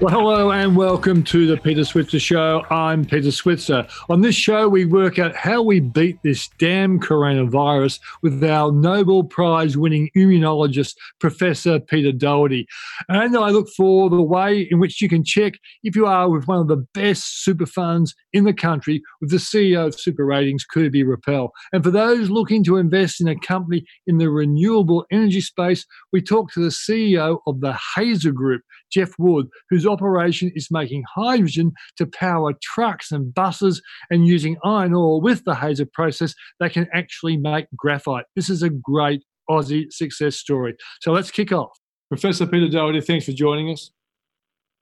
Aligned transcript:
Well, 0.00 0.14
hello 0.14 0.50
and 0.50 0.74
welcome 0.74 1.22
to 1.24 1.46
the 1.46 1.58
Peter 1.58 1.84
Switzer 1.84 2.18
Show. 2.18 2.64
I'm 2.70 3.04
Peter 3.04 3.30
Switzer. 3.30 3.86
On 4.08 4.22
this 4.22 4.34
show, 4.34 4.66
we 4.66 4.86
work 4.86 5.18
out 5.18 5.36
how 5.36 5.60
we 5.60 5.80
beat 5.80 6.22
this 6.22 6.48
damn 6.58 6.98
coronavirus 6.98 8.00
with 8.22 8.42
our 8.42 8.72
Nobel 8.72 9.24
Prize 9.24 9.76
winning 9.76 10.08
immunologist, 10.16 10.94
Professor 11.18 11.78
Peter 11.78 12.12
Doherty. 12.12 12.66
And 13.10 13.36
I 13.36 13.50
look 13.50 13.68
for 13.76 14.08
the 14.08 14.22
way 14.22 14.66
in 14.70 14.78
which 14.78 15.02
you 15.02 15.08
can 15.10 15.22
check 15.22 15.52
if 15.82 15.94
you 15.94 16.06
are 16.06 16.30
with 16.30 16.48
one 16.48 16.60
of 16.60 16.68
the 16.68 16.86
best 16.94 17.44
super 17.44 17.66
funds 17.66 18.14
in 18.32 18.44
the 18.44 18.54
country 18.54 19.02
with 19.20 19.28
the 19.28 19.36
CEO 19.36 19.86
of 19.86 19.96
SuperRatings, 19.96 20.62
Kirby 20.66 21.04
Rappell. 21.04 21.50
And 21.74 21.84
for 21.84 21.90
those 21.90 22.30
looking 22.30 22.64
to 22.64 22.78
invest 22.78 23.20
in 23.20 23.28
a 23.28 23.38
company 23.38 23.84
in 24.06 24.16
the 24.16 24.30
renewable 24.30 25.04
energy 25.10 25.42
space, 25.42 25.84
we 26.10 26.22
talk 26.22 26.50
to 26.52 26.60
the 26.60 26.68
CEO 26.68 27.40
of 27.46 27.60
the 27.60 27.76
Hazer 27.94 28.32
Group, 28.32 28.62
Geoff 28.90 29.12
Ward, 29.18 29.48
whose 29.68 29.89
operation 29.90 30.50
is 30.54 30.68
making 30.70 31.04
hydrogen 31.14 31.72
to 31.96 32.06
power 32.06 32.52
trucks 32.62 33.10
and 33.12 33.34
buses 33.34 33.82
and 34.10 34.26
using 34.26 34.56
iron 34.64 34.94
ore 34.94 35.20
with 35.20 35.44
the 35.44 35.54
Hazer 35.54 35.86
process, 35.92 36.34
they 36.58 36.68
can 36.68 36.86
actually 36.92 37.36
make 37.36 37.66
graphite. 37.76 38.24
This 38.36 38.48
is 38.48 38.62
a 38.62 38.70
great 38.70 39.22
Aussie 39.50 39.92
success 39.92 40.36
story. 40.36 40.76
So 41.00 41.12
let's 41.12 41.30
kick 41.30 41.52
off. 41.52 41.70
Professor 42.08 42.46
Peter 42.46 42.68
Doherty, 42.68 43.00
thanks 43.00 43.26
for 43.26 43.32
joining 43.32 43.70
us. 43.70 43.90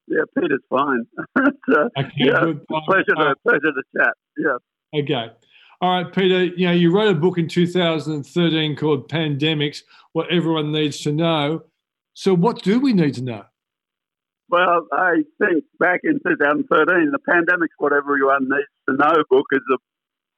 Yeah, 0.07 0.23
Peter's 0.39 0.61
fine. 0.71 1.05
uh, 1.37 1.43
okay, 1.99 2.11
yeah, 2.17 2.41
good. 2.41 2.67
pleasure 2.67 3.15
to, 3.17 3.35
pleasure 3.47 3.61
to 3.61 3.83
chat. 3.97 4.15
Yeah. 4.39 5.01
Okay. 5.01 5.31
All 5.81 6.03
right, 6.03 6.13
Peter, 6.13 6.45
you 6.45 6.67
know, 6.67 6.73
you 6.73 6.93
wrote 6.93 7.09
a 7.09 7.15
book 7.15 7.39
in 7.39 7.47
2013 7.47 8.75
called 8.75 9.09
Pandemics, 9.09 9.83
What 10.13 10.27
Everyone 10.31 10.73
Needs 10.73 11.01
to 11.03 11.13
Know. 11.13 11.63
So 12.15 12.35
what 12.35 12.63
do 12.63 12.81
we 12.81 12.93
need 12.93 13.15
to 13.15 13.23
know? 13.23 13.45
Well, 14.51 14.87
I 14.93 15.25
think 15.39 15.65
back 15.79 16.01
in 16.05 16.21
2013, 16.25 17.13
the 17.13 17.19
pandemic's 17.29 17.75
what 17.77 17.93
everyone 17.93 18.49
needs 18.49 18.73
to 18.89 18.97
know 18.97 19.23
book 19.29 19.45
is 19.53 19.61
a 19.73 19.77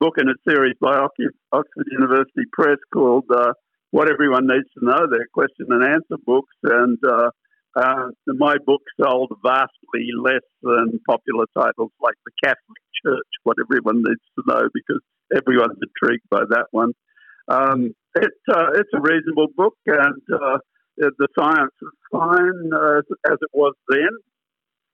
book 0.01 0.15
in 0.19 0.29
a 0.29 0.35
series 0.49 0.75
by 0.81 0.97
Oxford 0.97 1.87
University 1.93 2.43
Press 2.53 2.79
called 2.93 3.27
uh, 3.33 3.53
What 3.93 4.11
Everyone 4.11 4.49
Needs 4.49 4.67
to 4.79 4.85
Know. 4.85 5.07
They're 5.09 5.29
question 5.33 5.67
and 5.69 5.85
answer 5.85 6.17
books, 6.27 6.55
and 6.65 6.99
uh, 7.07 7.31
uh, 7.77 8.09
my 8.27 8.57
book 8.67 8.83
sold 9.01 9.31
vastly 9.45 10.11
less 10.21 10.43
than 10.63 10.99
popular 11.09 11.47
titles 11.57 11.93
like 12.03 12.17
The 12.25 12.33
Catholic 12.43 12.83
Church, 13.05 13.31
What 13.45 13.59
Everyone 13.63 14.03
Needs 14.03 14.27
to 14.39 14.43
Know, 14.45 14.69
because 14.75 15.03
everyone's 15.37 15.79
intrigued 15.79 16.29
by 16.29 16.43
that 16.51 16.67
one. 16.73 16.95
Um, 17.47 17.95
it, 18.17 18.33
uh, 18.53 18.75
it's 18.75 18.91
a 18.93 19.01
reasonable 19.01 19.49
book, 19.57 19.75
and 19.87 20.23
uh, 20.35 20.59
the 21.01 21.29
science 21.39 21.75
is 21.83 21.89
fine 22.13 22.71
uh, 22.75 22.99
as 23.31 23.39
it 23.41 23.51
was 23.53 23.75
then. 23.89 24.11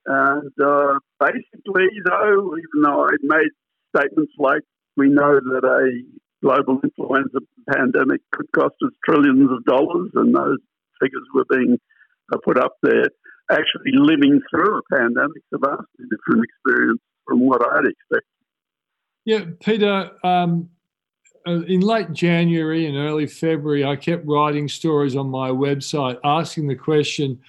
And 0.05 0.51
uh, 0.63 0.99
basically, 1.19 1.87
though, 2.05 2.55
even 2.55 2.81
though 2.83 3.05
I 3.05 3.15
made 3.21 3.51
statements 3.95 4.33
like 4.39 4.61
we 4.95 5.09
know 5.09 5.35
that 5.35 5.63
a 5.63 6.01
global 6.41 6.79
influenza 6.83 7.39
pandemic 7.69 8.21
could 8.31 8.47
cost 8.55 8.75
us 8.83 8.91
trillions 9.05 9.51
of 9.51 9.65
dollars, 9.65 10.11
and 10.15 10.33
those 10.33 10.59
figures 11.01 11.27
were 11.33 11.45
being 11.49 11.77
uh, 12.31 12.37
put 12.43 12.57
up 12.57 12.75
there, 12.81 13.05
actually 13.51 13.91
living 13.93 14.39
through 14.49 14.79
a 14.79 14.95
pandemic 14.95 15.37
is 15.37 15.53
a 15.53 15.57
vastly 15.57 16.05
different 16.09 16.45
experience 16.45 17.01
from 17.25 17.45
what 17.45 17.61
I'd 17.61 17.85
expected. 17.85 18.37
Yeah, 19.25 19.45
Peter, 19.59 20.11
um, 20.23 20.69
uh, 20.71 20.76
in 21.47 21.81
late 21.81 22.13
January 22.13 22.85
and 22.87 22.97
early 22.97 23.27
February, 23.27 23.85
I 23.85 23.95
kept 23.95 24.25
writing 24.25 24.67
stories 24.67 25.15
on 25.15 25.29
my 25.29 25.49
website 25.49 26.17
asking 26.23 26.67
the 26.67 26.75
question 26.75 27.39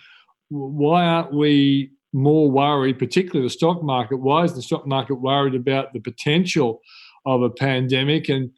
why 0.51 1.05
aren't 1.05 1.35
we 1.35 1.91
more 2.13 2.51
worried, 2.51 2.99
particularly 2.99 3.47
the 3.47 3.53
stock 3.53 3.83
market? 3.83 4.17
Why 4.17 4.45
is 4.45 4.55
the 4.55 4.63
stock 4.63 4.87
market 4.87 5.17
worried 5.17 5.55
about 5.55 5.93
the 5.93 6.01
potential 6.01 6.81
of 7.27 7.43
a 7.43 7.51
pandemic? 7.51 8.29
And 8.29 8.51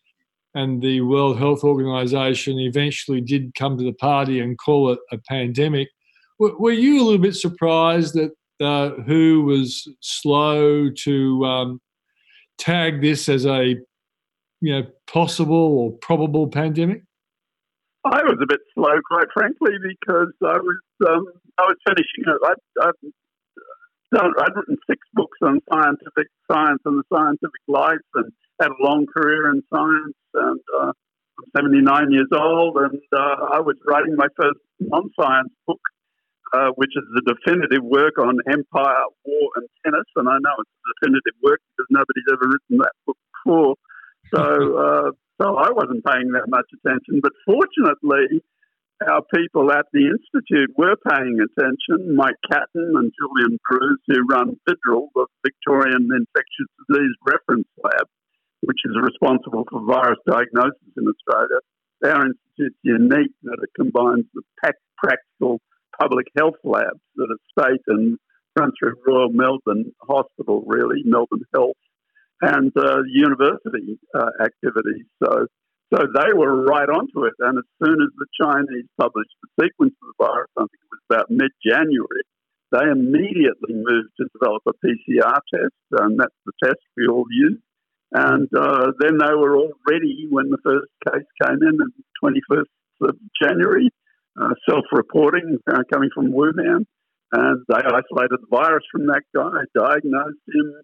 and 0.54 0.82
the 0.82 1.00
World 1.02 1.38
Health 1.38 1.62
Organization 1.62 2.58
eventually 2.58 3.20
did 3.20 3.54
come 3.54 3.78
to 3.78 3.84
the 3.84 3.92
party 3.92 4.40
and 4.40 4.58
call 4.58 4.90
it 4.90 4.98
a 5.12 5.18
pandemic. 5.18 5.88
Were, 6.40 6.72
you 6.72 7.00
a 7.00 7.04
little 7.04 7.18
bit 7.18 7.36
surprised 7.36 8.14
that 8.14 8.32
uh, 8.60 8.90
WHO 9.02 9.42
was 9.42 9.88
slow 10.00 10.90
to 10.90 11.44
um, 11.44 11.80
tag 12.58 13.00
this 13.00 13.28
as 13.28 13.46
a 13.46 13.76
you 14.60 14.72
know, 14.72 14.86
possible 15.06 15.78
or 15.78 15.92
probable 15.92 16.48
pandemic? 16.48 17.02
I 18.04 18.22
was 18.22 18.38
a 18.42 18.46
bit 18.46 18.60
slow, 18.74 18.96
quite 19.06 19.28
frankly, 19.34 19.72
because 19.82 20.32
I 20.42 20.56
was 20.56 20.80
um, 21.06 21.26
I 21.58 21.62
was 21.64 21.76
finishing 21.86 22.24
it. 22.24 22.40
I, 22.80 22.90
done, 24.12 24.32
I'd 24.38 24.56
written 24.56 24.76
six 24.88 24.98
books 25.14 25.38
on 25.42 25.60
scientific 25.70 26.28
science 26.50 26.80
and 26.84 26.98
the 26.98 27.04
scientific 27.12 27.62
life, 27.68 28.04
and 28.14 28.32
had 28.60 28.70
a 28.70 28.82
long 28.82 29.06
career 29.06 29.50
in 29.50 29.62
science. 29.72 30.16
And 30.34 30.60
uh, 30.80 30.92
I'm 30.92 31.48
79 31.56 32.12
years 32.12 32.30
old, 32.32 32.76
and 32.76 33.00
uh, 33.12 33.54
I 33.54 33.60
was 33.60 33.76
writing 33.86 34.16
my 34.16 34.28
first 34.36 34.60
non-science 34.80 35.52
book, 35.66 35.80
uh, 36.52 36.70
which 36.76 36.90
is 36.96 37.04
the 37.14 37.34
definitive 37.34 37.84
work 37.84 38.18
on 38.18 38.38
empire, 38.48 39.04
war, 39.24 39.50
and 39.56 39.68
tennis. 39.84 40.08
And 40.16 40.28
I 40.28 40.36
know 40.40 40.54
it's 40.58 40.72
a 40.72 40.88
definitive 40.96 41.36
work 41.42 41.60
because 41.76 41.88
nobody's 41.90 42.28
ever 42.32 42.48
written 42.48 42.78
that 42.78 42.96
book 43.06 43.18
before. 43.44 43.76
So, 44.34 44.42
uh, 44.42 45.10
so 45.40 45.56
I 45.56 45.70
wasn't 45.72 46.04
paying 46.04 46.32
that 46.32 46.48
much 46.48 46.66
attention. 46.74 47.20
But 47.22 47.32
fortunately, 47.46 48.42
our 49.08 49.22
people 49.34 49.72
at 49.72 49.86
the 49.92 50.12
Institute 50.12 50.70
were 50.76 50.96
paying 51.08 51.40
attention. 51.40 52.14
Mike 52.14 52.36
Catton 52.50 52.92
and 52.96 53.12
Julian 53.16 53.58
Druce, 53.64 54.04
who 54.06 54.26
run 54.28 54.56
VIDRL, 54.68 55.08
the 55.14 55.26
Victorian 55.44 56.08
Infectious 56.12 56.68
Disease 56.84 57.16
Reference 57.24 57.68
Lab, 57.82 58.06
which 58.60 58.78
is 58.84 58.96
responsible 59.00 59.64
for 59.70 59.80
virus 59.86 60.18
diagnosis 60.28 60.92
in 60.96 61.08
Australia. 61.08 61.60
Our 62.04 62.26
institute's 62.28 62.80
unique 62.82 63.32
that 63.44 63.58
it 63.62 63.70
combines 63.74 64.26
the 64.34 64.42
practical 64.98 65.60
public 65.98 66.26
health 66.36 66.60
labs 66.64 67.00
that 67.16 67.28
are 67.32 67.64
state 67.64 67.82
and 67.88 68.18
run 68.58 68.72
through 68.78 68.96
Royal 69.06 69.30
Melbourne 69.30 69.92
Hospital, 70.00 70.62
really, 70.66 71.02
Melbourne 71.04 71.44
Health, 71.54 71.76
and 72.40 72.72
uh, 72.76 73.02
university 73.06 73.98
uh, 74.14 74.30
activities. 74.42 75.06
So, 75.22 75.46
so 75.92 75.98
they 76.14 76.32
were 76.32 76.64
right 76.64 76.88
onto 76.88 77.24
it. 77.26 77.34
And 77.40 77.58
as 77.58 77.68
soon 77.82 77.98
as 78.00 78.10
the 78.16 78.26
Chinese 78.40 78.86
published 78.98 79.34
the 79.42 79.64
sequence 79.64 79.94
of 80.02 80.08
the 80.08 80.24
virus, 80.24 80.50
I 80.56 80.62
think 80.62 80.80
it 80.80 80.90
was 80.90 81.04
about 81.10 81.30
mid 81.30 81.50
January, 81.64 82.24
they 82.72 82.86
immediately 82.86 83.74
moved 83.74 84.10
to 84.18 84.28
develop 84.32 84.62
a 84.66 84.72
PCR 84.72 85.40
test, 85.52 85.74
and 85.98 86.18
that's 86.18 86.34
the 86.46 86.52
test 86.62 86.78
we 86.96 87.06
all 87.08 87.26
use. 87.30 87.58
And 88.12 88.48
uh, 88.56 88.92
then 88.98 89.18
they 89.18 89.34
were 89.34 89.56
all 89.56 89.72
ready 89.88 90.26
when 90.30 90.50
the 90.50 90.58
first 90.64 90.90
case 91.06 91.26
came 91.42 91.58
in 91.62 91.80
on 91.80 91.92
the 91.96 92.30
21st 92.50 93.08
of 93.08 93.16
January, 93.42 93.90
uh, 94.40 94.54
self 94.68 94.84
reporting 94.92 95.58
uh, 95.72 95.82
coming 95.92 96.10
from 96.14 96.32
Wuhan. 96.32 96.86
And 97.32 97.62
they 97.68 97.76
isolated 97.76 98.38
the 98.40 98.50
virus 98.50 98.82
from 98.90 99.06
that 99.06 99.22
guy, 99.34 99.62
diagnosed 99.74 100.42
him, 100.52 100.74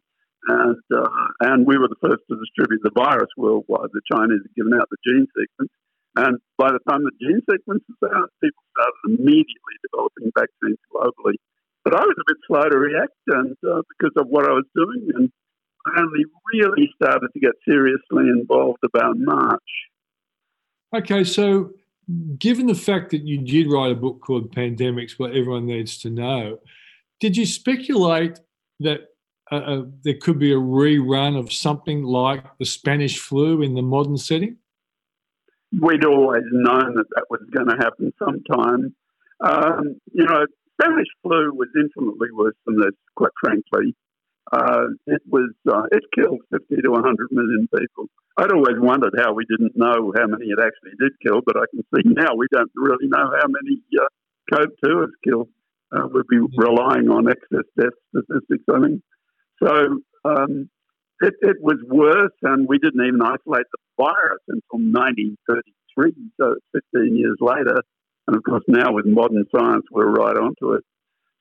and 0.46 0.82
uh, 0.94 1.26
and 1.40 1.66
we 1.66 1.76
were 1.78 1.88
the 1.88 2.00
first 2.00 2.22
to 2.30 2.38
distribute 2.38 2.80
the 2.82 2.94
virus 2.94 3.30
worldwide. 3.36 3.90
The 3.92 4.02
Chinese 4.10 4.42
had 4.42 4.54
given 4.54 4.74
out 4.74 4.88
the 4.90 4.98
gene 5.04 5.26
sequence, 5.34 5.72
and 6.16 6.38
by 6.56 6.70
the 6.70 6.80
time 6.88 7.02
the 7.02 7.16
gene 7.20 7.42
sequence 7.50 7.82
was 7.88 8.10
out, 8.14 8.30
people 8.42 8.62
started 8.72 9.18
immediately 9.18 9.76
developing 9.82 10.30
vaccines 10.38 10.78
globally. 10.94 11.36
But 11.84 11.94
I 11.94 12.02
was 12.02 12.16
a 12.18 12.26
bit 12.26 12.38
slow 12.46 12.68
to 12.68 12.78
react, 12.78 13.18
and 13.28 13.56
uh, 13.66 13.82
because 13.94 14.14
of 14.16 14.28
what 14.28 14.46
I 14.46 14.52
was 14.52 14.66
doing, 14.74 15.10
and 15.14 15.30
I 15.86 16.00
only 16.00 16.24
really 16.54 16.90
started 17.00 17.28
to 17.32 17.40
get 17.40 17.52
seriously 17.66 18.30
involved 18.30 18.82
about 18.84 19.18
March. 19.18 19.70
Okay, 20.94 21.24
so 21.24 21.70
given 22.38 22.66
the 22.66 22.74
fact 22.74 23.10
that 23.10 23.22
you 23.22 23.38
did 23.38 23.70
write 23.70 23.92
a 23.92 23.96
book 23.96 24.20
called 24.20 24.54
Pandemics, 24.54 25.18
What 25.18 25.30
Everyone 25.30 25.66
Needs 25.66 25.98
to 25.98 26.10
Know, 26.10 26.58
did 27.20 27.36
you 27.36 27.46
speculate 27.46 28.40
that 28.80 29.08
uh, 29.50 29.82
there 30.02 30.16
could 30.20 30.38
be 30.38 30.52
a 30.52 30.56
rerun 30.56 31.38
of 31.38 31.52
something 31.52 32.02
like 32.02 32.44
the 32.58 32.64
Spanish 32.64 33.18
flu 33.18 33.62
in 33.62 33.74
the 33.74 33.82
modern 33.82 34.16
setting? 34.16 34.56
We'd 35.80 36.04
always 36.04 36.44
known 36.52 36.94
that 36.96 37.06
that 37.14 37.26
was 37.30 37.40
going 37.54 37.68
to 37.68 37.76
happen 37.76 38.12
sometime. 38.18 38.94
Um, 39.40 40.00
you 40.12 40.24
know, 40.24 40.46
Spanish 40.80 41.08
flu 41.22 41.52
was 41.54 41.68
infinitely 41.76 42.28
worse 42.32 42.56
than 42.66 42.76
this, 42.80 42.94
quite 43.14 43.32
frankly. 43.40 43.94
Uh, 44.52 44.94
it 45.06 45.22
was 45.28 45.50
uh, 45.68 45.82
it 45.90 46.04
killed 46.14 46.40
50 46.50 46.82
to 46.82 46.90
100 46.90 47.28
million 47.32 47.68
people. 47.76 48.06
I'd 48.36 48.52
always 48.52 48.78
wondered 48.78 49.14
how 49.18 49.32
we 49.32 49.44
didn't 49.48 49.76
know 49.76 50.12
how 50.16 50.26
many 50.26 50.46
it 50.46 50.58
actually 50.60 50.94
did 51.00 51.12
kill, 51.24 51.40
but 51.44 51.56
I 51.56 51.64
can 51.70 51.82
see 51.94 52.02
now 52.14 52.34
we 52.36 52.46
don't 52.52 52.70
really 52.76 53.08
know 53.08 53.30
how 53.40 53.48
many 53.48 53.82
uh, 53.98 54.06
COV2 54.52 55.00
has 55.00 55.10
killed. 55.24 55.48
Uh, 55.90 56.06
we'd 56.12 56.26
be 56.28 56.38
relying 56.56 57.08
on 57.10 57.28
excess 57.28 57.66
death 57.78 57.94
statistics, 58.10 58.64
I 58.72 58.80
think. 58.82 59.02
So 59.62 60.00
um, 60.24 60.68
it, 61.20 61.34
it, 61.40 61.56
was 61.60 61.76
worse, 61.88 62.32
and 62.42 62.68
we 62.68 62.78
didn't 62.78 63.04
even 63.06 63.22
isolate 63.22 63.66
the 63.72 63.78
virus 63.96 64.42
until 64.48 64.84
1933, 64.84 66.12
so 66.40 66.54
15 66.94 67.16
years 67.16 67.36
later. 67.40 67.80
And 68.26 68.36
of 68.36 68.42
course, 68.42 68.64
now 68.68 68.92
with 68.92 69.06
modern 69.06 69.44
science, 69.54 69.84
we're 69.90 70.10
right 70.10 70.36
onto 70.36 70.72
it. 70.72 70.84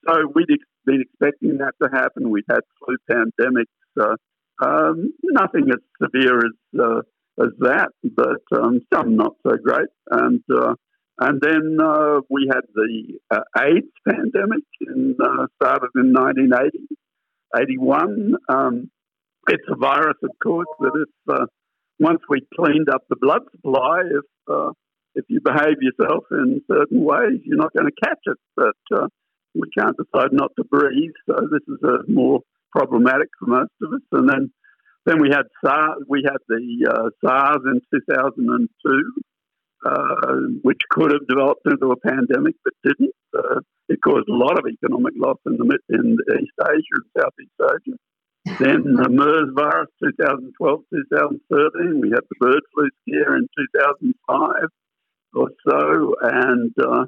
so 0.08 0.32
we'd 0.34 0.52
ex- 0.52 0.64
been 0.86 1.02
expecting 1.02 1.58
that 1.58 1.74
to 1.82 1.90
happen. 1.92 2.30
We'd 2.30 2.46
had 2.50 2.62
flu 2.80 2.96
pandemics, 3.12 3.66
uh, 4.00 4.16
um, 4.64 5.12
nothing 5.24 5.70
as 5.72 5.80
severe 6.02 6.38
as 6.38 6.80
uh, 6.80 7.02
as 7.42 7.50
that, 7.60 7.90
but 8.16 8.42
um, 8.58 8.80
some 8.94 9.18
not 9.18 9.34
so 9.46 9.58
great. 9.58 9.90
And 10.10 10.42
uh, 10.54 10.76
and 11.20 11.42
then 11.42 11.78
uh, 11.82 12.22
we 12.30 12.50
had 12.52 12.62
the 12.74 13.20
uh, 13.32 13.42
AIDS 13.58 13.88
pandemic, 14.08 14.64
uh, 14.82 15.48
started 15.56 15.90
in 15.96 16.14
1980, 16.14 16.88
81. 17.60 18.36
Um, 18.50 18.90
it's 19.48 19.64
a 19.70 19.76
virus, 19.76 20.18
of 20.24 20.32
course, 20.42 20.68
that 20.80 20.92
if 20.96 21.34
uh, 21.34 21.46
once 22.00 22.20
we 22.30 22.46
cleaned 22.56 22.90
up 22.90 23.04
the 23.10 23.16
blood 23.16 23.42
supply, 23.52 24.02
if 24.06 24.26
uh, 24.52 24.72
if 25.16 25.26
you 25.30 25.40
behave 25.44 25.78
yourself 25.82 26.26
in 26.32 26.62
certain 26.70 27.04
ways, 27.04 27.40
you're 27.44 27.58
not 27.58 27.74
going 27.74 27.88
to 27.88 28.08
catch 28.08 28.20
it. 28.26 28.38
But 28.56 28.98
uh, 28.98 29.08
we 29.54 29.70
can't 29.78 29.96
decide 29.96 30.34
not 30.34 30.52
to 30.58 30.66
breathe, 30.66 31.14
so 31.30 31.36
this 31.52 31.62
is 31.68 31.82
a 31.84 32.12
more 32.12 32.42
problematic 32.72 33.30
for 33.40 33.48
most 33.48 33.72
of 33.82 33.94
us. 33.94 34.02
And 34.12 34.28
then 34.28 34.52
then 35.06 35.22
we 35.22 35.30
had 35.30 35.44
SARS. 35.64 36.04
We 36.10 36.24
had 36.26 36.38
the 36.50 36.90
uh, 36.90 37.10
SARS 37.24 37.62
in 37.66 37.80
2002, 37.94 39.14
uh, 39.86 40.36
which 40.64 40.80
could 40.90 41.12
have 41.12 41.28
developed 41.30 41.62
into 41.66 41.92
a 41.92 41.98
pandemic, 41.98 42.56
but 42.64 42.74
didn't. 42.84 43.14
It 43.88 44.00
caused 44.04 44.30
a 44.30 44.34
lot 44.34 44.58
of 44.58 44.66
economic 44.66 45.14
loss 45.18 45.38
in, 45.46 45.58
the, 45.58 45.78
in 45.90 46.18
East 46.42 46.58
Asia 46.62 46.96
and 46.96 47.10
Southeast 47.18 47.58
Asia. 47.62 47.98
then 48.60 48.94
the 48.94 49.10
MERS 49.10 49.50
virus, 49.56 49.90
2012, 50.04 50.82
2013. 50.90 52.02
We 52.02 52.10
had 52.10 52.26
the 52.30 52.38
bird 52.40 52.62
flu 52.74 52.90
scare 53.02 53.36
in 53.38 53.48
2005 53.74 54.70
or 55.36 55.50
so, 55.68 56.16
and 56.22 56.74
uh, 56.80 57.06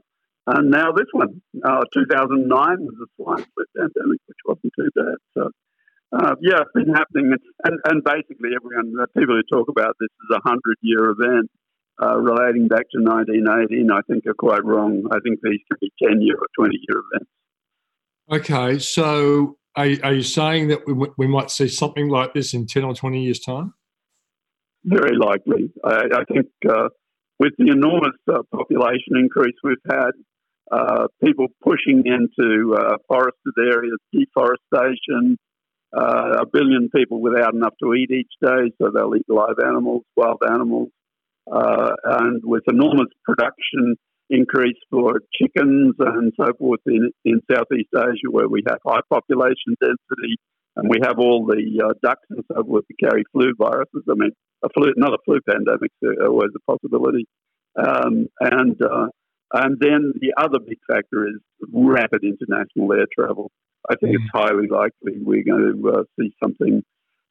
and 0.48 0.72
now 0.72 0.92
this 0.92 1.08
one. 1.12 1.42
Uh, 1.64 1.84
2009 1.94 2.48
was 2.50 2.96
the 3.00 3.08
swine 3.16 3.46
flu 3.54 3.66
pandemic, 3.76 4.22
which 4.28 4.42
wasn't 4.46 4.74
too 4.78 4.90
bad. 4.96 5.18
So 5.34 5.52
uh, 6.14 6.36
yeah, 6.42 6.62
it's 6.62 6.74
been 6.74 6.94
happening, 6.94 7.34
and 7.64 7.80
and 7.86 8.04
basically 8.04 8.52
everyone, 8.56 8.94
people 9.18 9.36
who 9.36 9.44
talk 9.46 9.70
about 9.70 9.96
this 10.00 10.10
is 10.10 10.38
a 10.38 10.42
hundred 10.48 10.78
year 10.82 11.10
event 11.10 11.50
uh, 12.02 12.18
relating 12.18 12.68
back 12.68 12.86
to 12.92 13.00
1918, 13.02 13.92
I 13.92 14.02
think 14.10 14.26
are 14.28 14.34
quite 14.34 14.64
wrong. 14.64 15.04
I 15.12 15.20
think 15.24 15.40
these 15.42 15.60
could 15.70 15.80
be 15.80 15.92
10 16.04 16.22
year 16.22 16.36
or 16.36 16.48
20 16.58 16.78
year 16.88 17.02
events. 17.12 17.32
Okay, 18.30 18.80
so 18.80 19.58
are, 19.76 19.88
are 20.04 20.14
you 20.14 20.24
saying 20.24 20.68
that 20.68 20.86
we, 20.88 21.08
we 21.18 21.28
might 21.28 21.50
see 21.50 21.68
something 21.68 22.10
like 22.10 22.34
this 22.34 22.54
in 22.54 22.68
10 22.68 22.84
or 22.84 22.94
20 22.94 23.24
years' 23.24 23.40
time? 23.40 23.74
Very 24.84 25.16
likely. 25.18 25.72
I, 25.84 26.04
I 26.14 26.24
think 26.32 26.48
uh, 26.70 26.90
with 27.40 27.54
the 27.58 27.72
enormous 27.72 28.16
uh, 28.32 28.42
population 28.52 29.16
increase 29.16 29.56
we've 29.64 29.78
had, 29.90 30.12
uh, 30.72 31.08
people 31.24 31.48
pushing 31.64 32.04
into 32.06 32.76
uh, 32.76 32.98
forested 33.08 33.54
areas, 33.58 33.98
deforestation, 34.12 35.38
uh, 35.96 36.42
a 36.42 36.46
billion 36.46 36.90
people 36.94 37.22
without 37.22 37.54
enough 37.54 37.74
to 37.82 37.94
eat 37.94 38.12
each 38.12 38.32
day, 38.42 38.72
so 38.82 38.92
they'll 38.94 39.16
eat 39.16 39.26
live 39.30 39.56
animals, 39.64 40.04
wild 40.16 40.42
animals, 40.50 40.90
uh, 41.52 41.92
and 42.04 42.42
with 42.44 42.64
enormous 42.68 43.08
production 43.24 43.96
increase 44.30 44.78
for 44.92 45.22
chickens 45.34 45.96
and 46.00 46.34
so 46.40 46.52
forth 46.60 46.82
in, 46.86 47.12
in 47.24 47.42
Southeast 47.52 47.90
Asia, 47.96 48.30
where 48.30 48.50
we 48.50 48.64
have 48.68 48.80
high 48.86 49.00
population 49.10 49.76
density 49.80 50.36
and 50.76 50.90
we 50.90 50.98
have 51.02 51.18
all 51.18 51.46
the 51.46 51.84
uh, 51.84 51.94
ducks 52.04 52.28
and 52.30 52.44
so 52.52 52.64
forth 52.64 52.86
to 52.88 52.94
carry 53.04 53.24
flu 53.32 53.54
viruses. 53.58 54.04
I 54.10 54.14
mean, 54.16 54.32
a 54.64 54.70
flu, 54.70 54.94
not 54.98 55.14
a 55.14 55.18
flu 55.26 55.40
pandemic 55.50 55.92
is 56.02 56.18
always 56.22 56.52
a 56.56 56.72
possibility. 56.72 57.26
Um, 57.78 58.28
and 58.40 58.76
uh, 58.82 59.08
and 59.54 59.78
then 59.80 60.14
the 60.20 60.34
other 60.38 60.60
big 60.60 60.80
factor 60.90 61.28
is 61.28 61.40
rapid 61.72 62.24
international 62.24 62.92
air 62.94 63.06
travel. 63.18 63.50
I 63.90 63.96
think 63.96 64.12
mm. 64.12 64.16
it's 64.16 64.32
highly 64.34 64.68
likely 64.68 65.24
we're 65.24 65.44
going 65.44 65.82
to 65.82 65.90
uh, 65.90 66.04
see 66.20 66.34
something. 66.44 66.84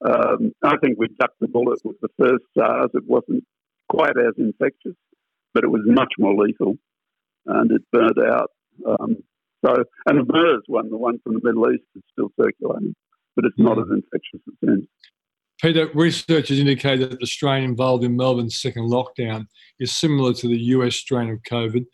Um, 0.05 0.53
I 0.63 0.77
think 0.83 0.99
we 0.99 1.09
ducked 1.19 1.41
the 1.41 1.49
bullet 1.49 1.81
with 1.85 1.97
the 2.01 2.09
first 2.19 2.45
SARS. 2.57 2.91
It 2.95 3.05
wasn't 3.07 3.45
quite 3.89 4.17
as 4.19 4.35
infectious, 4.39 4.97
but 5.55 5.65
it 5.65 5.69
was 5.69 5.83
much 5.85 6.13
more 6.19 6.35
lethal, 6.35 6.77
and 7.47 7.71
it 7.71 7.83
burned 7.93 8.19
out. 8.19 8.51
Um, 8.87 9.17
so, 9.65 9.85
and 10.07 10.19
the 10.19 10.33
MERS 10.33 10.63
one, 10.67 10.91
the 10.91 10.97
one 10.97 11.19
from 11.25 11.35
the 11.35 11.41
Middle 11.43 11.73
East, 11.73 11.85
is 11.95 12.03
still 12.13 12.31
circulating, 12.41 12.95
but 13.35 13.45
it's 13.45 13.59
not 13.59 13.79
as 13.79 13.87
infectious 13.91 14.41
as 14.47 14.55
then. 14.63 14.89
Peter, 15.61 15.89
research 15.95 16.49
has 16.49 16.59
indicated 16.59 17.11
that 17.11 17.21
the 17.21 17.27
strain 17.27 17.65
involved 17.65 18.05
in 18.05 18.17
Melbourne's 18.17 18.61
second 18.61 18.91
lockdown 18.91 19.47
is 19.81 19.91
similar 19.91 20.35
to 20.35 20.49
the 20.49 20.59
US 20.59 20.97
strain 20.97 21.31
of 21.31 21.39
COVID, 21.51 21.87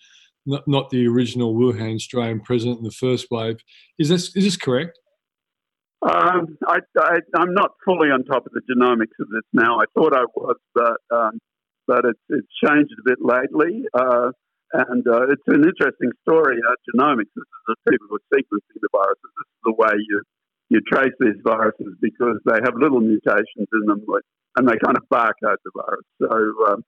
not, 0.46 0.66
not 0.66 0.90
the 0.90 1.06
original 1.06 1.54
Wuhan 1.54 2.00
strain 2.00 2.40
present 2.40 2.78
in 2.78 2.84
the 2.84 2.90
first 2.90 3.28
wave. 3.30 3.58
Is 3.98 4.08
this, 4.08 4.34
is 4.34 4.44
this 4.44 4.56
correct? 4.56 4.98
Um, 6.02 6.58
I, 6.66 6.78
am 7.38 7.54
not 7.54 7.70
fully 7.84 8.08
on 8.08 8.24
top 8.24 8.44
of 8.44 8.52
the 8.52 8.62
genomics 8.68 9.20
of 9.20 9.28
this 9.28 9.44
now. 9.52 9.78
I 9.78 9.84
thought 9.94 10.12
I 10.16 10.24
was, 10.34 10.56
but 10.74 10.96
um, 11.16 11.38
but 11.87 12.05
it's, 12.05 12.25
it's 12.29 12.52
changed 12.64 12.93
a 12.99 13.05
bit 13.05 13.19
lately. 13.20 13.84
Uh, 13.94 14.31
and 14.73 15.05
uh, 15.06 15.29
it's 15.29 15.44
an 15.49 15.64
interesting 15.69 16.12
story. 16.26 16.56
Uh, 16.56 16.76
genomics, 16.88 17.32
this 17.37 17.44
is 17.44 17.62
the 17.69 17.76
people 17.90 18.06
who 18.08 18.17
are 18.17 18.29
sequencing 18.32 18.81
the 18.81 18.88
viruses. 18.93 19.31
This 19.37 19.50
is 19.52 19.62
the 19.64 19.76
way 19.76 19.94
you, 20.08 20.23
you 20.70 20.81
trace 20.81 21.12
these 21.20 21.37
viruses 21.44 21.93
because 22.00 22.40
they 22.46 22.58
have 22.64 22.75
little 22.81 23.00
mutations 23.00 23.69
in 23.69 23.84
them 23.87 24.05
and 24.56 24.69
they 24.69 24.76
kind 24.82 24.96
of 24.96 25.05
barcode 25.12 25.61
the 25.64 25.73
virus. 25.76 26.06
So, 26.20 26.73
um, 26.73 26.84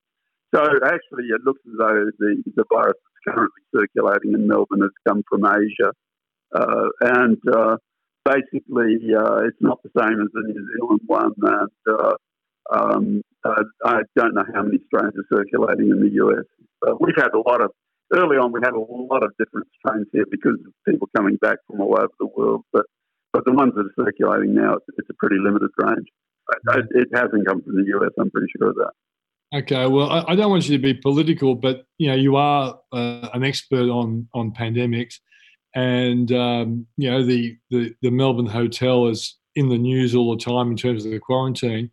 so 0.55 0.63
actually, 0.85 1.29
it 1.29 1.43
looks 1.45 1.61
as 1.67 1.77
though 1.79 2.11
the, 2.19 2.43
the 2.57 2.65
virus 2.73 2.97
that's 2.97 3.37
currently 3.37 3.63
circulating 3.75 4.33
in 4.33 4.47
Melbourne 4.47 4.81
has 4.81 4.97
come 5.07 5.23
from 5.29 5.45
Asia. 5.45 5.93
Uh, 6.55 6.89
and 7.01 7.39
uh, 7.53 7.77
basically, 8.25 9.13
uh, 9.13 9.45
it's 9.45 9.61
not 9.61 9.83
the 9.83 9.91
same 9.99 10.21
as 10.21 10.29
the 10.33 10.43
New 10.47 10.67
Zealand 10.73 11.01
one. 11.07 11.33
And 11.43 11.71
uh, 11.91 12.15
um, 12.73 13.23
uh, 13.45 13.65
I 13.85 14.01
don't 14.17 14.35
know 14.35 14.45
how 14.55 14.63
many 14.63 14.79
strains 14.87 15.15
are 15.17 15.37
circulating 15.37 15.91
in 15.91 16.01
the 16.01 16.11
US. 16.25 16.45
Uh, 16.87 16.95
we've 17.01 17.17
had 17.17 17.33
a 17.35 17.39
lot 17.39 17.61
of, 17.61 17.71
early 18.13 18.37
on, 18.37 18.53
we 18.53 18.61
had 18.63 18.75
a 18.75 18.79
lot 18.79 19.23
of 19.23 19.33
different 19.39 19.67
strains 19.79 20.07
here 20.13 20.25
because 20.31 20.59
of 20.67 20.73
people 20.89 21.09
coming 21.17 21.37
back 21.37 21.59
from 21.67 21.81
all 21.81 21.97
over 21.97 22.13
the 22.19 22.27
world. 22.27 22.63
But, 22.73 22.87
but 23.33 23.45
the 23.45 23.53
ones 23.53 23.73
that 23.77 23.87
are 23.87 24.05
circulating 24.05 24.55
now, 24.55 24.75
it's, 24.75 24.87
it's 24.97 25.11
a 25.11 25.15
pretty 25.19 25.37
limited 25.39 25.71
range. 25.79 26.09
It, 26.75 26.87
it 26.91 27.09
hasn't 27.15 27.47
come 27.47 27.63
from 27.63 27.77
the 27.77 27.85
US, 27.99 28.13
I'm 28.19 28.31
pretty 28.31 28.49
sure 28.59 28.71
of 28.71 28.77
that. 28.77 28.93
Okay, 29.55 29.87
well, 29.87 30.11
I, 30.11 30.33
I, 30.33 30.35
don't 30.35 30.51
want 30.51 30.69
you 30.69 30.77
to 30.77 30.83
be 30.83 30.95
political, 30.95 31.55
but 31.55 31.87
you 31.99 32.09
know, 32.09 32.17
you 32.17 32.35
are 32.35 32.77
uh, 32.93 33.29
an 33.35 33.45
expert 33.45 33.89
on 33.89 34.27
on 34.35 34.51
pandemics, 34.51 35.21
and 35.77 36.33
um, 36.33 36.87
you 36.97 37.09
know, 37.09 37.25
the, 37.25 37.57
the 37.71 37.95
the 38.03 38.11
Melbourne 38.11 38.47
hotel 38.47 39.07
is 39.07 39.39
in 39.55 39.69
the 39.69 39.79
news 39.79 40.13
all 40.13 40.37
the 40.37 40.43
time 40.43 40.73
in 40.73 40.77
terms 40.77 41.05
of 41.05 41.13
the 41.13 41.21
quarantine. 41.21 41.93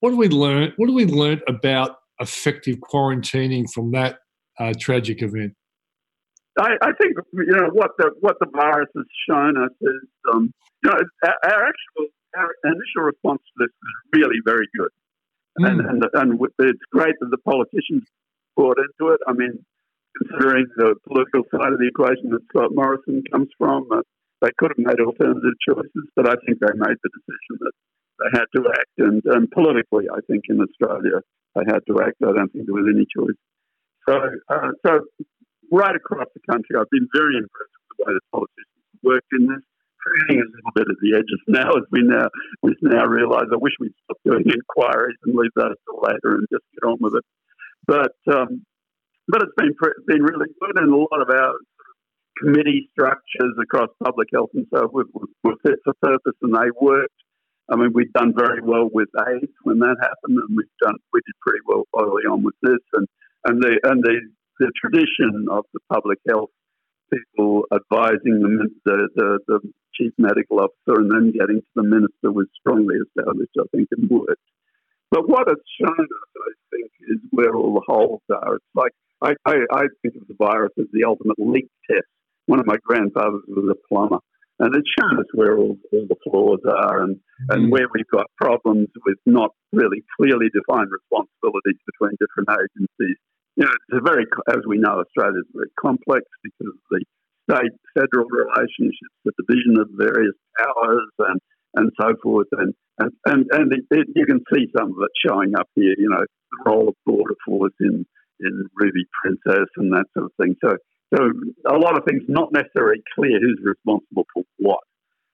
What 0.00 0.10
do 0.10 0.16
we 0.16 0.28
learn? 0.28 0.72
What 0.76 0.86
do 0.86 0.94
we 0.94 1.06
learn 1.06 1.40
about 1.48 1.96
effective 2.20 2.76
quarantining 2.78 3.66
from 3.72 3.92
that 3.92 4.18
uh, 4.58 4.72
tragic 4.78 5.22
event? 5.22 5.54
I, 6.58 6.74
I, 6.82 6.92
think 7.00 7.14
you 7.32 7.54
know 7.54 7.70
what 7.72 7.92
the 7.98 8.10
what 8.20 8.36
the 8.40 8.46
virus 8.52 8.88
has 8.96 9.06
shown 9.28 9.56
us 9.56 9.70
is 9.80 10.08
um, 10.32 10.52
you 10.82 10.90
know 10.90 10.98
our, 11.24 11.34
our, 11.44 11.68
actual 11.68 12.06
our 12.36 12.50
initial 12.64 13.02
response 13.02 13.40
to 13.42 13.64
this 13.64 13.70
is 13.70 14.20
really 14.20 14.40
very 14.44 14.66
good, 14.76 14.90
mm. 15.60 15.70
and, 15.70 15.80
and 15.80 16.04
and 16.14 16.40
it's 16.58 16.82
great 16.90 17.14
that 17.20 17.30
the 17.30 17.38
politicians 17.38 18.02
brought 18.56 18.76
into 18.78 19.12
it. 19.12 19.20
I 19.28 19.34
mean, 19.34 19.64
considering 20.18 20.66
the 20.76 20.96
political 21.06 21.44
side 21.54 21.72
of 21.72 21.78
the 21.78 21.86
equation 21.86 22.30
that 22.30 22.42
Scott 22.50 22.74
Morrison 22.74 23.22
comes 23.30 23.48
from, 23.56 23.86
uh, 23.92 24.02
they 24.42 24.50
could 24.58 24.72
have 24.74 24.82
made 24.82 24.98
alternative 24.98 25.54
choices, 25.62 26.10
but 26.16 26.26
I 26.26 26.34
think 26.44 26.58
they 26.58 26.74
made 26.74 26.98
the 27.02 27.10
decision 27.14 27.54
that 27.60 27.72
they 28.18 28.30
had 28.38 28.46
to 28.56 28.62
act, 28.70 28.94
and, 28.98 29.22
and 29.24 29.50
politically, 29.50 30.06
I 30.10 30.20
think 30.26 30.44
in 30.48 30.60
Australia 30.60 31.22
they 31.54 31.62
had 31.66 31.80
to 31.88 32.02
act. 32.02 32.18
I 32.22 32.32
don't 32.32 32.50
think 32.52 32.66
there 32.66 32.74
was 32.74 32.90
any 32.90 33.06
choice. 33.06 33.38
So, 34.08 34.14
uh, 34.48 34.72
so 34.84 35.00
right 35.70 35.94
across 35.94 36.26
the 36.34 36.42
country, 36.50 36.76
I've 36.78 36.90
been 36.90 37.08
very 37.14 37.36
impressed 37.36 37.76
with 37.76 37.96
the 37.98 38.04
way 38.04 38.12
the 38.14 38.26
politicians 38.32 38.98
worked 39.02 39.32
in 39.32 39.46
this. 39.46 39.64
Training 39.98 40.40
a 40.40 40.46
little 40.46 40.74
bit 40.74 40.86
at 40.88 40.98
the 41.02 41.12
edges 41.18 41.42
now, 41.48 41.74
as 41.74 41.82
we 41.90 42.00
now 42.02 42.30
we 42.62 42.72
now 42.80 43.04
realise. 43.04 43.50
I 43.52 43.58
wish 43.58 43.74
we'd 43.80 43.92
stop 44.04 44.16
doing 44.24 44.46
inquiries 44.46 45.18
and 45.24 45.34
leave 45.34 45.50
that 45.56 45.74
till 45.84 46.00
later 46.00 46.38
and 46.38 46.46
just 46.52 46.62
get 46.72 46.86
on 46.86 46.98
with 47.00 47.14
it. 47.18 47.26
But 47.84 48.14
um, 48.32 48.62
but 49.26 49.42
it's 49.42 49.52
been 49.58 49.74
been 50.06 50.22
really 50.22 50.54
good, 50.62 50.78
and 50.78 50.94
a 50.94 50.96
lot 50.96 51.20
of 51.20 51.28
our 51.28 51.52
committee 52.38 52.88
structures 52.92 53.58
across 53.60 53.90
public 54.02 54.28
health 54.32 54.50
and 54.54 54.66
so 54.72 54.88
forth 54.88 55.08
were 55.42 55.58
fit 55.66 55.80
for 55.84 55.94
purpose, 56.00 56.38
and 56.42 56.54
they 56.54 56.70
worked 56.80 57.12
I 57.70 57.76
mean, 57.76 57.92
we've 57.92 58.12
done 58.12 58.32
very 58.36 58.62
well 58.62 58.88
with 58.92 59.08
AIDS 59.28 59.52
when 59.62 59.78
that 59.80 59.96
happened, 60.00 60.38
and 60.38 60.56
we've 60.56 60.66
done 60.80 60.96
we 61.12 61.20
did 61.20 61.34
pretty 61.40 61.60
well 61.66 61.84
early 61.98 62.24
on 62.30 62.42
with 62.42 62.54
this, 62.62 62.80
and 62.94 63.06
and 63.44 63.62
the 63.62 63.78
and 63.84 64.02
the 64.02 64.20
the 64.58 64.72
tradition 64.80 65.46
of 65.50 65.64
the 65.72 65.80
public 65.92 66.18
health 66.28 66.50
people 67.12 67.64
advising 67.72 68.40
the, 68.40 68.68
the, 68.84 69.08
the, 69.14 69.38
the 69.46 69.60
chief 69.94 70.12
medical 70.18 70.60
officer 70.60 71.00
and 71.00 71.10
then 71.10 71.32
getting 71.32 71.60
to 71.60 71.72
the 71.74 71.82
minister 71.82 72.30
was 72.30 72.46
strongly 72.60 72.96
established, 72.96 73.54
I 73.58 73.64
think, 73.74 73.88
and 73.96 74.10
worked. 74.10 74.42
But 75.10 75.28
what 75.28 75.48
it's 75.48 75.62
shown 75.80 75.98
us, 75.98 76.30
I 76.36 76.52
think, 76.70 76.90
is 77.08 77.18
where 77.30 77.54
all 77.54 77.74
the 77.74 77.84
holes 77.86 78.20
are. 78.30 78.56
It's 78.56 78.64
like 78.74 78.92
I, 79.22 79.34
I, 79.46 79.54
I 79.72 79.82
think 80.02 80.16
of 80.16 80.28
the 80.28 80.36
virus 80.38 80.72
as 80.78 80.86
the 80.92 81.04
ultimate 81.04 81.38
leak 81.38 81.68
test. 81.90 82.06
One 82.46 82.60
of 82.60 82.66
my 82.66 82.76
grandfathers 82.84 83.42
was 83.48 83.70
a 83.70 83.88
plumber 83.88 84.18
and 84.58 84.74
it's 84.74 84.90
shown 84.98 85.18
us 85.18 85.30
where 85.32 85.56
all, 85.56 85.76
all 85.92 86.06
the 86.08 86.18
flaws 86.24 86.60
are 86.66 87.02
and, 87.02 87.16
mm. 87.16 87.54
and 87.54 87.70
where 87.70 87.86
we've 87.94 88.10
got 88.12 88.26
problems 88.36 88.88
with 89.06 89.18
not 89.26 89.50
really 89.72 90.02
clearly 90.18 90.50
defined 90.50 90.90
responsibilities 90.90 91.78
between 91.86 92.18
different 92.18 92.50
agencies. 92.50 93.18
You 93.54 93.66
know, 93.66 93.74
it's 93.74 93.98
a 93.98 94.02
very, 94.02 94.26
as 94.50 94.62
we 94.66 94.78
know, 94.78 95.02
Australia 95.02 95.40
is 95.40 95.50
very 95.54 95.70
complex 95.78 96.26
because 96.42 96.74
of 96.74 96.78
the 96.90 97.04
state 97.50 97.74
federal 97.94 98.26
relationships, 98.28 99.14
the 99.24 99.32
division 99.40 99.80
of 99.80 99.88
various 99.94 100.36
powers, 100.58 101.10
and 101.18 101.40
and 101.74 101.90
so 102.00 102.14
forth. 102.22 102.46
And 102.52 102.74
and 102.98 103.12
and, 103.26 103.46
and 103.50 103.72
it, 103.72 103.84
it, 103.90 104.06
you 104.14 104.26
can 104.26 104.40
see 104.52 104.68
some 104.76 104.90
of 104.90 104.98
it 105.00 105.10
showing 105.26 105.54
up 105.58 105.68
here. 105.74 105.94
You 105.96 106.10
know, 106.10 106.22
the 106.22 106.70
role 106.70 106.88
of 106.88 106.94
border 107.06 107.34
force 107.46 107.74
in 107.80 108.06
in 108.40 108.68
Ruby 108.74 109.06
Princess 109.22 109.68
and 109.76 109.92
that 109.92 110.06
sort 110.14 110.26
of 110.26 110.32
thing. 110.38 110.54
So 110.62 110.76
so 111.14 111.30
a 111.66 111.78
lot 111.78 111.96
of 111.96 112.04
things 112.04 112.22
not 112.28 112.52
necessarily 112.52 113.02
clear 113.14 113.40
who's 113.40 113.60
responsible 113.62 114.26
for 114.34 114.42
what, 114.58 114.80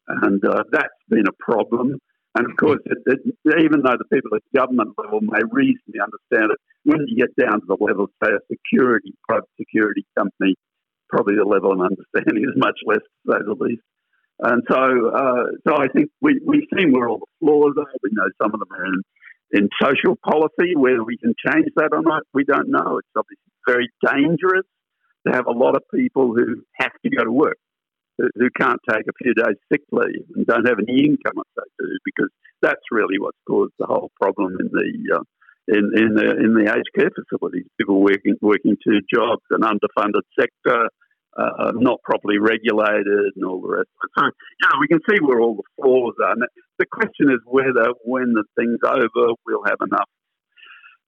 and 0.09 0.45
uh, 0.45 0.63
that's 0.71 0.95
been 1.09 1.27
a 1.27 1.43
problem. 1.43 1.99
And 2.37 2.51
of 2.51 2.57
course, 2.57 2.81
it, 2.85 2.99
it, 3.07 3.21
even 3.63 3.83
though 3.83 3.95
the 3.97 4.11
people 4.13 4.35
at 4.35 4.43
government 4.55 4.95
level 4.99 5.21
may 5.23 5.43
reasonably 5.51 6.03
understand 6.03 6.51
it, 6.51 6.59
when 6.83 7.07
you 7.07 7.17
get 7.17 7.35
down 7.39 7.61
to 7.61 7.67
the 7.67 7.79
level 7.79 8.05
of, 8.05 8.11
say, 8.23 8.31
a 8.31 8.43
security, 8.51 9.15
private 9.29 9.49
security 9.59 10.05
company, 10.19 10.57
probably 11.09 11.37
the 11.37 11.47
level 11.47 11.73
of 11.73 11.81
understanding 11.81 12.43
is 12.49 12.55
much 12.57 12.79
less, 12.87 13.03
to 13.27 13.33
say 13.33 13.39
the 13.47 13.55
least. 13.59 13.83
And 14.41 14.63
so, 14.69 15.11
uh, 15.15 15.47
so 15.67 15.77
I 15.79 15.87
think 15.95 16.11
we, 16.21 16.41
we've 16.45 16.67
seen 16.77 16.93
where 16.93 17.09
all 17.09 17.19
the 17.23 17.33
flaws 17.39 17.75
are. 17.79 17.87
We 18.03 18.11
know 18.13 18.27
some 18.43 18.53
of 18.53 18.59
them 18.59 18.73
are 18.73 18.87
in, 18.87 19.03
in 19.53 19.69
social 19.81 20.19
policy. 20.27 20.75
Whether 20.75 21.05
we 21.05 21.17
can 21.19 21.35
change 21.47 21.69
that 21.77 21.91
or 21.93 22.03
not, 22.03 22.25
we 22.35 22.43
don't 22.43 22.69
know. 22.69 22.99
It's 22.99 23.15
obviously 23.17 23.47
very 23.67 23.89
dangerous 24.05 24.67
to 25.27 25.33
have 25.33 25.47
a 25.47 25.53
lot 25.53 25.77
of 25.77 25.83
people 25.93 26.35
who 26.35 26.63
have 26.75 26.93
to 27.03 27.11
go 27.11 27.25
to 27.25 27.33
work, 27.33 27.59
who 28.19 28.49
can't 28.57 28.81
take 28.89 29.07
a 29.09 29.19
few 29.23 29.35
days 29.35 29.57
sick 29.73 29.83
leave 29.91 30.27
and 30.35 30.47
don't 30.47 30.69
have 30.69 30.79
any 30.79 31.05
income 31.05 31.37
if 31.37 31.51
they 31.57 31.85
do, 31.85 31.99
because 32.05 32.31
that's 32.63 32.83
really 32.91 33.19
what's 33.19 33.39
caused 33.49 33.73
the 33.79 33.87
whole 33.87 34.11
problem 34.21 34.57
in 34.61 34.69
the 34.73 35.17
uh, 35.17 35.23
in, 35.67 35.91
in 35.97 36.15
the 36.15 36.31
in 36.45 36.55
the 36.55 36.71
aged 36.71 36.91
care 36.97 37.11
facilities. 37.11 37.67
People 37.79 38.01
working 38.01 38.37
working 38.41 38.77
two 38.87 39.01
jobs, 39.13 39.43
an 39.51 39.63
underfunded 39.63 40.23
sector, 40.39 40.89
uh, 41.37 41.73
not 41.75 42.03
properly 42.03 42.39
regulated, 42.39 43.33
and 43.35 43.45
all 43.45 43.61
the 43.61 43.69
rest. 43.69 43.89
So, 44.17 44.25
you 44.25 44.69
know, 44.69 44.79
we 44.81 44.89
can 44.89 45.01
see 45.09 45.19
where 45.21 45.41
all 45.41 45.57
the 45.57 45.83
flaws 45.83 46.15
are. 46.23 46.33
And 46.33 46.43
the 46.79 46.87
question 46.87 47.31
is 47.31 47.41
whether, 47.47 47.93
when 48.05 48.35
the 48.35 48.45
thing's 48.57 48.79
over, 48.87 49.35
we'll 49.45 49.65
have 49.67 49.81
enough 49.83 50.11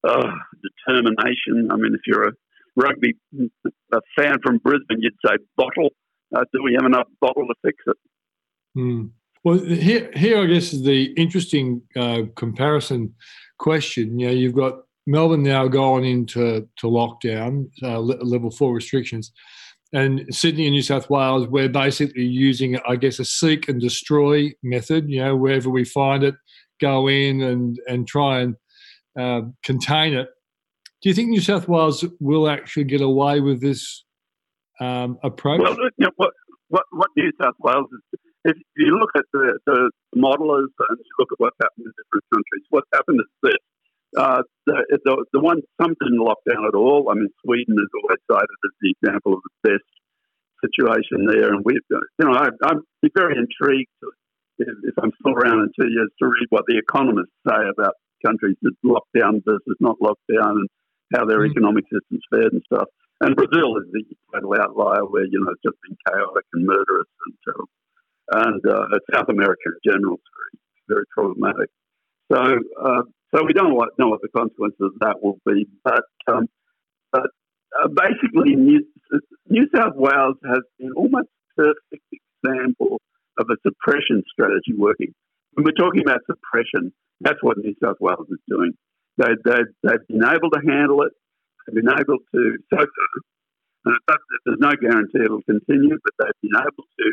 uh, 0.03 0.33
determination. 0.65 1.71
I 1.71 1.77
mean, 1.77 1.95
if 1.95 2.01
you're 2.07 2.29
a 2.29 2.33
rugby 2.77 3.15
a 3.93 4.01
fan 4.17 4.37
from 4.43 4.59
Brisbane, 4.59 4.99
you'd 5.01 5.15
say 5.27 5.37
bottle. 5.57 5.91
Uh, 6.35 6.45
do 6.53 6.63
we 6.63 6.75
have 6.75 6.85
enough 6.85 7.07
bottle 7.21 7.47
to 7.47 7.55
fix 7.65 7.77
it? 7.87 7.97
Mm. 8.77 9.11
Well, 9.45 9.59
here, 9.59 10.11
here, 10.15 10.43
I 10.43 10.47
guess, 10.47 10.73
is 10.73 10.83
the 10.83 11.13
interesting 11.17 11.83
uh, 11.97 12.23
comparison 12.35 13.15
question. 13.59 14.19
You 14.19 14.27
know, 14.27 14.33
you've 14.33 14.55
got 14.55 14.81
Melbourne 15.07 15.45
now 15.45 15.69
going 15.69 16.05
into 16.05 16.69
to 16.79 16.87
lockdown, 16.87 17.71
uh, 17.83 18.01
level 18.01 18.51
four 18.51 18.75
restrictions 18.75 19.33
and 19.93 20.27
Sydney 20.31 20.67
and 20.67 20.73
New 20.73 20.83
South 20.83 21.09
Wales, 21.09 21.47
we're 21.47 21.69
basically 21.69 22.25
using, 22.25 22.79
I 22.89 22.97
guess, 22.97 23.19
a 23.19 23.25
seek 23.25 23.69
and 23.69 23.81
destroy 23.81 24.53
method. 24.63 25.09
You 25.09 25.25
know, 25.25 25.37
wherever 25.37 25.71
we 25.71 25.85
find 25.85 26.25
it, 26.25 26.35
go 26.81 27.09
in 27.09 27.41
and 27.41 27.79
and 27.87 28.07
try 28.07 28.41
and 28.41 28.57
uh, 29.19 29.43
contain 29.65 30.15
it. 30.15 30.29
Do 31.03 31.09
you 31.09 31.15
think 31.15 31.29
New 31.29 31.41
South 31.41 31.69
Wales 31.69 32.05
will 32.21 32.49
actually 32.49 32.85
get 32.85 33.01
away 33.01 33.41
with 33.41 33.61
this 33.61 34.05
um, 34.81 35.19
approach? 35.23 35.61
Well, 35.61 35.77
you 35.99 36.07
know, 36.07 36.11
what, 36.17 36.31
what, 36.69 36.85
what 36.91 37.11
New 37.17 37.31
South 37.41 37.55
Wales 37.61 37.87
is, 37.93 38.21
if 38.45 38.57
you 38.77 38.99
look 38.99 39.11
at 39.17 39.25
the, 39.33 39.59
the 39.67 39.91
modelers 40.17 40.73
and 40.89 40.99
you 40.99 41.15
look 41.19 41.29
at 41.33 41.39
what's 41.39 41.57
happened 41.61 41.87
in 41.87 41.93
different 41.93 42.25
countries, 42.33 42.65
what's 42.71 42.89
happened 42.95 43.21
is 43.21 43.33
this. 43.43 43.63
Uh, 44.17 44.43
the, 44.65 44.99
the, 45.05 45.27
the 45.35 45.41
one, 45.41 45.61
some 45.83 45.95
didn't 46.01 46.23
lock 46.23 46.39
down 46.49 46.65
at 46.65 46.75
all. 46.75 47.11
I 47.11 47.15
mean, 47.15 47.29
Sweden 47.45 47.77
is 47.77 47.91
always 48.01 48.23
cited 48.31 48.49
as 48.49 48.75
the 48.81 48.95
example 48.97 49.35
of 49.35 49.41
the 49.45 49.71
best 49.71 49.91
situation 50.65 51.27
there. 51.27 51.53
And 51.53 51.63
we've, 51.65 51.85
you 51.91 52.25
know, 52.25 52.33
I, 52.33 52.49
I'm 52.65 52.81
very 53.15 53.37
intrigued 53.37 53.91
if, 54.59 54.69
if 54.85 54.95
I'm 55.03 55.13
still 55.21 55.35
around 55.35 55.61
in 55.61 55.71
two 55.79 55.91
years 55.91 56.09
to 56.21 56.27
read 56.27 56.47
what 56.51 56.65
the 56.67 56.79
economists 56.79 57.37
say 57.47 57.61
about 57.69 57.95
countries 58.25 58.57
that 58.63 58.73
lock 58.83 59.05
down 59.19 59.43
versus 59.45 59.77
not 59.81 59.97
lock 60.01 60.19
down 60.33 60.57
and 60.57 60.69
how 61.15 61.25
their 61.25 61.41
mm-hmm. 61.41 61.53
economic 61.53 61.85
systems 61.93 62.23
fared 62.31 62.53
and 62.53 62.63
stuff. 62.67 62.89
And 63.21 63.35
Brazil 63.35 63.79
is 63.79 63.89
the 63.93 64.05
total 64.35 64.55
outlier 64.61 65.05
where, 65.05 65.25
you 65.25 65.41
know, 65.41 65.53
it's 65.53 65.63
just 65.65 65.81
been 65.83 65.97
chaotic 66.07 66.45
and 66.53 66.67
murderous 66.67 67.09
and 67.27 67.35
terrible. 67.45 67.71
And 68.33 68.61
uh, 68.67 68.99
South 69.15 69.29
America 69.29 69.63
in 69.67 69.93
general 69.93 70.15
is 70.15 70.29
very, 70.37 70.55
very 70.89 71.07
problematic. 71.15 71.71
So, 72.31 72.39
uh, 72.39 73.03
so 73.35 73.45
we 73.45 73.53
don't 73.53 73.71
know 73.71 74.09
what 74.09 74.21
the 74.23 74.29
consequences 74.37 74.81
of 74.81 74.99
that 75.01 75.23
will 75.23 75.39
be, 75.47 75.67
but 75.85 76.05
um, 76.27 76.49
but 77.13 77.31
uh, 77.81 77.89
basically, 77.89 78.57
New, 78.57 78.85
New 79.49 79.67
South 79.75 79.95
Wales 79.95 80.37
has 80.45 80.61
been 80.79 80.93
almost 80.93 81.29
perfect 81.57 82.05
example 82.13 83.01
of 83.39 83.47
a 83.51 83.57
suppression 83.67 84.23
strategy 84.31 84.75
working. 84.77 85.15
When 85.55 85.65
we're 85.65 85.73
talking 85.73 86.03
about 86.03 86.21
suppression, 86.27 86.93
that's 87.21 87.43
what 87.43 87.59
New 87.59 87.75
South 87.83 87.97
Wales 88.01 88.27
is 88.31 88.39
doing. 88.49 88.73
They, 89.19 89.33
they, 89.45 89.61
they've 89.83 90.07
been 90.09 90.25
able 90.25 90.51
to 90.51 90.61
handle 90.67 91.03
it. 91.03 91.13
They've 91.67 91.83
been 91.83 91.93
able 91.93 92.19
to, 92.19 92.59
so 92.73 92.77
far, 92.77 93.17
uh, 93.87 94.17
there's 94.45 94.59
no 94.59 94.73
guarantee 94.81 95.25
it'll 95.25 95.43
continue, 95.43 95.97
but 96.03 96.15
they've 96.19 96.51
been 96.51 96.61
able 96.61 96.85
to 97.01 97.07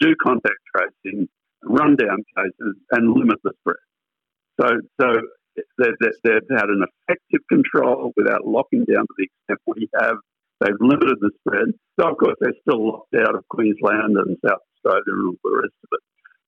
do 0.00 0.14
contact 0.22 0.60
tracing, 0.74 1.28
run 1.64 1.96
down 1.96 2.24
cases, 2.36 2.76
and 2.92 3.12
limit 3.12 3.38
the 3.44 3.52
spread. 3.60 3.84
So, 4.60 4.66
so 5.00 5.08
they've, 5.78 6.12
they've 6.24 6.56
had 6.56 6.70
an 6.70 6.84
effective 6.86 7.40
control 7.48 8.12
without 8.16 8.46
locking 8.46 8.84
down 8.84 9.06
to 9.06 9.14
the 9.18 9.24
extent 9.24 9.60
we 9.66 9.88
have. 10.00 10.16
They've 10.60 10.80
limited 10.80 11.16
the 11.20 11.30
spread. 11.40 11.68
So, 11.98 12.10
of 12.10 12.18
course, 12.18 12.36
they're 12.40 12.56
still 12.60 12.86
locked 12.86 13.14
out 13.16 13.34
of 13.34 13.48
Queensland 13.48 14.16
and 14.16 14.36
South 14.44 14.60
Australia 14.76 15.02
and 15.06 15.28
all 15.28 15.36
the 15.42 15.62
rest 15.62 15.78
of 15.84 15.90
it. 15.92 16.02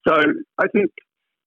So, 0.06 0.14
I 0.58 0.68
think 0.68 0.90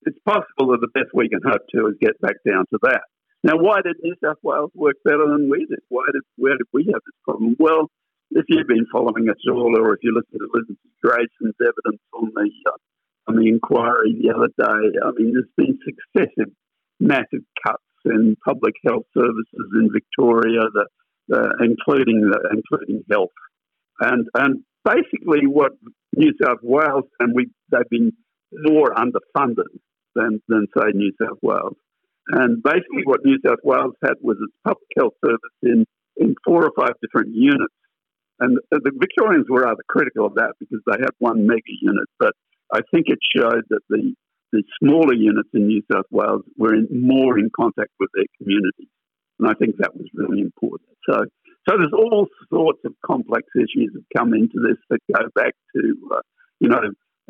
it's 0.05 0.19
possible 0.25 0.71
that 0.73 0.81
the 0.81 0.91
best 0.93 1.13
we 1.13 1.29
can 1.29 1.41
hope 1.45 1.61
to 1.73 1.87
is 1.87 1.95
get 2.01 2.19
back 2.21 2.35
down 2.45 2.65
to 2.73 2.79
that. 2.83 3.01
Now, 3.45 3.57
why 3.57 3.81
did 3.85 3.97
New 4.01 4.15
South 4.23 4.41
Wales 4.41 4.71
work 4.73 4.95
better 5.05 5.27
than 5.29 5.47
we 5.51 5.67
did? 5.69 5.77
Why 5.89 6.05
did 6.11 6.23
where 6.35 6.57
did 6.57 6.65
we 6.73 6.89
have 6.91 7.01
this 7.05 7.13
problem? 7.23 7.55
Well, 7.59 7.91
if 8.31 8.45
you've 8.49 8.65
been 8.65 8.87
following 8.91 9.29
us 9.29 9.37
all, 9.47 9.77
or 9.77 9.93
if 9.93 9.99
you 10.01 10.15
listen 10.17 10.39
to 10.39 10.49
Elizabeth 10.51 10.77
Grayson's 11.03 11.53
evidence 11.61 12.01
on 12.11 12.31
the 12.33 12.49
uh, 12.65 13.29
on 13.29 13.35
the 13.35 13.47
inquiry 13.47 14.17
the 14.19 14.33
other 14.33 14.49
day, 14.57 14.97
I 14.97 15.11
mean, 15.15 15.33
there's 15.33 15.53
been 15.55 15.77
successive 15.85 16.51
massive 16.99 17.45
cuts 17.63 17.83
in 18.05 18.35
public 18.43 18.73
health 18.83 19.05
services 19.13 19.67
in 19.75 19.91
Victoria, 19.93 20.61
the, 20.73 20.85
the, 21.27 21.55
including 21.61 22.21
the, 22.21 22.49
including 22.51 23.03
health, 23.11 23.29
and 23.99 24.25
and 24.33 24.63
basically 24.83 25.45
what 25.45 25.73
New 26.17 26.33
South 26.43 26.63
Wales 26.63 27.05
and 27.19 27.35
we 27.35 27.51
they've 27.71 27.89
been 27.91 28.11
more 28.51 28.91
underfunded 28.95 29.69
than 30.15 30.41
than 30.47 30.65
say 30.75 30.85
New 30.95 31.11
South 31.21 31.37
Wales, 31.43 31.77
and 32.29 32.61
basically 32.63 33.03
what 33.03 33.23
New 33.23 33.37
South 33.45 33.59
Wales 33.63 33.95
had 34.03 34.15
was 34.21 34.37
its 34.41 34.55
public 34.63 34.89
health 34.97 35.13
service 35.23 35.57
in 35.63 35.85
in 36.17 36.35
four 36.45 36.65
or 36.65 36.71
five 36.77 36.95
different 37.01 37.35
units, 37.35 37.73
and 38.39 38.57
the 38.71 38.91
Victorians 38.97 39.47
were 39.49 39.63
rather 39.63 39.83
critical 39.87 40.25
of 40.25 40.35
that 40.35 40.53
because 40.59 40.79
they 40.87 40.97
had 40.99 41.11
one 41.19 41.45
mega 41.45 41.61
unit, 41.81 42.07
but 42.19 42.33
I 42.73 42.79
think 42.91 43.07
it 43.07 43.19
showed 43.35 43.63
that 43.69 43.81
the 43.89 44.13
the 44.51 44.63
smaller 44.81 45.13
units 45.13 45.49
in 45.53 45.67
New 45.67 45.81
South 45.91 46.05
Wales 46.11 46.43
were 46.57 46.73
in, 46.73 46.87
more 46.91 47.37
in 47.37 47.49
contact 47.55 47.91
with 47.99 48.09
their 48.15 48.25
communities. 48.37 48.87
And 49.39 49.49
I 49.49 49.53
think 49.53 49.75
that 49.77 49.95
was 49.95 50.07
really 50.13 50.39
important. 50.39 50.89
So, 51.09 51.25
so 51.67 51.77
there's 51.77 51.93
all 51.93 52.27
sorts 52.49 52.79
of 52.85 52.93
complex 53.05 53.43
issues 53.55 53.91
that 53.93 54.03
come 54.15 54.33
into 54.33 54.63
this 54.63 54.77
that 54.89 54.99
go 55.13 55.27
back 55.35 55.53
to, 55.75 55.95
uh, 56.15 56.21
you 56.59 56.69
know, 56.69 56.79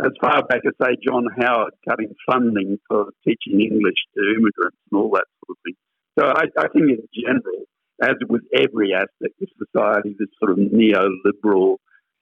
as 0.03 0.11
far 0.19 0.43
back 0.45 0.61
as, 0.65 0.73
say, 0.81 0.97
John 1.05 1.25
Howard 1.39 1.73
cutting 1.87 2.13
funding 2.25 2.77
for 2.87 3.11
teaching 3.25 3.61
English 3.61 3.95
to 4.15 4.21
immigrants 4.37 4.77
and 4.91 4.99
all 4.99 5.09
that 5.11 5.25
sort 5.39 5.51
of 5.51 5.57
thing. 5.63 5.75
So 6.19 6.25
I, 6.27 6.43
I 6.61 6.67
think 6.69 6.89
in 6.89 7.07
general, 7.13 7.65
as 8.01 8.15
with 8.27 8.43
every 8.53 8.93
aspect 8.93 9.41
of 9.41 9.47
society, 9.57 10.15
this 10.19 10.27
sort 10.39 10.51
of 10.51 10.57
neoliberal 10.57 11.77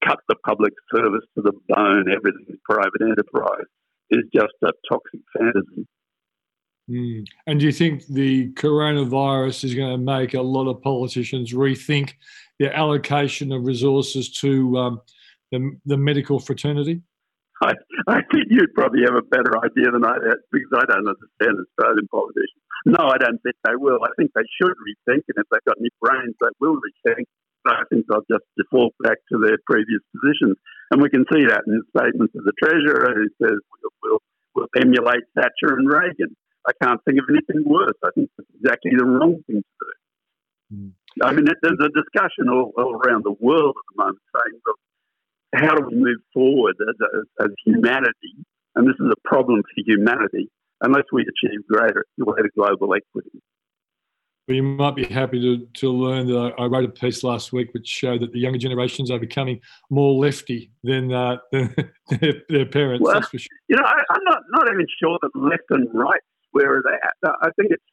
cut 0.05 0.19
the 0.27 0.35
public 0.45 0.73
service 0.93 1.25
to 1.35 1.41
the 1.41 1.53
bone, 1.69 2.05
everything 2.11 2.45
is 2.49 2.59
private 2.63 3.01
enterprise 3.01 3.65
is 4.09 4.23
just 4.33 4.53
a 4.63 4.71
toxic 4.89 5.21
fantasy. 5.37 5.87
Mm. 6.89 7.25
And 7.47 7.59
do 7.59 7.65
you 7.65 7.71
think 7.71 8.05
the 8.07 8.51
coronavirus 8.53 9.63
is 9.63 9.73
going 9.73 9.91
to 9.91 9.97
make 9.97 10.33
a 10.33 10.41
lot 10.41 10.67
of 10.67 10.81
politicians 10.81 11.53
rethink 11.53 12.13
their 12.59 12.73
allocation 12.73 13.51
of 13.51 13.65
resources 13.65 14.29
to 14.39 14.77
um, 14.77 15.01
the, 15.51 15.71
the 15.85 15.97
medical 15.97 16.39
fraternity? 16.39 17.01
I, 17.63 17.71
I 18.07 18.19
think 18.27 18.51
you'd 18.51 18.75
probably 18.75 19.07
have 19.07 19.15
a 19.15 19.23
better 19.23 19.55
idea 19.63 19.87
than 19.91 20.03
I 20.03 20.19
have 20.19 20.43
because 20.51 20.73
I 20.75 20.83
don't 20.83 21.07
understand 21.07 21.55
Australian 21.55 22.07
politicians. 22.11 22.63
No, 22.85 23.07
I 23.07 23.15
don't 23.15 23.39
think 23.39 23.55
they 23.63 23.79
will. 23.79 24.03
I 24.03 24.11
think 24.19 24.35
they 24.35 24.43
should 24.59 24.75
rethink, 24.75 25.23
and 25.31 25.39
if 25.39 25.47
they've 25.47 25.63
got 25.63 25.79
any 25.79 25.93
brains, 26.03 26.35
they 26.43 26.51
will 26.59 26.75
rethink. 26.75 27.31
But 27.63 27.79
I 27.79 27.83
think 27.87 28.05
they'll 28.11 28.27
just 28.27 28.43
default 28.59 28.91
back 28.99 29.23
to 29.31 29.39
their 29.39 29.55
previous 29.63 30.03
positions. 30.11 30.59
And 30.91 30.99
we 30.99 31.07
can 31.07 31.23
see 31.31 31.47
that 31.47 31.63
in 31.63 31.79
the 31.79 31.87
statements 31.95 32.35
of 32.35 32.43
the 32.43 32.51
Treasurer 32.59 33.15
who 33.15 33.27
says 33.39 33.55
we'll, 33.55 33.95
we'll, 34.03 34.21
we'll 34.53 34.71
emulate 34.75 35.23
Thatcher 35.31 35.79
and 35.79 35.87
Reagan. 35.87 36.35
I 36.67 36.75
can't 36.83 36.99
think 37.07 37.23
of 37.23 37.31
anything 37.31 37.63
worse. 37.63 37.95
I 38.03 38.11
think 38.15 38.29
it's 38.37 38.49
exactly 38.59 38.91
the 38.99 39.07
wrong 39.07 39.39
thing 39.47 39.63
to 39.63 39.75
do. 39.79 39.91
Mm. 40.75 40.91
I 41.23 41.31
mean, 41.31 41.45
there's 41.45 41.79
a 41.79 41.91
discussion 41.95 42.49
all, 42.51 42.73
all, 42.75 42.99
around 42.99 43.23
the 43.23 43.35
world 43.39 43.75
at 43.79 43.85
the 43.95 44.03
moment 44.03 44.19
saying, 44.35 44.59
look, 44.67 44.79
how 45.53 45.75
do 45.75 45.87
we 45.89 45.95
move 45.95 46.19
forward 46.33 46.75
as, 46.81 46.95
as, 47.15 47.45
as 47.45 47.51
humanity? 47.65 48.35
And 48.75 48.87
this 48.87 48.95
is 48.99 49.11
a 49.11 49.27
problem 49.27 49.61
for 49.61 49.83
humanity 49.85 50.49
unless 50.81 51.03
we 51.11 51.21
achieve 51.21 51.59
greater, 51.67 52.05
greater 52.19 52.49
global 52.55 52.93
equity. 52.93 53.41
Well, 54.47 54.55
you 54.55 54.63
might 54.63 54.95
be 54.95 55.05
happy 55.05 55.39
to, 55.39 55.65
to 55.79 55.89
learn 55.89 56.27
that 56.27 56.53
I 56.57 56.65
wrote 56.65 56.83
a 56.83 56.89
piece 56.89 57.23
last 57.23 57.53
week 57.53 57.73
which 57.73 57.87
showed 57.87 58.21
that 58.21 58.33
the 58.33 58.39
younger 58.39 58.59
generations 58.59 59.09
are 59.09 59.19
becoming 59.19 59.61
more 59.89 60.13
lefty 60.13 60.69
than, 60.83 61.13
uh, 61.13 61.37
than 61.51 61.73
their, 62.09 62.33
their, 62.49 62.65
parents. 62.65 63.03
Well, 63.03 63.13
that's 63.13 63.29
for 63.29 63.37
sure. 63.37 63.47
You 63.69 63.77
know, 63.77 63.83
I, 63.85 63.93
am 63.93 64.23
not, 64.25 64.39
not 64.49 64.67
even 64.67 64.85
sure 65.01 65.17
that 65.21 65.31
left 65.33 65.63
and 65.69 65.87
right 65.93 66.19
where 66.51 66.77
are 66.77 66.83
they 66.83 66.95
at. 66.95 67.35
I 67.41 67.49
think 67.55 67.71
it's, 67.71 67.83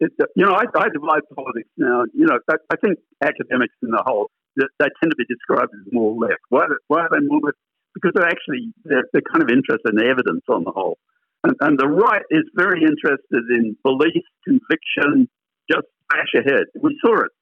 it's 0.00 0.14
you 0.34 0.46
know, 0.46 0.52
I, 0.52 0.64
I 0.74 0.88
divide 0.88 1.22
politics 1.36 1.68
now. 1.76 2.04
You 2.14 2.26
know, 2.26 2.38
I, 2.50 2.54
I 2.72 2.76
think 2.76 2.98
academics 3.22 3.74
in 3.82 3.90
the 3.90 4.02
whole, 4.04 4.30
they, 4.56 4.88
tend 5.00 5.10
to 5.10 5.16
be 5.16 5.26
described 5.26 5.72
as 5.74 5.92
more 5.92 6.14
left. 6.14 6.42
Why, 6.48 6.66
why 6.88 7.06
are 7.06 7.10
they 7.10 7.26
more 7.26 7.40
left? 7.42 7.58
Because 7.94 8.12
they're 8.14 8.28
actually, 8.28 8.72
they're, 8.84 9.04
they're 9.12 9.28
kind 9.30 9.42
of 9.42 9.50
interested 9.50 9.94
in 9.94 10.02
evidence 10.02 10.42
on 10.48 10.64
the 10.64 10.72
whole. 10.72 10.98
And, 11.44 11.54
and 11.60 11.78
the 11.78 11.88
right 11.88 12.24
is 12.30 12.44
very 12.54 12.82
interested 12.82 13.44
in 13.50 13.76
belief, 13.84 14.24
conviction, 14.44 15.28
just 15.70 15.86
bash 16.10 16.32
ahead. 16.34 16.66
We 16.80 16.98
saw 17.04 17.28
it 17.28 17.32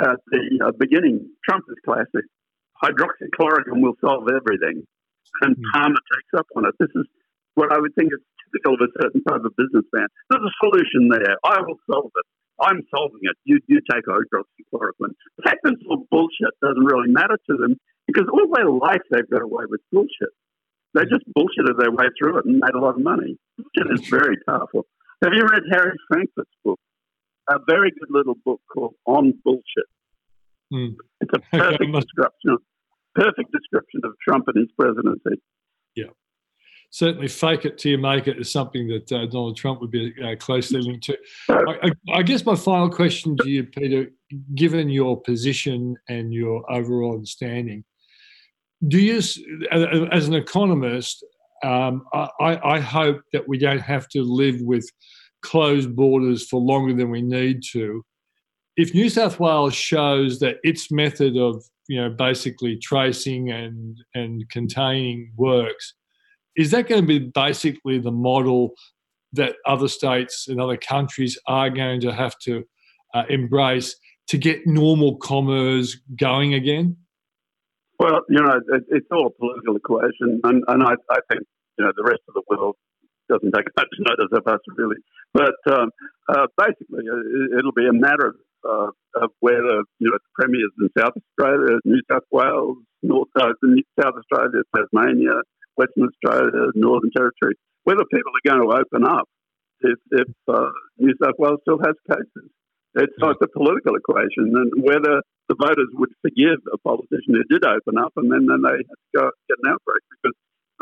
at 0.00 0.18
the 0.30 0.66
uh, 0.66 0.72
beginning. 0.78 1.30
Trump 1.48 1.64
is 1.70 1.76
classic. 1.84 2.26
Hydroxychloroquine 2.82 3.80
will 3.80 3.96
solve 4.00 4.26
everything. 4.28 4.82
And 5.42 5.56
hmm. 5.56 5.62
Palmer 5.72 6.02
takes 6.12 6.32
up 6.36 6.46
on 6.56 6.66
it. 6.66 6.74
This 6.78 6.90
is 6.94 7.06
what 7.54 7.72
I 7.72 7.78
would 7.78 7.94
think 7.94 8.12
is 8.12 8.20
typical 8.50 8.74
of 8.74 8.80
a 8.82 8.90
certain 9.00 9.22
type 9.24 9.44
of 9.44 9.52
businessman. 9.56 10.08
There's 10.28 10.44
a 10.44 10.54
solution 10.60 11.08
there. 11.08 11.36
I 11.44 11.60
will 11.62 11.78
solve 11.90 12.10
it. 12.10 12.26
I'm 12.62 12.82
solving 12.94 13.20
it. 13.22 13.36
You, 13.44 13.58
you 13.66 13.80
take 13.90 14.04
hydroxychloroquine. 14.06 15.14
That 15.44 15.58
it's 15.64 15.82
all 15.90 16.06
bullshit 16.10 16.54
doesn't 16.62 16.84
really 16.84 17.10
matter 17.10 17.38
to 17.50 17.56
them 17.56 17.76
because 18.06 18.26
all 18.32 18.46
their 18.54 18.70
life 18.70 19.02
they've 19.10 19.28
got 19.28 19.42
away 19.42 19.64
with 19.68 19.80
bullshit. 19.90 20.30
They 20.94 21.02
just 21.02 21.24
bullshitted 21.36 21.78
their 21.78 21.90
way 21.90 22.06
through 22.18 22.38
it 22.38 22.44
and 22.44 22.58
made 22.58 22.74
a 22.74 22.80
lot 22.80 22.96
of 22.96 23.02
money. 23.02 23.38
Bullshit 23.58 24.00
is 24.00 24.08
very 24.08 24.36
powerful. 24.46 24.86
Have 25.22 25.32
you 25.34 25.42
read 25.42 25.62
Harry 25.72 25.96
Frankfurt's 26.08 26.50
book? 26.64 26.78
A 27.50 27.58
very 27.68 27.90
good 27.90 28.10
little 28.10 28.34
book 28.44 28.60
called 28.72 28.94
On 29.06 29.32
Bullshit. 29.44 29.88
Mm. 30.72 30.94
It's 31.20 31.32
a 31.34 31.40
perfect 31.56 31.92
description 31.92 32.50
of 32.50 32.62
perfect 33.14 33.52
description 33.52 34.00
of 34.04 34.12
Trump 34.26 34.44
and 34.48 34.56
his 34.56 34.70
presidency. 34.78 35.42
Yeah. 35.94 36.12
Certainly, 36.92 37.28
fake 37.28 37.64
it 37.64 37.78
till 37.78 37.92
you 37.92 37.98
make 37.98 38.28
it 38.28 38.38
is 38.38 38.52
something 38.52 38.86
that 38.88 39.10
uh, 39.10 39.24
Donald 39.24 39.56
Trump 39.56 39.80
would 39.80 39.90
be 39.90 40.12
uh, 40.22 40.36
closely 40.36 40.82
linked 40.82 41.04
to. 41.04 41.16
I, 41.48 41.90
I, 42.12 42.22
guess 42.22 42.44
my 42.44 42.54
final 42.54 42.90
question 42.90 43.34
to 43.38 43.48
you, 43.48 43.64
Peter, 43.64 44.10
given 44.54 44.90
your 44.90 45.18
position 45.18 45.96
and 46.10 46.34
your 46.34 46.70
overall 46.70 47.14
understanding, 47.14 47.82
do 48.88 48.98
you, 48.98 49.16
as 49.70 50.28
an 50.28 50.34
economist, 50.34 51.24
um, 51.64 52.04
I, 52.12 52.60
I, 52.62 52.80
hope 52.80 53.22
that 53.32 53.48
we 53.48 53.56
don't 53.56 53.80
have 53.80 54.06
to 54.08 54.22
live 54.22 54.60
with 54.60 54.86
closed 55.40 55.96
borders 55.96 56.46
for 56.46 56.60
longer 56.60 56.92
than 56.92 57.10
we 57.10 57.22
need 57.22 57.62
to. 57.72 58.04
If 58.76 58.92
New 58.92 59.08
South 59.08 59.40
Wales 59.40 59.74
shows 59.74 60.40
that 60.40 60.56
its 60.62 60.90
method 60.90 61.38
of, 61.38 61.64
you 61.88 62.02
know, 62.02 62.10
basically 62.10 62.76
tracing 62.76 63.50
and 63.50 63.96
and 64.14 64.46
containing 64.50 65.32
works, 65.36 65.94
is 66.56 66.70
that 66.70 66.88
going 66.88 67.02
to 67.02 67.06
be 67.06 67.18
basically 67.18 67.98
the 67.98 68.12
model 68.12 68.74
that 69.32 69.56
other 69.66 69.88
states 69.88 70.46
and 70.48 70.60
other 70.60 70.76
countries 70.76 71.38
are 71.46 71.70
going 71.70 72.00
to 72.00 72.12
have 72.12 72.38
to 72.40 72.64
uh, 73.14 73.24
embrace 73.28 73.96
to 74.28 74.38
get 74.38 74.66
normal 74.66 75.16
commerce 75.16 75.96
going 76.18 76.54
again? 76.54 76.96
Well, 77.98 78.20
you 78.28 78.42
know, 78.42 78.60
it, 78.68 78.84
it's 78.88 79.06
all 79.12 79.26
a 79.26 79.30
political 79.30 79.76
equation, 79.76 80.40
and, 80.44 80.64
and 80.66 80.82
I, 80.82 80.94
I, 81.10 81.20
think 81.30 81.42
you 81.78 81.84
know 81.84 81.92
the 81.96 82.02
rest 82.02 82.20
of 82.28 82.34
the 82.34 82.42
world 82.48 82.76
doesn't 83.28 83.52
take 83.52 83.66
much 83.76 83.88
notice 83.98 84.32
of 84.32 84.46
us 84.46 84.60
really. 84.76 84.96
But 85.32 85.54
um, 85.70 85.90
uh, 86.28 86.46
basically, 86.58 87.04
uh, 87.08 87.58
it, 87.58 87.64
will 87.64 87.72
be 87.72 87.86
a 87.86 87.92
matter 87.92 88.34
of, 88.34 88.36
uh, 88.68 89.22
of 89.22 89.30
whether 89.40 89.84
you 89.98 90.10
know 90.10 90.18
the 90.18 90.32
premiers 90.34 90.72
in 90.80 90.88
South 90.98 91.14
Australia, 91.16 91.78
New 91.84 92.00
South 92.10 92.24
Wales, 92.32 92.78
North 93.02 93.28
uh, 93.36 93.52
South 94.00 94.14
Australia, 94.18 94.62
Tasmania, 94.74 95.40
Western 95.76 96.08
Australia, 96.08 96.70
Northern 96.74 97.10
Territory, 97.10 97.54
whether 97.84 98.04
people 98.12 98.32
are 98.32 98.46
going 98.48 98.62
to 98.62 98.76
open 98.76 99.08
up 99.08 99.28
if, 99.80 99.98
if 100.12 100.28
uh, 100.48 100.70
New 100.98 101.14
South 101.22 101.34
Wales 101.38 101.60
still 101.62 101.78
has 101.78 101.96
cases. 102.08 102.50
It's 102.94 103.18
like 103.18 103.36
the 103.40 103.48
political 103.48 103.96
equation, 103.96 104.52
and 104.52 104.84
whether 104.84 105.22
the 105.48 105.56
voters 105.58 105.88
would 105.94 106.12
forgive 106.20 106.60
a 106.72 106.78
politician 106.78 107.32
who 107.34 107.44
did 107.48 107.64
open 107.64 107.96
up, 107.98 108.12
and 108.16 108.30
then, 108.30 108.46
then 108.46 108.60
they 108.62 108.76
had 108.84 108.98
to 109.00 109.10
go 109.16 109.30
get 109.48 109.58
an 109.64 109.72
outbreak 109.72 110.04
because 110.12 110.36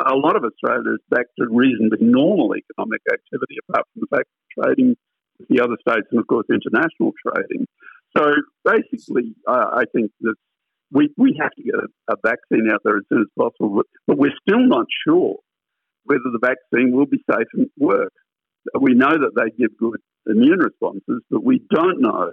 a 0.04 0.16
lot 0.16 0.34
of 0.34 0.44
Australia 0.44 0.94
is 0.94 1.02
back 1.08 1.26
to 1.38 1.46
reasonably 1.48 2.02
normal 2.02 2.54
economic 2.56 3.00
activity, 3.12 3.56
apart 3.68 3.86
from 3.92 4.02
the 4.02 4.16
fact 4.16 4.26
of 4.26 4.64
trading 4.64 4.96
with 5.38 5.48
the 5.48 5.62
other 5.62 5.76
states 5.86 6.08
and, 6.10 6.18
of 6.18 6.26
course, 6.26 6.46
international 6.50 7.12
trading. 7.22 7.66
So 8.16 8.32
basically, 8.64 9.34
I 9.46 9.84
think 9.94 10.10
that 10.22 10.34
we, 10.92 11.10
we 11.16 11.38
have 11.40 11.52
to 11.52 11.62
get 11.62 11.74
a, 11.74 12.12
a, 12.12 12.16
vaccine 12.22 12.68
out 12.72 12.80
there 12.84 12.98
as 12.98 13.04
soon 13.08 13.22
as 13.22 13.32
possible, 13.38 13.76
but, 13.76 13.86
but 14.06 14.18
we're 14.18 14.34
still 14.46 14.66
not 14.66 14.86
sure 15.06 15.36
whether 16.04 16.30
the 16.32 16.40
vaccine 16.40 16.92
will 16.92 17.06
be 17.06 17.22
safe 17.30 17.46
and 17.54 17.68
work. 17.78 18.12
We 18.78 18.94
know 18.94 19.10
that 19.10 19.32
they 19.36 19.50
give 19.56 19.76
good 19.78 20.00
immune 20.26 20.58
responses, 20.58 21.22
but 21.30 21.44
we 21.44 21.62
don't 21.70 22.00
know 22.00 22.32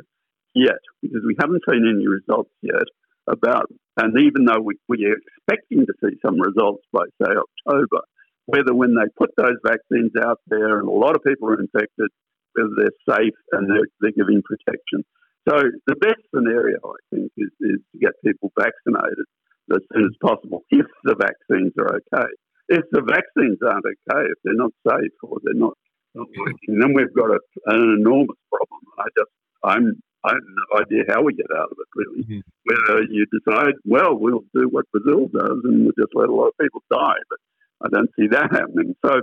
yet 0.56 0.82
because 1.02 1.22
we 1.26 1.36
haven't 1.39 1.63
seen 1.70 1.86
any 1.88 2.08
results 2.08 2.52
yet 2.62 2.88
about, 3.28 3.67
and 3.98 4.17
even 4.20 4.46
though 4.46 4.62
we, 4.62 4.76
we 4.88 5.06
are 5.06 5.17
expecting 5.17 5.86
to 5.86 5.93
see 6.02 6.17
some 6.26 6.39
results 6.39 6.84
by, 6.91 7.04
say, 7.22 7.34
October, 7.67 8.02
whether 8.46 8.74
when 8.74 8.96
they 8.96 9.08
put 9.17 9.32
those 9.38 9.58
vaccines 9.63 10.12
out 10.24 10.39
there 10.48 10.80
and 10.80 10.88
a 10.88 10.91
lot 10.91 11.15
of 11.15 11.24
people 11.24 11.50
are 11.50 11.60
infected, 11.60 12.10
whether 12.54 12.70
they're 12.78 13.15
safe 13.15 13.36
and 13.52 13.70
they're, 13.70 13.88
they're 14.00 14.12
giving 14.12 14.41
protection. 14.41 15.04
So 15.47 15.55
the 15.88 15.95
best 15.95 16.19
scenario, 16.36 16.77
I 16.83 16.99
think, 17.15 17.31
is, 17.38 17.51
is 17.62 17.79
to 17.93 17.97
get 17.99 18.12
people 18.25 18.51
vaccinated 18.60 19.25
as 19.71 19.79
soon 19.93 20.05
as 20.05 20.15
possible 20.21 20.63
if 20.71 20.86
the 21.03 21.15
vaccines 21.15 21.73
are 21.79 21.95
okay. 21.95 22.29
If 22.69 22.83
the 22.91 23.01
vaccines 23.01 23.60
aren't 23.63 23.86
okay, 23.86 24.27
if 24.27 24.38
they're 24.43 24.60
not 24.60 24.73
safe 24.83 25.15
or 25.23 25.38
they're 25.43 25.55
not 25.55 25.77
not 26.15 26.27
working, 26.38 26.79
then 26.79 26.93
we've 26.93 27.13
got 27.13 27.29
a, 27.29 27.39
an 27.67 27.95
enormous 27.99 28.38
problem. 28.49 28.81
I 28.97 29.05
just, 29.15 29.31
I'm, 29.63 30.01
I 30.25 30.33
have 30.33 30.43
no 30.43 30.81
idea 30.81 31.03
how 31.07 31.21
we 31.21 31.33
get 31.33 31.47
out 31.55 31.69
of 31.69 31.77
it, 31.77 31.89
really. 31.95 32.23
Mm-hmm. 32.23 32.41
Whether 32.65 33.03
you 33.10 33.25
decide, 33.29 33.75
well, 33.86 34.17
we'll 34.17 34.43
do 34.55 34.67
what 34.67 34.89
Brazil 34.91 35.27
does 35.29 35.62
and 35.63 35.86
we'll 35.86 35.97
just 35.97 36.15
let 36.15 36.29
a 36.29 36.33
lot 36.33 36.47
of 36.47 36.57
people 36.60 36.81
die, 36.91 37.21
but 37.29 37.39
I 37.86 37.88
don't 37.93 38.10
see 38.17 38.27
that 38.31 38.49
happening. 38.51 38.95
So, 39.05 39.21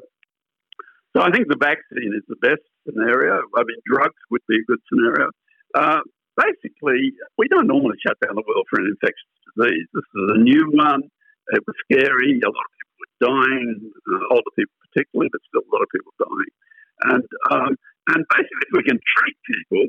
so 1.17 1.23
I 1.23 1.31
think 1.31 1.49
the 1.49 1.59
vaccine 1.59 2.15
is 2.15 2.23
the 2.29 2.39
best 2.41 2.63
scenario. 2.87 3.43
I 3.57 3.63
mean, 3.67 3.79
drugs 3.85 4.21
would 4.31 4.43
be 4.49 4.57
a 4.57 4.65
good 4.71 4.81
scenario. 4.89 5.31
Uh, 5.75 6.01
basically, 6.37 7.15
we 7.39 7.49
don't 7.49 7.67
normally 7.67 7.99
shut 8.03 8.19
down 8.21 8.35
the 8.35 8.47
world 8.47 8.67
for 8.71 8.81
an 8.81 8.91
infectious 8.91 9.31
disease. 9.55 9.87
This 9.95 10.07
is 10.07 10.27
a 10.37 10.41
new 10.41 10.65
one. 10.75 11.07
It 11.53 11.63
was 11.67 11.77
scary. 11.85 12.41
A 12.41 12.49
lot 12.49 12.65
of 12.65 12.73
people 12.79 12.97
were 12.99 13.15
dying, 13.21 13.69
uh, 13.85 14.35
older 14.35 14.53
people 14.57 14.77
particularly, 14.89 15.29
but 15.29 15.45
still 15.45 15.67
a 15.67 15.73
lot 15.75 15.85
of 15.85 15.91
people 15.93 16.13
dying. 16.17 16.53
And 17.13 17.27
um, 17.51 17.73
and 18.15 18.21
basically, 18.33 18.65
if 18.69 18.75
we 18.77 18.85
can 18.85 19.01
treat 19.01 19.37
people, 19.45 19.85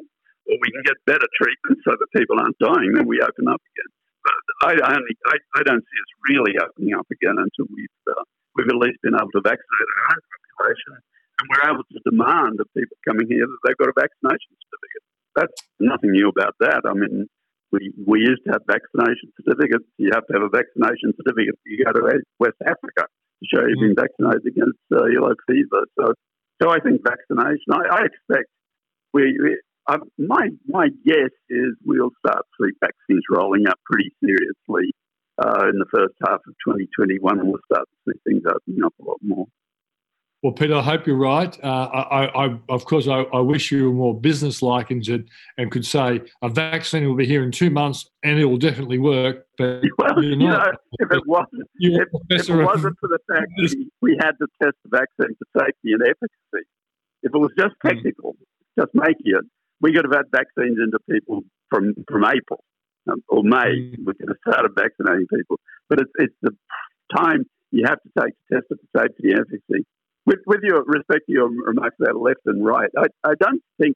or 0.49 0.55
we 0.61 0.69
can 0.73 0.83
get 0.83 0.97
better 1.05 1.27
treatment 1.37 1.77
so 1.85 1.93
that 1.95 2.07
people 2.15 2.39
aren't 2.41 2.57
dying, 2.59 2.93
then 2.93 3.07
we 3.07 3.21
open 3.21 3.47
up 3.47 3.61
again. 3.61 3.91
But 4.25 4.41
I, 4.65 4.71
I 4.81 4.91
only 4.97 5.13
I, 5.29 5.35
I 5.57 5.61
don't 5.63 5.85
see 5.85 5.99
us 6.01 6.11
really 6.27 6.53
opening 6.57 6.97
up 6.97 7.07
again 7.13 7.37
until 7.37 7.69
we've 7.69 7.99
uh, 8.09 8.25
we've 8.57 8.69
at 8.69 8.81
least 8.81 8.99
been 9.05 9.15
able 9.15 9.31
to 9.37 9.43
vaccinate 9.45 9.89
our 9.93 10.05
own 10.17 10.21
population, 10.25 10.91
and 10.97 11.45
we're 11.47 11.67
able 11.69 11.85
to 11.85 11.97
demand 12.09 12.57
of 12.57 12.67
people 12.73 12.97
coming 13.05 13.29
here 13.29 13.45
that 13.45 13.61
they've 13.63 13.79
got 13.79 13.93
a 13.93 13.97
vaccination 13.97 14.51
certificate. 14.65 15.04
That's 15.35 15.53
nothing 15.79 16.11
new 16.11 16.29
about 16.29 16.55
that. 16.59 16.81
I 16.85 16.93
mean, 16.93 17.27
we, 17.71 17.91
we 18.07 18.19
used 18.19 18.43
to 18.47 18.53
have 18.53 18.63
vaccination 18.67 19.31
certificates. 19.35 19.85
You 19.97 20.11
have 20.13 20.25
to 20.27 20.33
have 20.33 20.43
a 20.43 20.53
vaccination 20.53 21.11
certificate. 21.17 21.59
You 21.65 21.83
go 21.83 21.91
to 21.91 22.21
West 22.39 22.59
Africa 22.63 23.07
to 23.07 23.43
show 23.51 23.67
you've 23.67 23.83
been 23.83 23.95
mm. 23.95 24.03
vaccinated 24.03 24.47
against 24.47 24.79
uh, 24.93 25.05
yellow 25.11 25.35
fever. 25.47 25.83
So 25.99 26.13
so 26.61 26.69
I 26.69 26.79
think 26.79 27.01
vaccination. 27.03 27.73
I, 27.73 27.83
I 27.91 28.01
expect 28.05 28.47
we. 29.13 29.35
we 29.41 29.59
uh, 29.87 29.99
my 30.17 30.49
my 30.67 30.87
guess 31.05 31.29
is 31.47 31.77
we'll 31.85 32.09
start 32.25 32.41
to 32.41 32.65
see 32.65 32.73
vaccines 32.81 33.21
rolling 33.29 33.67
up 33.67 33.77
pretty 33.85 34.09
seriously 34.23 34.89
uh, 35.37 35.69
in 35.69 35.77
the 35.77 35.85
first 35.93 36.15
half 36.25 36.41
of 36.47 36.53
2021, 36.65 37.39
and 37.39 37.47
we'll 37.47 37.61
start 37.71 37.85
to 37.85 38.11
see 38.11 38.19
things 38.25 38.41
opening 38.47 38.83
up 38.83 38.93
a 38.99 39.05
lot 39.05 39.19
more. 39.21 39.45
Well, 40.45 40.53
Peter, 40.53 40.75
I 40.75 40.83
hope 40.83 41.07
you're 41.07 41.15
right. 41.15 41.57
Uh, 41.63 41.67
I, 41.67 42.45
I, 42.45 42.59
of 42.69 42.85
course, 42.85 43.07
I, 43.07 43.21
I, 43.33 43.39
wish 43.39 43.71
you 43.71 43.85
were 43.89 43.95
more 43.95 44.13
business-like 44.13 44.91
and, 44.91 45.03
could, 45.03 45.27
and 45.57 45.71
could 45.71 45.87
say 45.87 46.21
a 46.43 46.49
vaccine 46.49 47.07
will 47.07 47.15
be 47.15 47.25
here 47.25 47.43
in 47.43 47.51
two 47.51 47.71
months 47.71 48.11
and 48.21 48.37
it 48.37 48.45
will 48.45 48.59
definitely 48.59 48.99
work. 48.99 49.47
But 49.57 49.81
well, 49.97 50.23
you 50.23 50.35
know, 50.35 50.63
if 50.99 51.11
it 51.11 51.23
wasn't, 51.25 51.63
if, 51.79 52.07
if, 52.29 52.47
it 52.47 52.63
wasn't 52.63 52.95
for 52.99 53.09
the 53.09 53.17
fact 53.27 53.47
that 53.57 53.89
we 54.03 54.19
had 54.21 54.33
to 54.33 54.45
test 54.61 54.75
the 54.83 54.89
vaccine 54.95 55.35
for 55.35 55.61
safety 55.65 55.93
and 55.93 56.03
efficacy, 56.03 56.67
if 57.23 57.33
it 57.33 57.37
was 57.39 57.49
just 57.57 57.73
hmm. 57.81 57.87
technical, 57.87 58.33
mm. 58.33 58.83
just 58.83 58.93
making 58.93 59.33
it, 59.33 59.45
we 59.81 59.93
could 59.93 60.05
have 60.05 60.13
had 60.13 60.25
vaccines 60.29 60.77
into 60.77 60.99
people 61.09 61.41
from 61.71 61.95
from 62.07 62.23
April 62.23 62.63
um, 63.11 63.23
or 63.29 63.43
May. 63.43 63.97
Mm. 63.97 64.05
We 64.05 64.13
could 64.13 64.29
have 64.29 64.37
started 64.47 64.73
vaccinating 64.75 65.25
people, 65.25 65.59
but 65.89 66.01
it's 66.01 66.11
it's 66.19 66.35
the 66.43 66.51
time 67.17 67.45
you 67.71 67.85
have 67.87 67.97
to 68.03 68.09
take 68.21 68.33
to 68.35 68.53
test 68.53 68.67
it 68.69 68.77
for 68.93 69.01
safety 69.01 69.31
and 69.31 69.39
efficacy 69.39 69.87
with, 70.25 70.39
with 70.45 70.61
your 70.63 70.83
respect 70.85 71.21
to 71.27 71.31
your 71.31 71.49
remarks 71.49 71.95
about 72.01 72.19
left 72.19 72.41
and 72.45 72.65
right, 72.65 72.89
I, 72.97 73.05
I 73.23 73.33
don't 73.39 73.61
think 73.79 73.95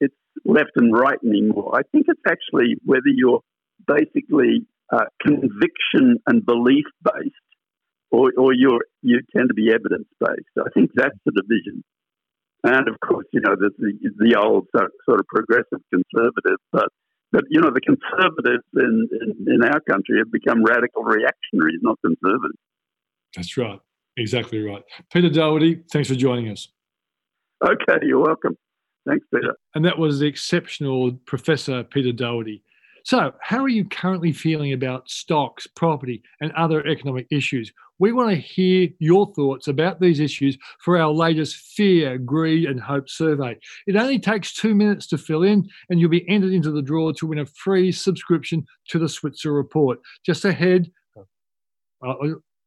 it's 0.00 0.14
left 0.44 0.70
and 0.76 0.92
right 0.92 1.18
anymore. 1.24 1.72
I 1.74 1.82
think 1.92 2.06
it's 2.08 2.20
actually 2.26 2.76
whether 2.84 3.02
you're 3.06 3.40
basically 3.86 4.66
uh, 4.92 5.04
conviction 5.20 6.18
and 6.26 6.44
belief 6.46 6.86
based 7.04 7.34
or, 8.10 8.32
or 8.38 8.52
you're, 8.54 8.84
you 9.02 9.20
tend 9.36 9.48
to 9.48 9.54
be 9.54 9.70
evidence 9.70 10.08
based. 10.20 10.54
I 10.58 10.70
think 10.74 10.90
that's 10.94 11.18
the 11.26 11.32
division. 11.32 11.84
And 12.64 12.88
of 12.88 12.98
course, 13.00 13.26
you 13.32 13.40
know, 13.40 13.54
there's 13.58 13.72
the, 13.78 13.92
the 14.18 14.36
old 14.40 14.66
sort 14.74 15.20
of 15.20 15.26
progressive 15.26 15.80
conservative, 15.92 16.58
but, 16.72 16.88
but 17.30 17.44
you 17.50 17.60
know, 17.60 17.70
the 17.70 17.80
conservatives 17.80 18.64
in, 18.74 19.08
in, 19.20 19.54
in 19.54 19.64
our 19.64 19.80
country 19.80 20.18
have 20.18 20.32
become 20.32 20.64
radical 20.64 21.02
reactionaries, 21.02 21.78
not 21.82 21.98
conservatives. 22.04 22.58
That's 23.36 23.56
right. 23.56 23.78
Exactly 24.18 24.58
right. 24.60 24.82
Peter 25.12 25.30
Doherty, 25.30 25.80
thanks 25.92 26.08
for 26.08 26.16
joining 26.16 26.50
us. 26.50 26.68
Okay, 27.64 27.98
you're 28.02 28.20
welcome. 28.20 28.56
Thanks, 29.06 29.24
Peter. 29.32 29.54
And 29.74 29.84
that 29.84 29.98
was 29.98 30.18
the 30.18 30.26
exceptional 30.26 31.12
Professor 31.24 31.84
Peter 31.84 32.12
Doherty. 32.12 32.62
So, 33.04 33.32
how 33.40 33.62
are 33.62 33.68
you 33.68 33.84
currently 33.84 34.32
feeling 34.32 34.72
about 34.72 35.08
stocks, 35.08 35.66
property, 35.66 36.22
and 36.40 36.52
other 36.52 36.84
economic 36.86 37.26
issues? 37.30 37.72
We 38.00 38.12
want 38.12 38.30
to 38.30 38.36
hear 38.36 38.88
your 38.98 39.32
thoughts 39.34 39.68
about 39.68 40.00
these 40.00 40.20
issues 40.20 40.58
for 40.80 40.98
our 40.98 41.10
latest 41.10 41.56
Fear, 41.56 42.18
Greed, 42.18 42.68
and 42.68 42.80
Hope 42.80 43.08
survey. 43.08 43.56
It 43.86 43.96
only 43.96 44.18
takes 44.18 44.52
two 44.52 44.74
minutes 44.74 45.06
to 45.08 45.18
fill 45.18 45.44
in, 45.44 45.68
and 45.88 46.00
you'll 46.00 46.10
be 46.10 46.28
entered 46.28 46.52
into 46.52 46.70
the 46.70 46.82
draw 46.82 47.12
to 47.12 47.26
win 47.26 47.38
a 47.38 47.46
free 47.46 47.92
subscription 47.92 48.66
to 48.88 48.98
the 48.98 49.08
Switzer 49.08 49.52
Report. 49.52 50.00
Just 50.26 50.44
ahead, 50.44 50.90
uh, 51.16 52.14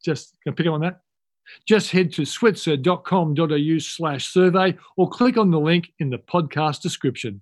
just 0.04 0.36
can 0.44 0.54
I 0.54 0.56
pick 0.56 0.66
up 0.68 0.74
on 0.74 0.82
that? 0.82 1.02
Just 1.66 1.92
head 1.92 2.12
to 2.14 2.26
switzer.com.au 2.26 3.78
slash 3.80 4.28
survey 4.28 4.78
or 4.98 5.10
click 5.10 5.38
on 5.38 5.52
the 5.52 5.60
link 5.60 5.92
in 6.00 6.10
the 6.10 6.18
podcast 6.18 6.82
description. 6.82 7.42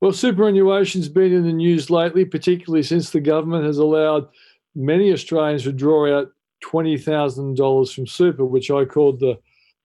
Well, 0.00 0.10
superannuation's 0.10 1.08
been 1.08 1.32
in 1.32 1.44
the 1.44 1.52
news 1.52 1.88
lately, 1.88 2.24
particularly 2.24 2.82
since 2.82 3.10
the 3.10 3.20
government 3.20 3.64
has 3.64 3.78
allowed 3.78 4.26
many 4.74 5.12
Australians 5.12 5.62
to 5.62 5.72
draw 5.72 6.18
out 6.18 6.32
$20,000 6.64 7.94
from 7.94 8.06
super, 8.08 8.44
which 8.44 8.70
I 8.70 8.84
called 8.84 9.20
the, 9.20 9.38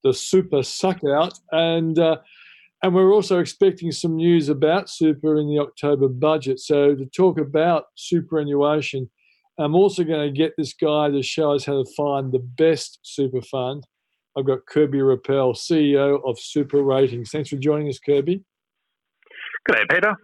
the 0.04 0.14
super 0.14 0.64
suck 0.64 1.02
out. 1.04 1.38
And, 1.52 2.00
uh, 2.00 2.18
and 2.82 2.96
we're 2.96 3.14
also 3.14 3.40
expecting 3.40 3.92
some 3.92 4.16
news 4.16 4.50
about 4.50 4.90
super 4.90 5.38
in 5.38 5.48
the 5.48 5.60
October 5.60 6.08
budget. 6.08 6.60
So, 6.60 6.96
to 6.96 7.06
talk 7.06 7.40
about 7.40 7.86
superannuation, 7.96 9.10
I'm 9.60 9.76
also 9.76 10.04
going 10.04 10.28
to 10.28 10.38
get 10.38 10.54
this 10.58 10.74
guy 10.74 11.10
to 11.10 11.24
show 11.24 11.54
us 11.54 11.66
how 11.66 11.84
to 11.84 11.92
find 11.96 12.32
the 12.32 12.40
best 12.40 13.00
super 13.02 13.42
fund. 13.42 13.86
I've 14.38 14.46
got 14.46 14.66
Kirby 14.68 15.00
Rappell, 15.00 15.54
CEO 15.54 16.20
of 16.24 16.38
SuperRatings. 16.38 17.30
Thanks 17.30 17.50
for 17.50 17.56
joining 17.56 17.90
us, 17.90 17.98
Kirby. 17.98 18.44
Good 19.66 19.76
day, 19.76 19.84
Peter. 19.90 20.16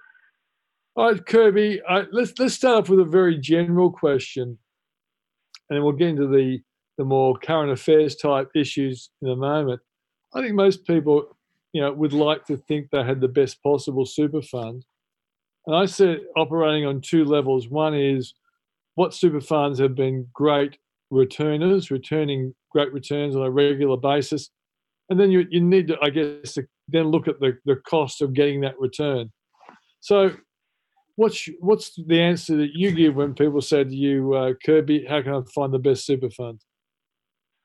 All 0.96 1.12
right, 1.12 1.26
Kirby. 1.26 1.82
Uh, 1.82 2.04
let's 2.12 2.34
let's 2.38 2.54
start 2.54 2.84
off 2.84 2.89
with 2.89 3.00
a 3.00 3.06
very 3.06 3.39
general 3.39 3.89
question, 3.91 4.60
and 5.69 5.78
then 5.78 5.84
we'll 5.84 5.93
get 5.93 6.10
into 6.10 6.28
the 6.28 6.62
the 7.00 7.04
more 7.04 7.36
current 7.39 7.72
affairs 7.72 8.15
type 8.15 8.50
issues 8.56 9.10
in 9.24 9.30
a 9.30 9.36
moment. 9.36 9.82
I 10.36 10.41
think 10.41 10.54
most 10.54 10.86
people, 10.86 11.36
you 11.72 11.82
know, 11.82 11.91
would 11.91 12.13
like 12.13 12.46
to 12.46 12.58
think 12.58 12.91
they 12.91 13.04
had 13.04 13.19
the 13.19 13.28
best 13.28 13.63
possible 13.63 14.06
super 14.06 14.43
fund, 14.43 14.86
and 15.65 15.76
I 15.76 15.88
see 15.88 16.12
it 16.12 16.28
operating 16.38 16.86
on 16.86 17.02
two 17.02 17.26
levels. 17.26 17.67
One 17.67 17.96
is 17.96 18.36
what 18.95 19.13
super 19.13 19.41
funds 19.41 19.79
have 19.79 19.95
been 19.95 20.27
great 20.34 20.77
returners, 21.10 21.91
returning 21.91 22.53
great 22.71 22.91
returns 22.91 23.36
on 23.36 23.43
a 23.43 23.51
regular 23.51 23.97
basis. 23.97 24.49
And 25.10 25.19
then 25.19 25.32
you, 25.32 25.45
you 25.49 25.62
need 25.62 25.88
to, 25.88 25.97
I 26.01 26.10
guess, 26.10 26.53
to 26.53 26.63
then 26.88 27.06
look 27.06 27.27
at 27.27 27.39
the, 27.39 27.58
the 27.65 27.75
cost 27.88 28.21
of 28.21 28.34
getting 28.34 28.62
that 28.62 28.79
return. 28.79 29.32
So, 29.99 30.32
what's 31.15 31.47
what's 31.60 31.91
the 32.08 32.19
answer 32.19 32.58
that 32.58 32.71
you 32.73 32.91
give 32.91 33.15
when 33.15 33.34
people 33.34 33.62
say 33.62 33.84
to 33.84 33.95
you, 33.95 34.34
uh, 34.34 34.53
Kirby, 34.65 35.06
how 35.08 35.21
can 35.21 35.34
I 35.34 35.41
find 35.53 35.73
the 35.73 35.79
best 35.79 36.06
super 36.06 36.29
fund? 36.29 36.62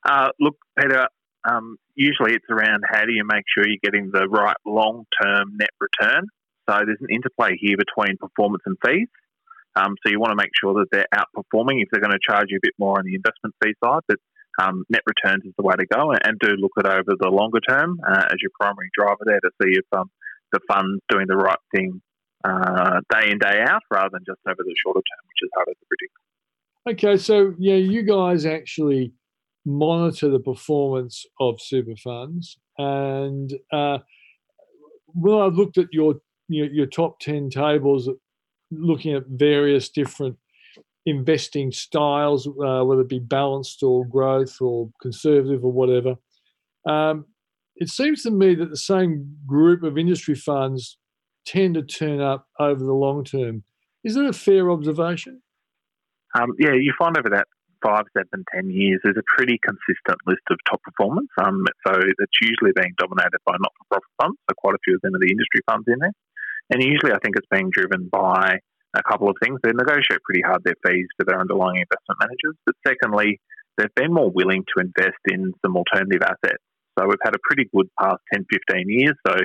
Uh, 0.08 0.28
look, 0.38 0.56
Peter, 0.78 1.08
um, 1.48 1.76
usually 1.94 2.34
it's 2.34 2.44
around 2.50 2.84
how 2.88 3.04
do 3.04 3.12
you 3.12 3.24
make 3.24 3.44
sure 3.52 3.66
you're 3.66 3.78
getting 3.82 4.10
the 4.12 4.28
right 4.28 4.56
long 4.66 5.04
term 5.22 5.56
net 5.58 5.70
return. 5.80 6.26
So, 6.68 6.80
there's 6.84 7.00
an 7.00 7.08
interplay 7.10 7.56
here 7.58 7.76
between 7.76 8.16
performance 8.18 8.62
and 8.66 8.76
fees. 8.84 9.08
Um, 9.76 9.94
so 10.02 10.10
you 10.10 10.18
want 10.20 10.32
to 10.32 10.36
make 10.36 10.50
sure 10.60 10.74
that 10.74 10.86
they're 10.90 11.06
outperforming 11.14 11.82
if 11.82 11.88
they're 11.90 12.00
going 12.00 12.12
to 12.12 12.18
charge 12.26 12.46
you 12.48 12.56
a 12.56 12.66
bit 12.66 12.74
more 12.78 12.98
on 12.98 13.04
the 13.04 13.14
investment 13.14 13.54
fee 13.62 13.74
side. 13.84 14.02
But 14.08 14.18
um, 14.60 14.84
net 14.90 15.02
returns 15.06 15.44
is 15.44 15.52
the 15.56 15.62
way 15.62 15.74
to 15.76 15.86
go, 15.86 16.12
and 16.12 16.38
do 16.40 16.48
look 16.56 16.72
at 16.78 16.86
over 16.86 17.14
the 17.18 17.28
longer 17.28 17.60
term 17.60 18.00
uh, 18.06 18.24
as 18.26 18.38
your 18.42 18.50
primary 18.60 18.90
driver 18.96 19.22
there 19.24 19.40
to 19.40 19.50
see 19.62 19.78
if 19.78 19.84
um, 19.96 20.10
the 20.52 20.60
fund's 20.68 21.00
doing 21.08 21.26
the 21.28 21.36
right 21.36 21.58
thing 21.74 22.00
uh, 22.44 23.00
day 23.10 23.30
in 23.30 23.38
day 23.38 23.62
out 23.66 23.82
rather 23.90 24.10
than 24.12 24.24
just 24.26 24.40
over 24.46 24.56
the 24.58 24.74
shorter 24.82 25.00
term, 25.00 25.26
which 25.28 25.42
is 25.42 25.50
harder 25.54 25.72
to 25.72 25.86
predict. 25.86 26.12
Okay, 26.88 27.16
so 27.16 27.54
yeah, 27.58 27.74
you 27.74 28.02
guys 28.02 28.46
actually 28.46 29.12
monitor 29.64 30.30
the 30.30 30.40
performance 30.40 31.26
of 31.38 31.60
super 31.60 31.96
funds, 31.96 32.58
and 32.78 33.52
uh, 33.72 33.98
I've 33.98 35.54
looked 35.54 35.78
at 35.78 35.88
your 35.92 36.16
your, 36.48 36.66
your 36.66 36.86
top 36.86 37.20
ten 37.20 37.50
tables 37.50 38.08
looking 38.70 39.14
at 39.14 39.24
various 39.26 39.88
different 39.88 40.36
investing 41.06 41.72
styles, 41.72 42.46
uh, 42.46 42.82
whether 42.84 43.00
it 43.00 43.08
be 43.08 43.18
balanced 43.18 43.82
or 43.82 44.06
growth 44.06 44.60
or 44.60 44.90
conservative 45.00 45.64
or 45.64 45.72
whatever. 45.72 46.16
Um, 46.86 47.26
it 47.76 47.88
seems 47.88 48.22
to 48.24 48.30
me 48.30 48.54
that 48.56 48.70
the 48.70 48.76
same 48.76 49.36
group 49.46 49.82
of 49.82 49.96
industry 49.96 50.34
funds 50.34 50.98
tend 51.46 51.74
to 51.74 51.82
turn 51.82 52.20
up 52.20 52.46
over 52.58 52.82
the 52.84 52.92
long 52.92 53.24
term. 53.24 53.62
Is 54.04 54.14
that 54.14 54.26
a 54.26 54.32
fair 54.32 54.70
observation? 54.70 55.40
Um, 56.38 56.52
yeah, 56.58 56.74
you 56.74 56.92
find 56.98 57.16
over 57.16 57.30
that 57.30 57.46
five, 57.82 58.04
seven, 58.12 58.44
ten 58.54 58.70
years, 58.70 59.00
there's 59.02 59.16
a 59.16 59.36
pretty 59.36 59.58
consistent 59.62 60.18
list 60.26 60.42
of 60.50 60.58
top 60.68 60.82
performance. 60.82 61.28
Um, 61.42 61.64
so 61.86 61.94
it's 61.94 62.38
usually 62.42 62.72
being 62.74 62.92
dominated 62.98 63.38
by 63.46 63.54
not-for-profit 63.58 64.12
funds. 64.20 64.38
So 64.50 64.54
quite 64.58 64.74
a 64.74 64.82
few 64.84 64.96
of 64.96 65.00
them 65.02 65.14
are 65.14 65.20
the 65.20 65.30
industry 65.30 65.60
funds 65.70 65.86
in 65.88 65.98
there. 66.00 66.12
And 66.70 66.82
usually, 66.82 67.12
I 67.12 67.18
think 67.22 67.36
it's 67.36 67.48
being 67.50 67.70
driven 67.72 68.08
by 68.10 68.58
a 68.94 69.02
couple 69.08 69.28
of 69.28 69.36
things. 69.42 69.58
They 69.62 69.70
negotiate 69.72 70.22
pretty 70.24 70.42
hard 70.42 70.62
their 70.64 70.76
fees 70.84 71.06
for 71.16 71.24
their 71.24 71.40
underlying 71.40 71.80
investment 71.80 72.18
managers. 72.20 72.56
But 72.66 72.74
secondly, 72.86 73.40
they've 73.76 73.94
been 73.94 74.12
more 74.12 74.30
willing 74.30 74.64
to 74.76 74.84
invest 74.84 75.20
in 75.26 75.52
some 75.64 75.76
alternative 75.76 76.22
assets. 76.22 76.62
So 76.98 77.06
we've 77.06 77.22
had 77.22 77.34
a 77.34 77.42
pretty 77.42 77.68
good 77.74 77.88
past 78.00 78.18
10, 78.32 78.44
15 78.50 78.88
years. 78.88 79.14
So 79.26 79.36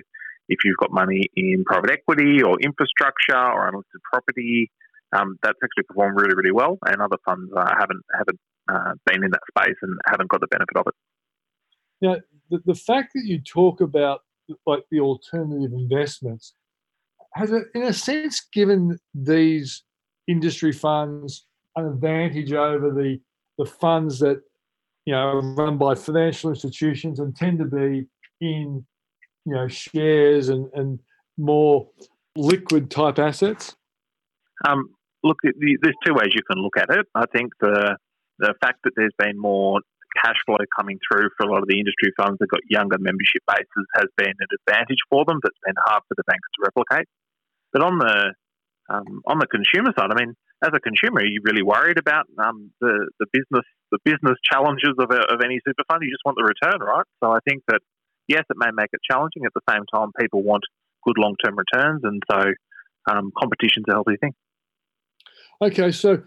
if 0.50 0.60
you've 0.66 0.78
got 0.78 0.92
money 0.92 1.30
in 1.36 1.64
private 1.66 1.92
equity 1.92 2.42
or 2.42 2.58
infrastructure 2.60 3.38
or 3.38 3.68
unlisted 3.68 4.02
property, 4.12 4.72
um, 5.16 5.38
that's 5.44 5.58
actually 5.64 5.84
performed 5.88 6.20
really, 6.20 6.36
really 6.36 6.52
well. 6.52 6.78
And 6.86 7.02
other 7.02 7.18
funds 7.26 7.52
uh, 7.56 7.72
haven't 7.78 8.02
haven't 8.12 8.40
uh, 8.68 8.94
been 9.06 9.24
in 9.24 9.32
that 9.32 9.42
space 9.48 9.76
and 9.82 9.98
haven't 10.08 10.30
got 10.30 10.42
the 10.42 10.48
benefit 10.48 10.76
of 10.76 10.86
it. 10.88 10.96
Now, 12.02 12.16
the, 12.50 12.60
the 12.66 12.76
fact 12.76 13.12
that 13.14 13.24
you 13.26 13.40
talk 13.40 13.80
about 13.80 14.22
like 14.66 14.84
the 14.92 15.00
alternative 15.00 15.72
investments 15.72 16.54
has 17.36 17.52
it, 17.52 17.64
in 17.74 17.84
a 17.84 17.94
sense, 17.94 18.42
given 18.54 18.98
these 19.14 19.84
industry 20.28 20.72
funds 20.72 21.46
an 21.76 21.86
advantage 21.86 22.54
over 22.54 22.92
the 22.92 23.20
the 23.58 23.66
funds 23.66 24.20
that 24.20 24.42
you 25.06 25.14
know 25.14 25.20
are 25.20 25.42
run 25.56 25.78
by 25.78 25.96
financial 25.96 26.50
institutions 26.50 27.20
and 27.20 27.36
tend 27.36 27.60
to 27.60 27.66
be 27.66 28.08
in 28.42 28.86
you 29.46 29.54
know 29.54 29.68
shares 29.68 30.50
and, 30.50 30.70
and 30.74 31.00
more 31.38 31.90
liquid 32.36 32.90
type 32.92 33.20
assets? 33.20 33.76
Um, 34.66 34.90
look, 35.24 35.38
there's 35.44 35.96
two 36.06 36.14
ways 36.14 36.30
you 36.34 36.44
can 36.50 36.62
look 36.62 36.78
at 36.78 36.90
it. 36.90 37.06
I 37.16 37.26
think 37.34 37.52
the 37.60 37.98
the 38.40 38.54
fact 38.62 38.80
that 38.84 38.92
there's 38.96 39.14
been 39.18 39.38
more 39.38 39.80
cash 40.24 40.36
flow 40.46 40.58
coming 40.78 41.00
through 41.10 41.30
for 41.38 41.48
a 41.48 41.52
lot 41.52 41.62
of 41.62 41.68
the 41.68 41.80
industry 41.80 42.12
funds 42.18 42.38
that 42.40 42.48
got 42.50 42.62
younger 42.70 42.98
membership 43.00 43.42
bases 43.48 43.86
has 43.96 44.06
been 44.18 44.30
an 44.30 44.48
advantage 44.62 45.00
for 45.10 45.26
them 45.26 45.40
that's 45.42 45.58
been 45.66 45.76
hard 45.86 46.04
for 46.08 46.16
the 46.16 46.24
banks 46.28 46.48
to 46.56 46.70
replicate. 46.70 47.08
But 47.74 47.84
on 47.84 47.98
the 47.98 48.34
um, 48.94 49.22
on 49.26 49.40
the 49.40 49.48
consumer 49.48 49.92
side, 49.98 50.12
I 50.12 50.20
mean, 50.20 50.36
as 50.64 50.72
a 50.74 50.80
consumer, 50.80 51.22
are 51.22 51.26
you 51.26 51.42
really 51.44 51.64
worried 51.64 51.98
about 51.98 52.26
um, 52.38 52.72
the 52.80 53.10
the 53.20 53.26
business 53.34 53.66
the 53.92 54.00
business 54.04 54.38
challenges 54.52 54.96
of, 54.98 55.12
a, 55.12 55.22
of 55.32 55.42
any 55.46 55.60
super 55.66 55.84
fund. 55.88 56.02
You 56.02 56.10
just 56.10 56.26
want 56.26 56.38
the 56.38 56.44
return, 56.44 56.82
right? 56.82 57.06
So 57.24 57.32
I 57.32 57.40
think 57.48 57.64
that 57.68 57.80
yes, 58.28 58.44
it 58.50 58.58
may 58.58 58.72
make 58.74 58.90
it 58.92 59.00
challenging. 59.10 59.44
At 59.46 59.54
the 59.54 59.62
same 59.70 59.84
time, 59.94 60.10
people 60.20 60.42
want 60.44 60.64
good 61.06 61.18
long 61.18 61.36
term 61.44 61.56
returns, 61.58 62.02
and 62.04 62.22
so 62.30 62.42
um, 63.10 63.32
competition's 63.38 63.86
a 63.90 63.94
healthy 63.94 64.18
thing. 64.20 64.34
Okay, 65.62 65.92
so 65.92 66.24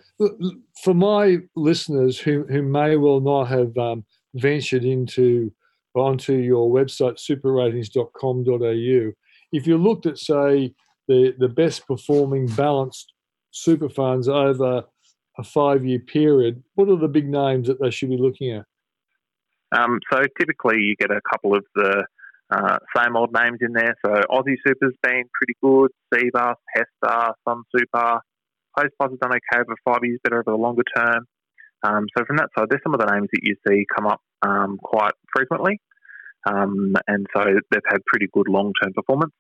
for 0.83 0.95
my 0.95 1.39
listeners 1.57 2.19
who, 2.19 2.45
who 2.49 2.63
may 2.63 2.97
well 2.97 3.21
not 3.21 3.49
have 3.49 3.77
um, 3.77 4.05
ventured 4.35 4.85
into 4.85 5.53
onto 5.95 6.35
your 6.35 6.71
website 6.71 7.19
superratings.com.au, 7.19 9.13
if 9.53 9.67
you 9.67 9.77
looked 9.77 10.07
at 10.07 10.19
say 10.19 10.73
the, 11.09 11.35
the 11.39 11.49
best 11.49 11.87
performing 11.87 12.47
balanced 12.47 13.13
super 13.51 13.89
funds 13.89 14.29
over 14.29 14.85
a 15.39 15.45
five 15.45 15.85
year 15.85 15.99
period, 15.99 16.63
what 16.75 16.89
are 16.89 16.99
the 16.99 17.09
big 17.09 17.29
names 17.29 17.69
that 17.69 17.81
they 17.81 17.91
should 17.91 18.11
be 18.11 18.17
looking 18.17 18.53
at? 18.53 18.65
Um, 19.77 20.01
so 20.13 20.23
typically 20.39 20.79
you 20.79 20.97
get 20.99 21.11
a 21.11 21.21
couple 21.33 21.55
of 21.55 21.65
the 21.75 22.05
uh, 22.51 22.79
same 22.97 23.17
old 23.17 23.33
names 23.33 23.59
in 23.61 23.73
there. 23.73 23.95
So 24.05 24.13
Aussie 24.31 24.57
Super's 24.67 24.95
been 25.03 25.25
pretty 25.35 25.57
good, 25.63 25.91
Cbus, 26.15 26.55
HESTA, 26.77 27.33
Sun 27.47 27.63
Super. 27.77 28.21
Hostplus 28.79 29.11
has 29.11 29.19
done 29.21 29.33
okay 29.33 29.61
over 29.61 29.75
five 29.85 30.01
years, 30.03 30.21
better 30.23 30.37
over 30.37 30.57
the 30.57 30.63
longer 30.63 30.85
term. 30.97 31.27
Um, 31.83 32.07
so 32.17 32.25
from 32.25 32.37
that 32.37 32.51
side, 32.57 32.69
there's 32.71 32.83
some 32.83 32.95
of 32.95 33.01
the 33.01 33.07
names 33.07 33.29
that 33.33 33.41
you 33.43 33.57
see 33.67 33.85
come 33.95 34.07
up 34.07 34.21
um, 34.43 34.79
quite 34.83 35.15
frequently. 35.35 35.81
Um, 36.47 36.95
and 37.09 37.27
so 37.35 37.45
they've 37.45 37.81
had 37.89 38.05
pretty 38.07 38.29
good 38.33 38.49
long-term 38.49 38.93
performance. 38.95 39.33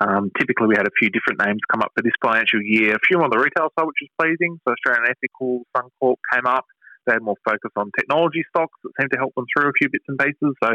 Um, 0.00 0.30
typically, 0.38 0.68
we 0.68 0.76
had 0.76 0.86
a 0.86 0.96
few 0.98 1.10
different 1.10 1.44
names 1.44 1.60
come 1.70 1.82
up 1.82 1.92
for 1.94 2.02
this 2.02 2.16
financial 2.24 2.62
year. 2.62 2.96
A 2.96 3.06
few 3.06 3.20
on 3.22 3.30
the 3.30 3.38
retail 3.38 3.68
side, 3.78 3.86
which 3.86 4.02
is 4.02 4.08
pleasing. 4.18 4.58
So 4.66 4.72
Australian 4.72 5.10
Ethical, 5.10 5.62
Suncorp 5.76 6.16
came 6.32 6.46
up. 6.46 6.64
They 7.06 7.12
had 7.12 7.22
more 7.22 7.36
focus 7.44 7.70
on 7.76 7.90
technology 7.98 8.44
stocks 8.48 8.78
that 8.82 8.92
seemed 8.98 9.10
to 9.12 9.18
help 9.18 9.34
them 9.34 9.46
through 9.52 9.68
a 9.68 9.72
few 9.78 9.88
bits 9.90 10.04
and 10.08 10.18
pieces. 10.18 10.54
So 10.62 10.70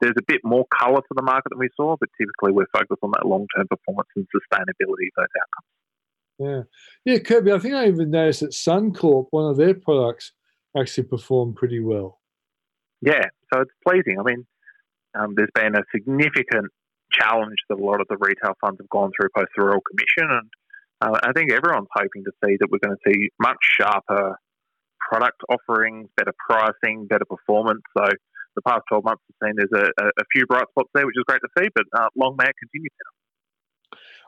there's 0.00 0.14
a 0.18 0.26
bit 0.26 0.40
more 0.44 0.64
colour 0.76 1.00
to 1.00 1.14
the 1.14 1.22
market 1.22 1.50
than 1.50 1.58
we 1.58 1.68
saw, 1.76 1.96
but 1.98 2.08
typically 2.18 2.52
we're 2.52 2.70
focused 2.72 3.02
on 3.02 3.10
that 3.12 3.26
long-term 3.26 3.66
performance 3.68 4.08
and 4.16 4.26
sustainability 4.34 5.10
of 5.10 5.16
those 5.16 5.34
outcomes. 5.42 5.70
Yeah, 6.38 6.62
yeah, 7.04 7.18
Kirby. 7.20 7.52
I 7.52 7.58
think 7.58 7.74
I 7.74 7.86
even 7.88 8.10
noticed 8.10 8.40
that 8.40 8.50
Suncorp, 8.50 9.26
one 9.30 9.50
of 9.50 9.56
their 9.56 9.74
products, 9.74 10.32
actually 10.76 11.04
performed 11.04 11.56
pretty 11.56 11.80
well. 11.80 12.20
Yeah, 13.00 13.26
so 13.52 13.60
it's 13.60 13.70
pleasing. 13.86 14.18
I 14.18 14.22
mean, 14.24 14.46
um, 15.14 15.34
there's 15.36 15.50
been 15.54 15.76
a 15.76 15.82
significant 15.94 16.72
challenge 17.20 17.56
that 17.68 17.78
a 17.78 17.84
lot 17.84 18.00
of 18.00 18.06
the 18.08 18.16
retail 18.18 18.54
funds 18.60 18.78
have 18.80 18.88
gone 18.90 19.10
through 19.16 19.28
post 19.36 19.48
the 19.56 19.64
Royal 19.64 19.80
Commission, 19.80 20.30
and 20.30 20.48
uh, 21.00 21.18
I 21.22 21.32
think 21.32 21.52
everyone's 21.52 21.88
hoping 21.94 22.24
to 22.24 22.32
see 22.44 22.56
that 22.60 22.68
we're 22.70 22.82
going 22.84 22.96
to 22.96 23.12
see 23.12 23.28
much 23.40 23.56
sharper 23.62 24.38
product 25.10 25.40
offerings, 25.48 26.08
better 26.16 26.32
pricing, 26.48 27.06
better 27.06 27.24
performance. 27.24 27.82
So 27.96 28.06
the 28.56 28.62
past 28.62 28.82
12 28.88 29.04
months 29.04 29.22
have 29.28 29.48
seen 29.48 29.54
there's 29.56 29.90
a, 29.98 30.04
a, 30.04 30.24
few 30.32 30.46
bright 30.46 30.66
spots 30.70 30.88
there, 30.94 31.06
which 31.06 31.16
is 31.16 31.24
great 31.26 31.40
to 31.40 31.62
see, 31.62 31.68
but 31.74 31.84
uh, 31.98 32.08
long 32.16 32.36
may 32.38 32.46
it 32.46 32.54
continue. 32.58 32.88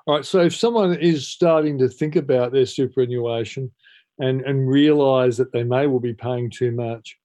All 0.06 0.16
right. 0.16 0.24
So 0.24 0.40
if 0.40 0.54
someone 0.54 0.94
is 0.94 1.28
starting 1.28 1.78
to 1.78 1.88
think 1.88 2.16
about 2.16 2.52
their 2.52 2.66
superannuation 2.66 3.70
and, 4.18 4.40
and 4.42 4.68
realize 4.68 5.36
that 5.38 5.52
they 5.52 5.64
may 5.64 5.86
well 5.86 6.00
be 6.00 6.14
paying 6.14 6.50
too 6.50 6.72
much, 6.72 7.16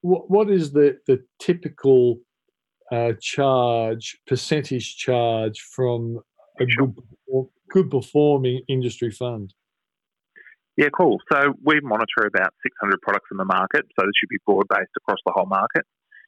what, 0.00 0.30
what 0.30 0.50
is 0.50 0.72
the, 0.72 0.98
the 1.06 1.22
typical 1.38 2.20
uh, 2.92 3.12
charge, 3.20 4.18
percentage 4.26 4.96
charge 4.96 5.60
from 5.60 6.20
a 6.60 6.66
good, 6.66 6.94
good 7.70 7.90
performing 7.90 8.62
industry 8.68 9.10
fund? 9.10 9.52
Yeah, 10.76 10.88
cool. 10.96 11.18
So 11.32 11.54
we 11.64 11.80
monitor 11.80 12.26
about 12.26 12.52
600 12.62 13.00
products 13.00 13.28
in 13.30 13.38
the 13.38 13.46
market, 13.46 13.86
so 13.98 14.04
this 14.04 14.12
should 14.20 14.28
be 14.28 14.38
broad 14.44 14.66
based 14.68 14.92
across 14.98 15.18
the 15.24 15.32
whole 15.32 15.46
market. 15.46 15.84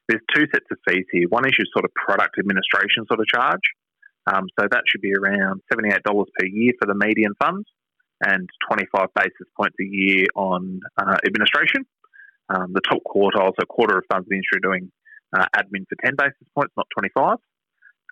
There's 0.09 0.23
two 0.35 0.47
sets 0.53 0.65
of 0.73 0.79
fees 0.89 1.05
here. 1.13 1.29
One 1.29 1.47
is 1.47 1.53
your 1.59 1.67
sort 1.73 1.85
of 1.85 1.93
product 1.93 2.39
administration 2.39 3.05
sort 3.09 3.21
of 3.21 3.27
charge. 3.27 3.61
Um, 4.27 4.47
so 4.59 4.67
that 4.71 4.83
should 4.89 5.03
be 5.03 5.13
around 5.13 5.61
$78 5.73 6.03
per 6.05 6.47
year 6.47 6.73
for 6.81 6.87
the 6.87 6.95
median 6.95 7.35
funds 7.41 7.69
and 8.25 8.49
25 8.71 9.09
basis 9.15 9.49
points 9.57 9.77
a 9.81 9.85
year 9.85 10.27
on 10.35 10.81
uh, 11.01 11.17
administration. 11.27 11.85
Um, 12.49 12.73
the 12.73 12.81
top 12.81 13.03
quartile, 13.05 13.53
so 13.59 13.67
quarter 13.67 13.99
of 13.99 14.05
funds 14.11 14.27
in 14.27 14.31
the 14.31 14.37
industry 14.37 14.59
are 14.59 14.69
doing 14.73 14.91
uh, 15.37 15.47
admin 15.57 15.85
for 15.89 15.97
10 16.05 16.15
basis 16.17 16.49
points, 16.55 16.73
not 16.77 16.87
25. 16.97 17.37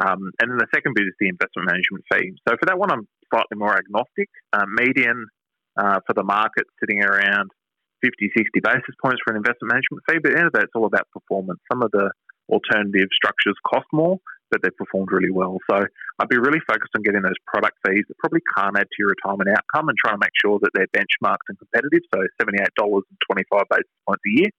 Um, 0.05 0.31
and 0.41 0.51
then 0.51 0.59
the 0.59 0.69
second 0.75 0.93
bit 0.95 1.09
is 1.09 1.17
the 1.21 1.29
investment 1.29 1.73
management 1.73 2.05
fee. 2.13 2.37
So 2.47 2.57
for 2.61 2.67
that 2.67 2.79
one, 2.79 2.93
I'm 2.93 3.09
slightly 3.33 3.57
more 3.57 3.77
agnostic. 3.77 4.29
Uh, 4.53 4.69
median 4.69 5.27
uh, 5.77 6.01
for 6.07 6.13
the 6.13 6.25
market 6.25 6.65
sitting 6.81 7.03
around 7.03 7.51
50, 8.05 8.31
60 8.37 8.61
basis 8.61 8.95
points 9.01 9.21
for 9.25 9.33
an 9.33 9.41
investment 9.41 9.73
management 9.73 10.05
fee. 10.05 10.21
But 10.21 10.33
at 10.33 10.35
the 10.37 10.41
end 10.41 10.49
of 10.53 10.61
it's 10.61 10.77
all 10.77 10.85
about 10.85 11.09
performance. 11.13 11.61
Some 11.73 11.83
of 11.83 11.91
the 11.93 12.13
alternative 12.53 13.09
structures 13.17 13.57
cost 13.67 13.87
more, 13.93 14.21
but 14.51 14.63
they've 14.63 14.77
performed 14.77 15.09
really 15.11 15.33
well. 15.33 15.59
So 15.71 15.81
I'd 15.81 16.29
be 16.29 16.39
really 16.39 16.61
focused 16.69 16.93
on 16.95 17.03
getting 17.03 17.23
those 17.23 17.41
product 17.47 17.77
fees 17.87 18.05
that 18.07 18.19
probably 18.19 18.45
can't 18.57 18.77
add 18.77 18.87
to 18.87 18.99
your 18.99 19.17
retirement 19.17 19.51
outcome 19.51 19.89
and 19.89 19.97
try 19.99 20.13
to 20.13 20.21
make 20.21 20.35
sure 20.39 20.61
that 20.63 20.71
they're 20.75 20.93
benchmarked 20.93 21.49
and 21.49 21.59
competitive. 21.59 22.05
So 22.15 22.21
$78 22.41 22.69
and 22.77 23.19
25 23.25 23.65
basis 23.71 23.97
points 24.07 24.23
a 24.23 24.33
year, 24.45 24.51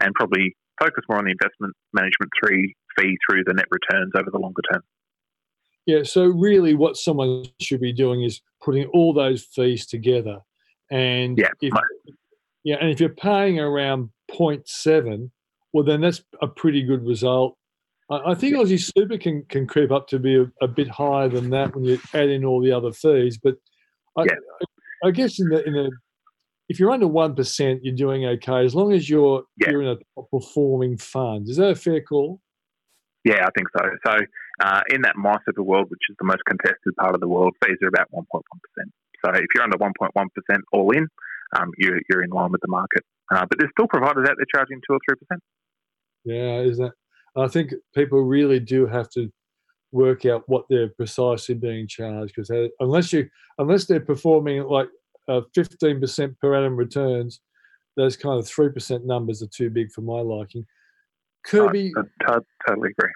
and 0.00 0.14
probably 0.14 0.56
focus 0.78 1.04
more 1.08 1.18
on 1.18 1.24
the 1.24 1.32
investment 1.32 1.74
management 1.92 2.30
three 2.42 2.74
fee 2.98 3.16
through 3.28 3.44
the 3.44 3.54
net 3.54 3.66
returns 3.70 4.12
over 4.16 4.30
the 4.30 4.38
longer 4.38 4.62
term. 4.72 4.82
Yeah, 5.86 6.02
so 6.02 6.24
really 6.24 6.74
what 6.74 6.96
someone 6.96 7.44
should 7.60 7.80
be 7.80 7.92
doing 7.92 8.22
is 8.22 8.40
putting 8.62 8.86
all 8.86 9.12
those 9.12 9.42
fees 9.42 9.86
together. 9.86 10.38
And 10.90 11.36
yeah, 11.36 11.48
if, 11.60 11.72
yeah, 12.62 12.76
and 12.80 12.90
if 12.90 13.00
you're 13.00 13.10
paying 13.10 13.58
around 13.58 14.10
0.7, 14.30 15.30
well 15.72 15.84
then 15.84 16.00
that's 16.00 16.22
a 16.40 16.46
pretty 16.46 16.82
good 16.82 17.04
result 17.04 17.56
I, 18.10 18.34
think 18.34 18.56
Aussie 18.56 18.80
Super 18.80 19.16
can, 19.16 19.44
can 19.48 19.66
creep 19.66 19.90
up 19.90 20.08
to 20.08 20.18
be 20.18 20.36
a, 20.36 20.50
a, 20.60 20.68
bit 20.68 20.88
higher 20.88 21.28
than 21.28 21.50
that 21.50 21.74
when 21.74 21.84
you 21.84 21.98
add 22.12 22.28
in 22.28 22.44
all 22.44 22.60
the 22.60 22.72
other 22.72 22.92
fees. 22.92 23.38
But 23.38 23.56
I, 24.16 24.24
yeah. 24.24 24.34
I, 25.04 25.08
I 25.08 25.10
guess 25.10 25.40
in 25.40 25.48
the 25.48 25.66
in 25.66 25.74
a 25.76 25.88
if 26.68 26.80
you're 26.80 26.90
under 26.90 27.08
one 27.08 27.34
percent, 27.34 27.80
you're 27.82 27.94
doing 27.94 28.24
okay 28.24 28.64
as 28.64 28.74
long 28.74 28.92
as 28.92 29.08
you're 29.08 29.42
yeah. 29.58 29.70
you're 29.70 29.82
in 29.82 29.88
a 29.88 29.96
top 30.14 30.30
performing 30.30 30.96
fund. 30.96 31.48
Is 31.48 31.56
that 31.56 31.70
a 31.70 31.74
fair 31.74 32.00
call? 32.00 32.40
Yeah, 33.24 33.46
I 33.46 33.50
think 33.56 33.68
so. 33.76 33.84
So 34.06 34.18
uh, 34.60 34.80
in 34.90 35.02
that 35.02 35.16
My 35.16 35.36
Super 35.46 35.62
world, 35.62 35.86
which 35.88 36.00
is 36.10 36.16
the 36.18 36.26
most 36.26 36.44
contested 36.46 36.94
part 36.98 37.14
of 37.14 37.20
the 37.20 37.28
world, 37.28 37.54
fees 37.64 37.78
are 37.82 37.88
about 37.88 38.08
1.1%. 38.12 38.42
So 39.24 39.30
if 39.32 39.46
you're 39.54 39.64
under 39.64 39.78
1.1% 39.78 40.28
all 40.72 40.90
in, 40.90 41.08
um, 41.56 41.70
you're, 41.78 42.00
you're 42.10 42.22
in 42.22 42.30
line 42.30 42.52
with 42.52 42.60
the 42.60 42.68
market. 42.68 43.02
Uh, 43.32 43.46
but 43.48 43.58
there's 43.58 43.70
still 43.72 43.88
providers 43.88 44.28
out 44.28 44.36
there 44.36 44.46
charging 44.54 44.80
2 44.86 44.94
or 44.94 44.98
3%. 45.10 45.38
Yeah, 46.26 46.60
is 46.60 46.76
that 46.78 46.92
I 47.36 47.48
think 47.48 47.72
people 47.94 48.20
really 48.20 48.60
do 48.60 48.86
have 48.86 49.08
to 49.10 49.30
work 49.92 50.26
out 50.26 50.42
what 50.46 50.64
they're 50.68 50.88
precisely 50.88 51.54
being 51.54 51.86
charged 51.86 52.34
because 52.34 52.50
unless 52.80 53.12
you 53.12 53.28
unless 53.58 53.84
they're 53.84 54.00
performing 54.00 54.64
like 54.64 54.88
fifteen 55.54 56.00
percent 56.00 56.38
per 56.40 56.54
annum 56.54 56.76
returns, 56.76 57.40
those 57.96 58.16
kind 58.16 58.38
of 58.38 58.46
three 58.46 58.70
percent 58.70 59.06
numbers 59.06 59.42
are 59.42 59.48
too 59.48 59.70
big 59.70 59.90
for 59.92 60.00
my 60.00 60.20
liking. 60.20 60.64
Kirby, 61.46 61.92
I, 61.96 62.32
I 62.32 62.38
totally 62.66 62.90
agree. 62.90 63.12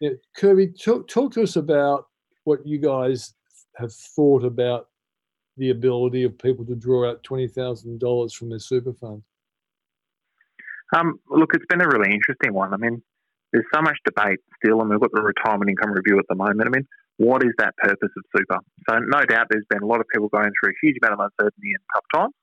Yeah, 0.00 0.10
Kirby, 0.36 0.68
talk 0.68 1.08
talk 1.08 1.32
to 1.34 1.42
us 1.42 1.56
about 1.56 2.06
what 2.44 2.66
you 2.66 2.78
guys 2.78 3.34
have 3.76 3.92
thought 3.92 4.44
about 4.44 4.88
the 5.56 5.70
ability 5.70 6.24
of 6.24 6.38
people 6.38 6.64
to 6.66 6.74
draw 6.74 7.08
out 7.08 7.22
twenty 7.22 7.48
thousand 7.48 8.00
dollars 8.00 8.32
from 8.32 8.48
their 8.50 8.58
super 8.58 8.92
fund. 8.94 9.22
Um, 10.94 11.20
look, 11.28 11.54
it's 11.54 11.66
been 11.68 11.80
a 11.80 11.88
really 11.88 12.12
interesting 12.12 12.52
one. 12.52 12.74
I 12.74 12.76
mean, 12.76 13.02
there's 13.52 13.66
so 13.72 13.80
much 13.80 13.96
debate 14.04 14.40
still, 14.56 14.80
and 14.80 14.90
we've 14.90 15.00
got 15.00 15.10
the 15.12 15.22
retirement 15.22 15.70
income 15.70 15.92
review 15.92 16.18
at 16.18 16.24
the 16.28 16.34
moment. 16.34 16.62
I 16.66 16.70
mean, 16.70 16.86
what 17.20 17.44
is 17.44 17.52
that 17.58 17.76
purpose 17.76 18.08
of 18.16 18.24
super? 18.34 18.56
So, 18.88 18.96
no 18.96 19.20
doubt 19.28 19.48
there's 19.50 19.68
been 19.68 19.82
a 19.82 19.86
lot 19.86 20.00
of 20.00 20.06
people 20.08 20.28
going 20.32 20.48
through 20.56 20.72
a 20.72 20.78
huge 20.80 20.96
amount 21.02 21.20
of 21.20 21.28
uncertainty 21.28 21.76
and 21.76 21.84
tough 21.92 22.08
times. 22.16 22.34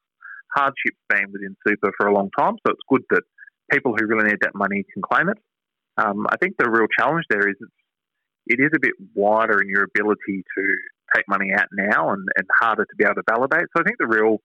Hardship's 0.54 1.02
been 1.10 1.34
within 1.34 1.58
super 1.66 1.90
for 1.98 2.06
a 2.06 2.14
long 2.14 2.30
time, 2.38 2.62
so 2.62 2.72
it's 2.72 2.86
good 2.88 3.02
that 3.10 3.24
people 3.72 3.96
who 3.98 4.06
really 4.06 4.30
need 4.30 4.38
that 4.42 4.54
money 4.54 4.86
can 4.94 5.02
claim 5.02 5.30
it. 5.30 5.40
Um, 5.98 6.28
I 6.30 6.38
think 6.38 6.56
the 6.60 6.70
real 6.70 6.86
challenge 6.94 7.26
there 7.28 7.50
is 7.50 7.58
it 8.46 8.60
is 8.62 8.70
a 8.76 8.80
bit 8.80 8.94
wider 9.16 9.60
in 9.60 9.68
your 9.68 9.84
ability 9.84 10.46
to 10.46 10.64
take 11.16 11.26
money 11.28 11.52
out 11.58 11.68
now 11.74 12.12
and, 12.12 12.24
and 12.38 12.46
harder 12.62 12.86
to 12.86 12.96
be 12.98 13.04
able 13.04 13.16
to 13.16 13.26
validate. 13.28 13.66
So 13.76 13.82
I 13.82 13.84
think 13.84 13.98
the 13.98 14.08
real 14.08 14.38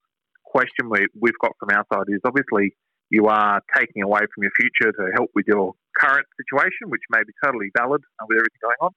question 0.45 0.89
we, 0.89 1.07
we've 1.21 1.39
got 1.41 1.53
from 1.61 1.77
our 1.77 1.85
side 1.93 2.09
is 2.09 2.21
obviously 2.25 2.75
you 3.11 3.27
are 3.27 3.61
taking 3.77 4.03
away 4.03 4.21
from 4.33 4.49
your 4.49 4.53
future 4.57 4.93
to 4.97 5.13
help 5.13 5.31
with 5.35 5.45
your 5.47 5.75
current 5.95 6.27
situation, 6.41 6.89
which 6.89 7.05
may 7.11 7.21
be 7.21 7.37
totally 7.45 7.69
valid 7.77 8.01
with 8.27 8.39
everything 8.41 8.65
going 8.65 8.81
on. 8.81 8.93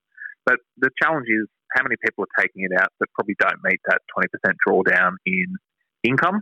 But 0.46 0.60
the 0.78 0.90
challenge 1.02 1.28
is 1.28 1.48
how 1.74 1.84
many 1.84 1.96
people 2.04 2.24
are 2.24 2.36
taking 2.42 2.64
it 2.64 2.74
out 2.78 2.90
that 3.00 3.08
probably 3.14 3.36
don't 3.40 3.60
meet 3.64 3.82
that 3.90 4.02
20% 4.14 4.30
drawdown 4.68 5.18
in 5.26 5.50
income 6.04 6.42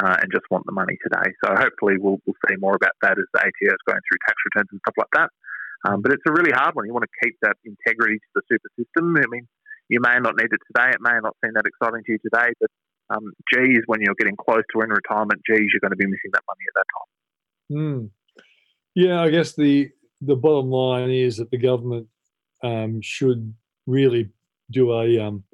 uh, 0.00 0.16
and 0.22 0.30
just 0.32 0.46
want 0.50 0.64
the 0.66 0.72
money 0.72 0.96
today. 1.02 1.34
So 1.44 1.52
hopefully 1.54 1.98
we'll, 1.98 2.18
we'll 2.24 2.40
see 2.48 2.56
more 2.56 2.76
about 2.76 2.94
that 3.02 3.18
as 3.18 3.26
the 3.34 3.40
ATO 3.40 3.74
is 3.74 3.86
going 3.86 4.00
through 4.06 4.18
tax 4.26 4.36
returns 4.46 4.70
and 4.70 4.80
stuff 4.86 4.96
like 4.96 5.12
that. 5.18 5.30
Um, 5.84 6.02
but 6.02 6.12
it's 6.12 6.22
a 6.28 6.32
really 6.32 6.52
hard 6.52 6.74
one. 6.74 6.86
You 6.86 6.92
want 6.92 7.08
to 7.08 7.20
keep 7.24 7.36
that 7.42 7.56
integrity 7.64 8.18
to 8.18 8.30
the 8.34 8.42
super 8.48 8.70
system. 8.78 9.16
I 9.16 9.26
mean, 9.30 9.48
you 9.88 9.98
may 10.00 10.16
not 10.20 10.36
need 10.36 10.52
it 10.52 10.62
today. 10.70 10.92
It 10.92 11.00
may 11.00 11.18
not 11.22 11.34
seem 11.42 11.52
that 11.54 11.66
exciting 11.66 12.04
to 12.06 12.12
you 12.12 12.18
today, 12.22 12.52
but 12.60 12.70
um, 13.10 13.32
geez, 13.52 13.82
when 13.86 14.00
you're 14.02 14.14
getting 14.14 14.36
close 14.36 14.62
to 14.72 14.80
in 14.82 14.90
retirement, 14.90 15.40
geez, 15.48 15.66
you're 15.72 15.82
going 15.82 15.90
to 15.90 15.96
be 15.96 16.06
missing 16.06 16.30
that 16.32 16.44
money 16.46 16.64
at 16.68 16.76
that 16.78 16.88
time. 16.94 17.10
Mm. 17.72 18.10
Yeah, 18.94 19.22
I 19.22 19.30
guess 19.30 19.54
the 19.54 19.90
the 20.20 20.36
bottom 20.36 20.70
line 20.70 21.10
is 21.10 21.38
that 21.38 21.50
the 21.50 21.56
government 21.56 22.08
um, 22.62 23.00
should 23.02 23.54
really 23.86 24.30
do 24.70 24.92
a 24.92 25.18
um, 25.18 25.44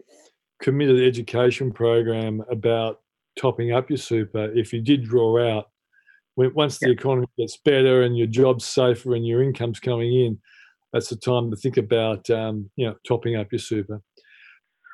committed 0.60 1.02
education 1.02 1.72
program 1.72 2.42
about 2.50 3.00
topping 3.38 3.72
up 3.72 3.90
your 3.90 3.98
super 3.98 4.50
if 4.54 4.72
you 4.72 4.80
did 4.80 5.04
draw 5.04 5.56
out. 5.56 5.70
When, 6.34 6.52
once 6.54 6.78
the 6.78 6.90
economy 6.90 7.26
gets 7.38 7.56
better 7.56 8.02
and 8.02 8.16
your 8.16 8.26
job's 8.26 8.64
safer 8.64 9.14
and 9.14 9.26
your 9.26 9.42
income's 9.42 9.80
coming 9.80 10.14
in, 10.14 10.38
that's 10.92 11.08
the 11.08 11.16
time 11.16 11.50
to 11.50 11.56
think 11.56 11.76
about 11.76 12.28
um, 12.30 12.70
you 12.76 12.86
know 12.86 12.96
topping 13.06 13.36
up 13.36 13.52
your 13.52 13.58
super. 13.58 14.00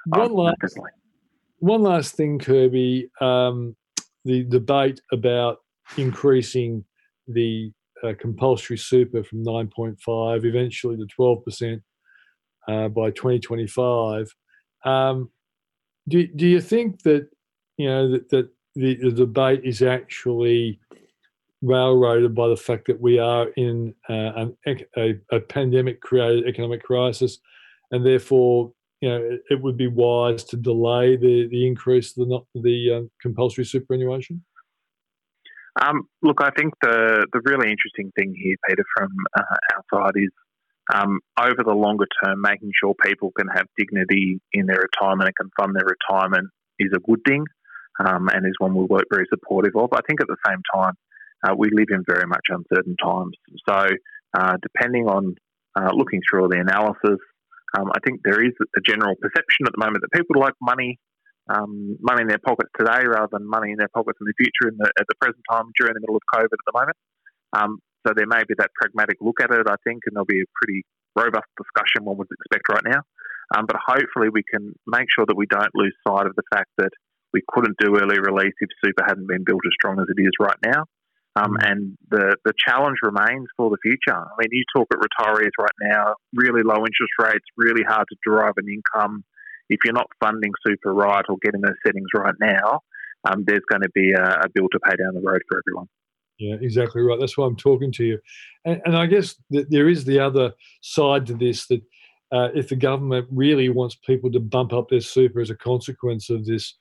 One 0.06 0.32
last, 0.32 0.78
one 1.58 1.82
last 1.82 2.16
thing, 2.16 2.38
Kirby. 2.38 3.10
Um, 3.20 3.76
the 4.24 4.44
debate 4.44 5.00
about 5.12 5.58
increasing 5.96 6.84
the 7.28 7.72
uh, 8.02 8.12
compulsory 8.18 8.78
super 8.78 9.22
from 9.22 9.44
9.5 9.44 10.44
eventually 10.44 10.96
to 10.96 11.06
12% 11.18 11.80
uh, 12.68 12.88
by 12.88 13.10
2025. 13.10 14.34
Um, 14.84 15.30
do, 16.08 16.26
do 16.26 16.46
you 16.46 16.60
think 16.60 17.02
that 17.02 17.28
you 17.78 17.88
know 17.88 18.12
that, 18.12 18.28
that 18.30 18.50
the, 18.74 18.96
the 18.96 19.12
debate 19.12 19.62
is 19.64 19.82
actually 19.82 20.80
railroaded 21.62 22.34
by 22.34 22.48
the 22.48 22.56
fact 22.56 22.86
that 22.86 23.00
we 23.00 23.18
are 23.18 23.48
in 23.56 23.94
uh, 24.08 24.48
an, 24.66 24.78
a, 24.96 25.14
a 25.30 25.40
pandemic 25.40 26.00
created 26.00 26.46
economic 26.48 26.82
crisis 26.82 27.38
and 27.92 28.04
therefore 28.04 28.72
you 29.00 29.08
know 29.08 29.16
it, 29.16 29.42
it 29.50 29.62
would 29.62 29.76
be 29.76 29.86
wise 29.86 30.44
to 30.44 30.56
delay 30.56 31.16
the, 31.16 31.48
the 31.48 31.66
increase 31.66 32.16
of 32.18 32.28
the 32.28 32.40
the 32.62 32.92
uh, 32.92 33.02
compulsory 33.20 33.64
superannuation 33.64 34.42
Um, 35.80 36.02
look, 36.22 36.40
I 36.42 36.50
think 36.50 36.74
the 36.82 37.26
the 37.32 37.40
really 37.44 37.70
interesting 37.70 38.12
thing 38.16 38.34
here, 38.36 38.56
Peter, 38.68 38.84
from 38.96 39.10
uh, 39.38 39.56
our 39.74 39.84
side 39.92 40.14
is 40.16 40.30
um, 40.92 41.20
over 41.38 41.62
the 41.64 41.74
longer 41.74 42.06
term, 42.24 42.40
making 42.40 42.70
sure 42.78 42.94
people 43.04 43.32
can 43.38 43.48
have 43.48 43.66
dignity 43.76 44.40
in 44.52 44.66
their 44.66 44.80
retirement 44.80 45.28
and 45.28 45.36
can 45.36 45.50
fund 45.58 45.76
their 45.76 45.86
retirement 45.86 46.48
is 46.78 46.90
a 46.94 47.00
good 47.00 47.20
thing, 47.26 47.44
um, 48.04 48.28
and 48.28 48.46
is 48.46 48.54
one 48.58 48.74
we 48.74 48.84
work 48.84 49.04
very 49.10 49.26
supportive 49.28 49.76
of. 49.76 49.90
I 49.92 50.00
think 50.06 50.20
at 50.20 50.26
the 50.26 50.36
same 50.46 50.60
time, 50.74 50.94
uh, 51.44 51.54
we 51.56 51.70
live 51.72 51.88
in 51.90 52.04
very 52.06 52.26
much 52.26 52.46
uncertain 52.48 52.96
times. 53.02 53.36
So, 53.68 53.86
uh, 54.34 54.56
depending 54.62 55.06
on 55.06 55.34
uh, 55.76 55.90
looking 55.92 56.20
through 56.28 56.42
all 56.42 56.48
the 56.48 56.60
analysis, 56.60 57.20
um, 57.78 57.90
I 57.94 57.98
think 58.04 58.20
there 58.24 58.42
is 58.42 58.52
a 58.76 58.80
general 58.80 59.14
perception 59.16 59.66
at 59.66 59.72
the 59.72 59.84
moment 59.84 60.02
that 60.02 60.16
people 60.16 60.40
like 60.40 60.54
money 60.60 60.98
um, 61.48 61.96
money 62.00 62.22
in 62.22 62.28
their 62.28 62.38
pockets 62.38 62.70
today 62.78 63.02
rather 63.06 63.28
than 63.32 63.48
money 63.48 63.72
in 63.72 63.78
their 63.78 63.90
pockets 63.92 64.18
in 64.20 64.26
the 64.26 64.34
future 64.38 64.70
in 64.70 64.76
the, 64.78 64.92
at 64.98 65.06
the 65.08 65.14
present 65.20 65.42
time 65.50 65.64
during 65.78 65.94
the 65.94 66.00
middle 66.00 66.16
of 66.16 66.22
COVID 66.32 66.44
at 66.44 66.64
the 66.66 66.72
moment. 66.72 66.96
Um, 67.52 67.78
so 68.06 68.12
there 68.14 68.26
may 68.26 68.42
be 68.46 68.54
that 68.58 68.70
pragmatic 68.74 69.18
look 69.20 69.40
at 69.42 69.50
it, 69.50 69.66
I 69.68 69.76
think, 69.84 70.02
and 70.06 70.14
there'll 70.14 70.26
be 70.26 70.42
a 70.42 70.54
pretty 70.60 70.84
robust 71.14 71.48
discussion 71.56 72.04
one 72.04 72.16
would 72.18 72.28
expect 72.30 72.68
right 72.68 72.84
now. 72.84 73.02
Um, 73.54 73.66
but 73.66 73.76
hopefully 73.76 74.28
we 74.32 74.42
can 74.42 74.74
make 74.86 75.06
sure 75.12 75.26
that 75.26 75.36
we 75.36 75.46
don't 75.46 75.74
lose 75.74 75.94
sight 76.06 76.26
of 76.26 76.34
the 76.36 76.46
fact 76.52 76.70
that 76.78 76.90
we 77.32 77.42
couldn't 77.48 77.76
do 77.78 77.96
early 77.96 78.18
release 78.18 78.54
if 78.60 78.68
super 78.84 79.04
hadn't 79.06 79.28
been 79.28 79.44
built 79.44 79.60
as 79.64 79.74
strong 79.74 80.00
as 80.00 80.06
it 80.08 80.20
is 80.20 80.32
right 80.40 80.56
now. 80.64 80.84
Um, 81.34 81.56
and 81.60 81.96
the, 82.10 82.36
the 82.44 82.52
challenge 82.56 82.98
remains 83.02 83.48
for 83.56 83.70
the 83.70 83.80
future. 83.82 84.16
I 84.16 84.36
mean, 84.38 84.52
you 84.52 84.64
talk 84.74 84.88
at 84.92 85.00
retirees 85.00 85.56
right 85.58 85.78
now, 85.80 86.14
really 86.34 86.62
low 86.62 86.84
interest 86.84 87.12
rates, 87.18 87.44
really 87.56 87.84
hard 87.88 88.06
to 88.08 88.16
derive 88.24 88.54
an 88.58 88.68
income 88.68 89.24
if 89.72 89.80
you're 89.84 89.94
not 89.94 90.08
funding 90.20 90.52
super 90.66 90.92
right 90.92 91.24
or 91.28 91.36
getting 91.42 91.62
those 91.62 91.78
settings 91.84 92.08
right 92.14 92.34
now, 92.40 92.80
um, 93.28 93.44
there's 93.46 93.64
going 93.70 93.82
to 93.82 93.90
be 93.94 94.12
a, 94.12 94.22
a, 94.22 94.48
bill 94.52 94.68
to 94.70 94.80
pay 94.80 94.96
down 94.96 95.14
the 95.14 95.20
road 95.20 95.40
for 95.48 95.60
everyone. 95.64 95.88
Yeah, 96.42 96.56
exactly 96.60 97.02
right. 97.02 97.20
That's 97.20 97.38
why 97.38 97.46
I'm 97.46 97.56
talking 97.56 97.92
to 97.92 98.04
you. 98.04 98.18
And, 98.64 98.82
and 98.84 98.96
I 98.96 99.06
guess 99.06 99.36
that 99.50 99.70
there 99.70 99.88
is 99.88 100.04
the 100.04 100.18
other 100.18 100.52
side 100.80 101.24
to 101.26 101.34
this 101.34 101.68
that 101.68 101.80
uh, 102.32 102.48
if 102.52 102.68
the 102.68 102.76
government 102.76 103.28
really 103.30 103.68
wants 103.68 103.94
people 103.94 104.30
to 104.32 104.40
bump 104.40 104.72
up 104.72 104.88
their 104.88 105.00
super 105.00 105.40
as 105.40 105.50
a 105.50 105.54
consequence 105.54 106.30
of 106.30 106.44
this 106.44 106.78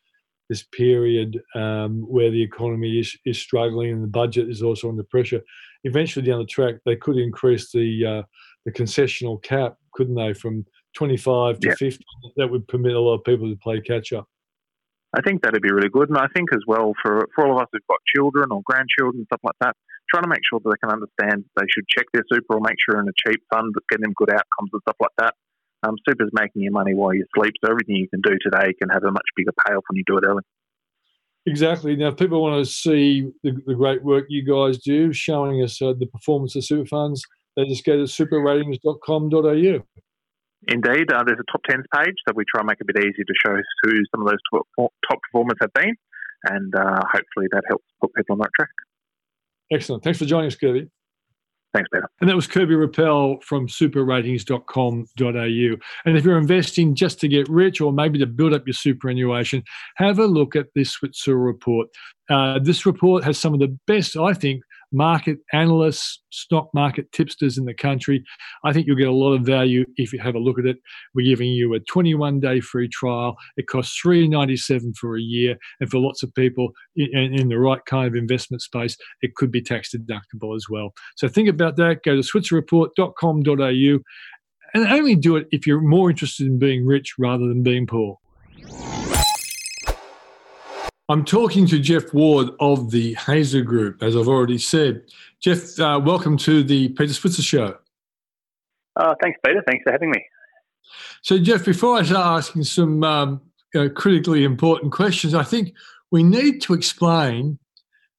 this 0.49 0.63
period 0.63 1.39
um, 1.55 2.01
where 2.01 2.29
the 2.29 2.41
economy 2.41 2.99
is, 2.99 3.15
is 3.25 3.37
struggling 3.37 3.91
and 3.91 4.03
the 4.03 4.07
budget 4.07 4.49
is 4.49 4.61
also 4.61 4.89
under 4.89 5.03
pressure, 5.03 5.41
eventually 5.85 6.25
down 6.25 6.39
the 6.39 6.45
track 6.45 6.75
they 6.83 6.95
could 6.95 7.17
increase 7.17 7.71
the 7.71 8.05
uh, 8.05 8.23
the 8.65 8.71
concessional 8.71 9.41
cap, 9.43 9.75
couldn't 9.93 10.15
they, 10.15 10.33
from 10.33 10.65
25 10.95 11.59
to 11.59 11.67
Yeah. 11.67 11.75
50, 11.75 12.03
that 12.37 12.49
would 12.49 12.67
permit 12.67 12.95
a 12.95 12.99
lot 12.99 13.13
of 13.13 13.23
people 13.23 13.47
to 13.47 13.55
play 13.57 13.79
catch 13.79 14.11
up. 14.11 14.27
I 15.13 15.21
think 15.21 15.41
that'd 15.41 15.61
be 15.61 15.71
really 15.71 15.89
good. 15.89 16.09
And 16.09 16.17
I 16.17 16.27
think 16.33 16.49
as 16.53 16.63
well 16.65 16.93
for, 17.01 17.27
for 17.35 17.45
all 17.45 17.57
of 17.57 17.63
us 17.63 17.69
who've 17.71 17.87
got 17.87 17.99
children 18.15 18.47
or 18.51 18.61
grandchildren, 18.63 19.19
and 19.19 19.25
stuff 19.27 19.41
like 19.43 19.59
that, 19.59 19.75
trying 20.09 20.23
to 20.23 20.29
make 20.29 20.43
sure 20.47 20.59
that 20.63 20.69
they 20.69 20.79
can 20.79 20.93
understand 20.93 21.45
they 21.55 21.67
should 21.69 21.87
check 21.87 22.05
their 22.13 22.23
super 22.31 22.55
or 22.55 22.61
make 22.61 22.77
sure 22.79 22.99
in 22.99 23.07
a 23.07 23.15
cheap 23.27 23.43
fund 23.53 23.73
that's 23.75 23.85
getting 23.89 24.03
them 24.03 24.13
good 24.15 24.31
outcomes 24.31 24.71
and 24.71 24.81
stuff 24.87 24.97
like 24.99 25.15
that. 25.19 25.33
Um, 25.83 25.95
super's 26.07 26.29
making 26.31 26.61
you 26.61 26.71
money 26.71 26.93
while 26.93 27.13
you 27.13 27.25
sleep, 27.35 27.53
so 27.63 27.71
everything 27.71 27.95
you 27.95 28.07
can 28.07 28.21
do 28.21 28.37
today 28.39 28.71
can 28.79 28.89
have 28.89 29.03
a 29.03 29.11
much 29.11 29.25
bigger 29.35 29.51
payoff 29.65 29.83
when 29.89 29.97
you 29.97 30.03
do 30.05 30.17
it 30.17 30.23
early. 30.23 30.43
Exactly. 31.47 31.95
Now, 31.95 32.09
if 32.09 32.17
people 32.17 32.41
want 32.41 32.63
to 32.63 32.71
see 32.71 33.31
the, 33.43 33.57
the 33.65 33.73
great 33.73 34.03
work 34.03 34.25
you 34.29 34.45
guys 34.45 34.77
do, 34.77 35.11
showing 35.11 35.63
us 35.63 35.81
uh, 35.81 35.93
the 35.97 36.05
performance 36.05 36.55
of 36.55 36.63
super 36.63 36.85
funds, 36.85 37.25
they 37.55 37.65
just 37.65 37.83
go 37.83 37.97
to 37.97 38.03
superratings.com.au. 38.03 39.83
Indeed, 40.67 41.11
uh, 41.11 41.23
there's 41.25 41.39
a 41.39 41.51
top 41.51 41.61
10s 41.69 41.85
page 41.95 42.15
that 42.27 42.35
we 42.35 42.43
try 42.47 42.61
and 42.61 42.67
make 42.67 42.81
a 42.81 42.85
bit 42.85 42.97
easier 42.97 43.25
to 43.25 43.33
show 43.43 43.55
who 43.83 43.91
some 44.11 44.21
of 44.21 44.27
those 44.27 44.37
top, 44.53 44.67
top 45.09 45.19
performers 45.23 45.57
have 45.59 45.73
been, 45.73 45.95
and 46.45 46.75
uh, 46.75 47.01
hopefully 47.11 47.47
that 47.51 47.63
helps 47.67 47.85
put 47.99 48.13
people 48.13 48.33
on 48.33 48.39
that 48.39 48.51
track. 48.55 48.69
Excellent. 49.71 50.03
Thanks 50.03 50.19
for 50.19 50.25
joining 50.25 50.47
us, 50.47 50.55
Kirby. 50.55 50.89
Thanks, 51.73 51.89
Peter. 51.91 52.07
And 52.19 52.29
that 52.29 52.35
was 52.35 52.47
Kirby 52.47 52.75
Rappell 52.75 53.41
from 53.43 53.67
superratings.com.au. 53.67 55.77
And 56.05 56.17
if 56.17 56.25
you're 56.25 56.37
investing 56.37 56.95
just 56.95 57.21
to 57.21 57.29
get 57.29 57.47
rich 57.47 57.79
or 57.79 57.93
maybe 57.93 58.19
to 58.19 58.25
build 58.25 58.53
up 58.53 58.67
your 58.67 58.73
superannuation, 58.73 59.63
have 59.95 60.19
a 60.19 60.25
look 60.25 60.57
at 60.57 60.67
this 60.75 60.91
Switzer 60.91 61.37
report. 61.37 61.87
Uh, 62.29 62.59
this 62.59 62.85
report 62.85 63.23
has 63.23 63.39
some 63.39 63.53
of 63.53 63.61
the 63.61 63.73
best, 63.87 64.17
I 64.17 64.33
think, 64.33 64.63
market 64.91 65.37
analysts, 65.53 66.21
stock 66.29 66.69
market 66.73 67.11
tipsters 67.11 67.57
in 67.57 67.65
the 67.65 67.73
country. 67.73 68.23
I 68.63 68.73
think 68.73 68.87
you'll 68.87 68.97
get 68.97 69.07
a 69.07 69.13
lot 69.13 69.33
of 69.33 69.41
value 69.45 69.85
if 69.95 70.13
you 70.13 70.19
have 70.19 70.35
a 70.35 70.39
look 70.39 70.59
at 70.59 70.65
it. 70.65 70.77
We're 71.13 71.29
giving 71.29 71.49
you 71.49 71.73
a 71.73 71.79
21 71.79 72.39
day 72.39 72.59
free 72.59 72.89
trial. 72.89 73.35
It 73.57 73.67
costs 73.67 73.99
$3.97 74.03 74.95
for 74.97 75.17
a 75.17 75.21
year. 75.21 75.57
And 75.79 75.89
for 75.89 75.99
lots 75.99 76.23
of 76.23 76.33
people 76.35 76.71
in, 76.95 77.33
in 77.33 77.49
the 77.49 77.59
right 77.59 77.83
kind 77.85 78.07
of 78.07 78.15
investment 78.15 78.61
space, 78.61 78.97
it 79.21 79.35
could 79.35 79.51
be 79.51 79.61
tax 79.61 79.93
deductible 79.95 80.55
as 80.55 80.67
well. 80.69 80.93
So 81.15 81.27
think 81.27 81.49
about 81.49 81.77
that. 81.77 82.03
Go 82.03 82.15
to 82.15 82.21
switzerreport.com.au 82.21 83.99
and 84.73 84.87
only 84.87 85.15
do 85.15 85.35
it 85.35 85.47
if 85.51 85.67
you're 85.67 85.81
more 85.81 86.09
interested 86.09 86.47
in 86.47 86.57
being 86.57 86.85
rich 86.85 87.15
rather 87.19 87.47
than 87.47 87.63
being 87.63 87.87
poor. 87.87 88.17
I'm 91.11 91.25
talking 91.25 91.67
to 91.67 91.77
Geoff 91.77 92.13
Ward 92.13 92.51
of 92.61 92.89
the 92.89 93.15
Hazer 93.15 93.63
Group, 93.63 94.01
as 94.01 94.15
I've 94.15 94.29
already 94.29 94.57
said. 94.57 95.03
Geoff, 95.41 95.77
uh, 95.77 95.99
welcome 96.01 96.37
to 96.37 96.63
the 96.63 96.87
Peter 96.87 97.11
Switzer 97.11 97.41
Show. 97.41 97.77
Uh, 98.95 99.13
thanks, 99.21 99.37
Peter. 99.45 99.61
Thanks 99.67 99.83
for 99.83 99.91
having 99.91 100.09
me. 100.09 100.23
So, 101.21 101.37
Geoff, 101.37 101.65
before 101.65 101.97
I 101.97 102.03
start 102.03 102.37
asking 102.37 102.63
some 102.63 103.03
um, 103.03 103.41
you 103.73 103.83
know, 103.83 103.89
critically 103.89 104.45
important 104.45 104.93
questions, 104.93 105.35
I 105.35 105.43
think 105.43 105.73
we 106.11 106.23
need 106.23 106.61
to 106.61 106.73
explain 106.73 107.59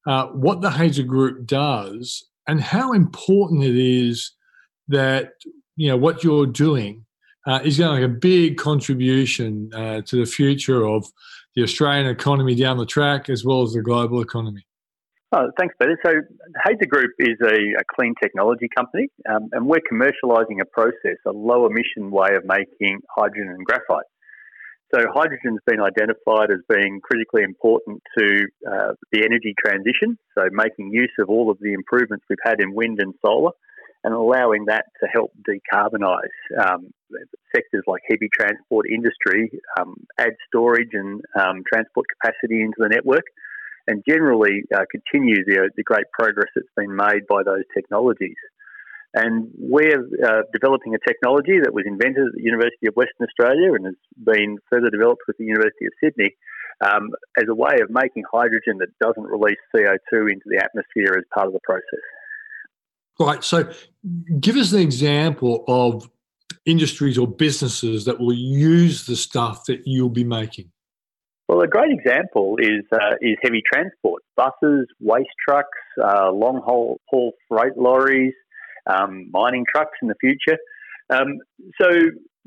uh, 0.06 0.26
what 0.26 0.60
the 0.60 0.70
Hazer 0.70 1.02
Group 1.02 1.46
does 1.46 2.22
and 2.46 2.60
how 2.60 2.92
important 2.92 3.64
it 3.64 3.74
is 3.74 4.32
that 4.88 5.32
you 5.76 5.88
know 5.88 5.96
what 5.96 6.22
you're 6.22 6.44
doing 6.44 7.06
uh, 7.46 7.60
is 7.64 7.78
going 7.78 8.02
to 8.02 8.06
make 8.06 8.16
a 8.16 8.20
big 8.20 8.58
contribution 8.58 9.72
uh, 9.72 10.02
to 10.02 10.16
the 10.16 10.26
future 10.26 10.86
of 10.86 11.06
the 11.54 11.62
Australian 11.62 12.06
economy 12.06 12.54
down 12.54 12.78
the 12.78 12.86
track 12.86 13.28
as 13.28 13.44
well 13.44 13.62
as 13.62 13.72
the 13.72 13.82
global 13.82 14.20
economy. 14.20 14.66
Oh, 15.34 15.50
thanks, 15.58 15.74
Peter. 15.80 15.98
So, 16.04 16.12
Hazer 16.62 16.86
Group 16.86 17.12
is 17.18 17.38
a, 17.42 17.56
a 17.80 17.84
clean 17.96 18.14
technology 18.22 18.68
company, 18.76 19.08
um, 19.30 19.48
and 19.52 19.66
we're 19.66 19.80
commercialising 19.90 20.60
a 20.60 20.66
process, 20.66 21.16
a 21.26 21.30
low 21.30 21.66
emission 21.66 22.10
way 22.10 22.34
of 22.36 22.44
making 22.44 23.00
hydrogen 23.16 23.48
and 23.48 23.64
graphite. 23.64 24.04
So, 24.94 25.06
hydrogen 25.14 25.52
has 25.52 25.64
been 25.66 25.80
identified 25.80 26.50
as 26.50 26.58
being 26.68 27.00
critically 27.02 27.44
important 27.44 28.02
to 28.18 28.46
uh, 28.70 28.92
the 29.10 29.24
energy 29.24 29.54
transition. 29.58 30.18
So, 30.36 30.48
making 30.52 30.92
use 30.92 31.12
of 31.18 31.30
all 31.30 31.50
of 31.50 31.56
the 31.60 31.72
improvements 31.72 32.26
we've 32.28 32.36
had 32.44 32.60
in 32.60 32.74
wind 32.74 32.98
and 33.00 33.14
solar 33.24 33.52
and 34.04 34.14
allowing 34.14 34.66
that 34.66 34.86
to 35.00 35.06
help 35.06 35.32
decarbonise 35.48 36.34
um, 36.58 36.92
sectors 37.54 37.84
like 37.86 38.02
heavy 38.08 38.28
transport 38.32 38.86
industry, 38.90 39.50
um, 39.78 39.94
add 40.18 40.34
storage 40.48 40.90
and 40.92 41.22
um, 41.38 41.62
transport 41.72 42.06
capacity 42.18 42.62
into 42.62 42.76
the 42.78 42.88
network, 42.88 43.24
and 43.86 44.02
generally 44.08 44.62
uh, 44.74 44.84
continue 44.90 45.44
the, 45.44 45.70
the 45.76 45.82
great 45.82 46.06
progress 46.12 46.48
that's 46.54 46.68
been 46.76 46.94
made 46.94 47.26
by 47.28 47.42
those 47.42 47.64
technologies. 47.74 48.36
And 49.14 49.50
we're 49.58 50.00
uh, 50.24 50.42
developing 50.54 50.94
a 50.94 51.02
technology 51.06 51.60
that 51.62 51.74
was 51.74 51.84
invented 51.86 52.24
at 52.26 52.34
the 52.34 52.42
University 52.42 52.88
of 52.88 52.94
Western 52.96 53.28
Australia 53.28 53.74
and 53.74 53.84
has 53.84 54.00
been 54.16 54.56
further 54.70 54.88
developed 54.88 55.22
with 55.28 55.36
the 55.36 55.44
University 55.44 55.84
of 55.84 55.92
Sydney 56.02 56.32
um, 56.80 57.10
as 57.36 57.44
a 57.48 57.54
way 57.54 57.76
of 57.82 57.90
making 57.90 58.24
hydrogen 58.32 58.78
that 58.78 58.88
doesn't 58.98 59.28
release 59.28 59.60
CO2 59.74 60.32
into 60.32 60.48
the 60.48 60.64
atmosphere 60.64 61.12
as 61.18 61.24
part 61.34 61.46
of 61.46 61.52
the 61.52 61.60
process. 61.62 62.06
Right. 63.26 63.44
So, 63.44 63.70
give 64.40 64.56
us 64.56 64.72
an 64.72 64.80
example 64.80 65.64
of 65.68 66.08
industries 66.64 67.18
or 67.18 67.26
businesses 67.26 68.04
that 68.04 68.20
will 68.20 68.32
use 68.32 69.06
the 69.06 69.16
stuff 69.16 69.64
that 69.66 69.82
you'll 69.86 70.08
be 70.08 70.24
making. 70.24 70.70
Well, 71.48 71.60
a 71.60 71.68
great 71.68 71.92
example 71.92 72.56
is 72.58 72.84
uh, 72.92 73.16
is 73.20 73.36
heavy 73.42 73.62
transport: 73.70 74.22
buses, 74.36 74.86
waste 75.00 75.28
trucks, 75.46 75.68
uh, 76.02 76.30
long 76.30 76.62
haul, 76.64 76.98
freight 77.48 77.76
lorries, 77.76 78.34
um, 78.86 79.28
mining 79.30 79.64
trucks 79.70 79.98
in 80.00 80.08
the 80.08 80.14
future. 80.20 80.58
Um, 81.10 81.38
so 81.80 81.88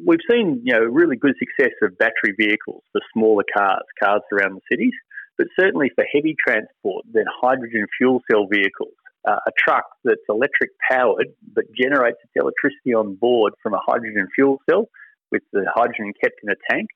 we've 0.03 0.25
seen 0.29 0.61
you 0.63 0.73
know 0.73 0.81
really 0.81 1.17
good 1.17 1.35
success 1.37 1.73
of 1.83 1.97
battery 1.97 2.33
vehicles 2.37 2.83
for 2.91 3.01
smaller 3.13 3.43
cars, 3.55 3.83
cars 4.01 4.21
around 4.31 4.55
the 4.55 4.61
cities, 4.71 4.93
but 5.37 5.47
certainly 5.59 5.91
for 5.93 6.05
heavy 6.11 6.35
transport, 6.47 7.05
then 7.11 7.25
hydrogen 7.41 7.85
fuel 7.97 8.21
cell 8.31 8.47
vehicles. 8.51 8.93
Uh, 9.27 9.37
a 9.47 9.51
truck 9.57 9.85
that's 10.03 10.21
electric 10.29 10.69
powered 10.89 11.27
but 11.53 11.65
generates 11.75 12.17
its 12.23 12.33
electricity 12.35 12.93
on 12.93 13.15
board 13.15 13.53
from 13.63 13.73
a 13.73 13.79
hydrogen 13.87 14.27
fuel 14.35 14.59
cell 14.69 14.87
with 15.31 15.41
the 15.51 15.65
hydrogen 15.73 16.13
kept 16.21 16.35
in 16.43 16.49
a 16.49 16.55
tank 16.69 16.87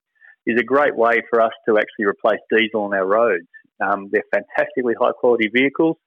is 0.46 0.60
a 0.60 0.64
great 0.64 0.96
way 0.96 1.22
for 1.30 1.42
us 1.42 1.52
to 1.68 1.78
actually 1.78 2.06
replace 2.06 2.40
diesel 2.50 2.84
on 2.84 2.94
our 2.94 3.06
roads. 3.06 3.48
Um, 3.82 4.10
they're 4.12 4.24
fantastically 4.34 4.94
high 5.00 5.12
quality 5.12 5.50
vehicles. 5.54 5.98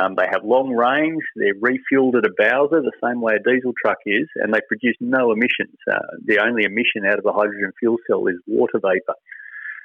Um, 0.00 0.14
they 0.16 0.26
have 0.30 0.44
long 0.44 0.70
range. 0.70 1.22
They're 1.34 1.54
refueled 1.54 2.16
at 2.16 2.24
a 2.24 2.30
Bowser 2.38 2.80
the 2.80 2.92
same 3.02 3.20
way 3.20 3.34
a 3.34 3.42
diesel 3.42 3.72
truck 3.82 3.98
is, 4.06 4.28
and 4.36 4.54
they 4.54 4.60
produce 4.68 4.94
no 5.00 5.32
emissions. 5.32 5.76
Uh, 5.90 5.98
the 6.24 6.38
only 6.38 6.62
emission 6.64 7.04
out 7.06 7.18
of 7.18 7.26
a 7.26 7.32
hydrogen 7.32 7.72
fuel 7.78 7.96
cell 8.08 8.26
is 8.28 8.36
water 8.46 8.78
vapour. 8.78 9.16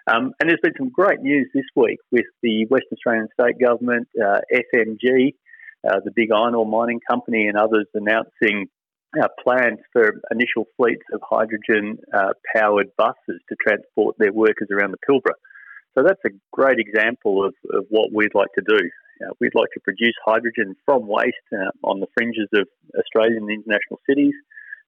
Um, 0.08 0.34
and 0.40 0.48
there's 0.48 0.62
been 0.62 0.78
some 0.78 0.90
great 0.90 1.22
news 1.22 1.50
this 1.56 1.66
week 1.76 1.98
with 2.12 2.26
the 2.44 2.68
West 2.70 2.86
Australian 2.94 3.28
State 3.34 3.60
Government, 3.60 4.08
uh, 4.24 4.42
FMG, 4.54 5.34
uh, 5.88 6.00
the 6.04 6.12
big 6.16 6.32
iron 6.32 6.56
ore 6.56 6.66
mining 6.66 7.00
company, 7.10 7.48
and 7.48 7.58
others 7.58 7.88
announcing 7.94 8.68
uh, 9.22 9.28
plans 9.44 9.80
for 9.94 10.22
initial 10.32 10.66
fleets 10.78 11.04
of 11.14 11.22
hydrogen 11.24 11.98
uh, 12.14 12.34
powered 12.56 12.90
buses 12.98 13.40
to 13.50 13.56
transport 13.66 14.16
their 14.20 14.34
workers 14.34 14.68
around 14.72 14.92
the 14.92 14.98
Pilbara. 15.08 15.36
So 15.98 16.04
that's 16.04 16.20
a 16.26 16.36
great 16.52 16.78
example 16.80 17.46
of, 17.46 17.54
of 17.74 17.86
what 17.90 18.12
we'd 18.14 18.36
like 18.36 18.52
to 18.56 18.64
do. 18.68 18.80
Uh, 19.24 19.32
we'd 19.40 19.56
like 19.56 19.70
to 19.74 19.80
produce 19.80 20.16
hydrogen 20.26 20.76
from 20.84 21.08
waste 21.08 21.48
uh, 21.54 21.72
on 21.84 22.02
the 22.02 22.08
fringes 22.18 22.50
of 22.54 22.68
Australian 23.00 23.44
and 23.44 23.52
international 23.64 24.00
cities, 24.10 24.34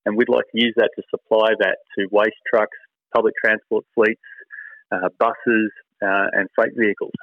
and 0.06 0.18
we'd 0.18 0.30
like 0.30 0.44
to 0.52 0.60
use 0.60 0.74
that 0.76 0.92
to 0.98 1.04
supply 1.10 1.52
that 1.60 1.78
to 1.98 2.08
waste 2.12 2.36
trucks, 2.54 2.78
public 3.16 3.34
transport 3.44 3.86
fleets, 3.96 4.20
uh, 4.92 5.08
buses, 5.18 5.72
uh, 6.04 6.28
and 6.34 6.50
freight 6.56 6.74
vehicles. 6.76 7.14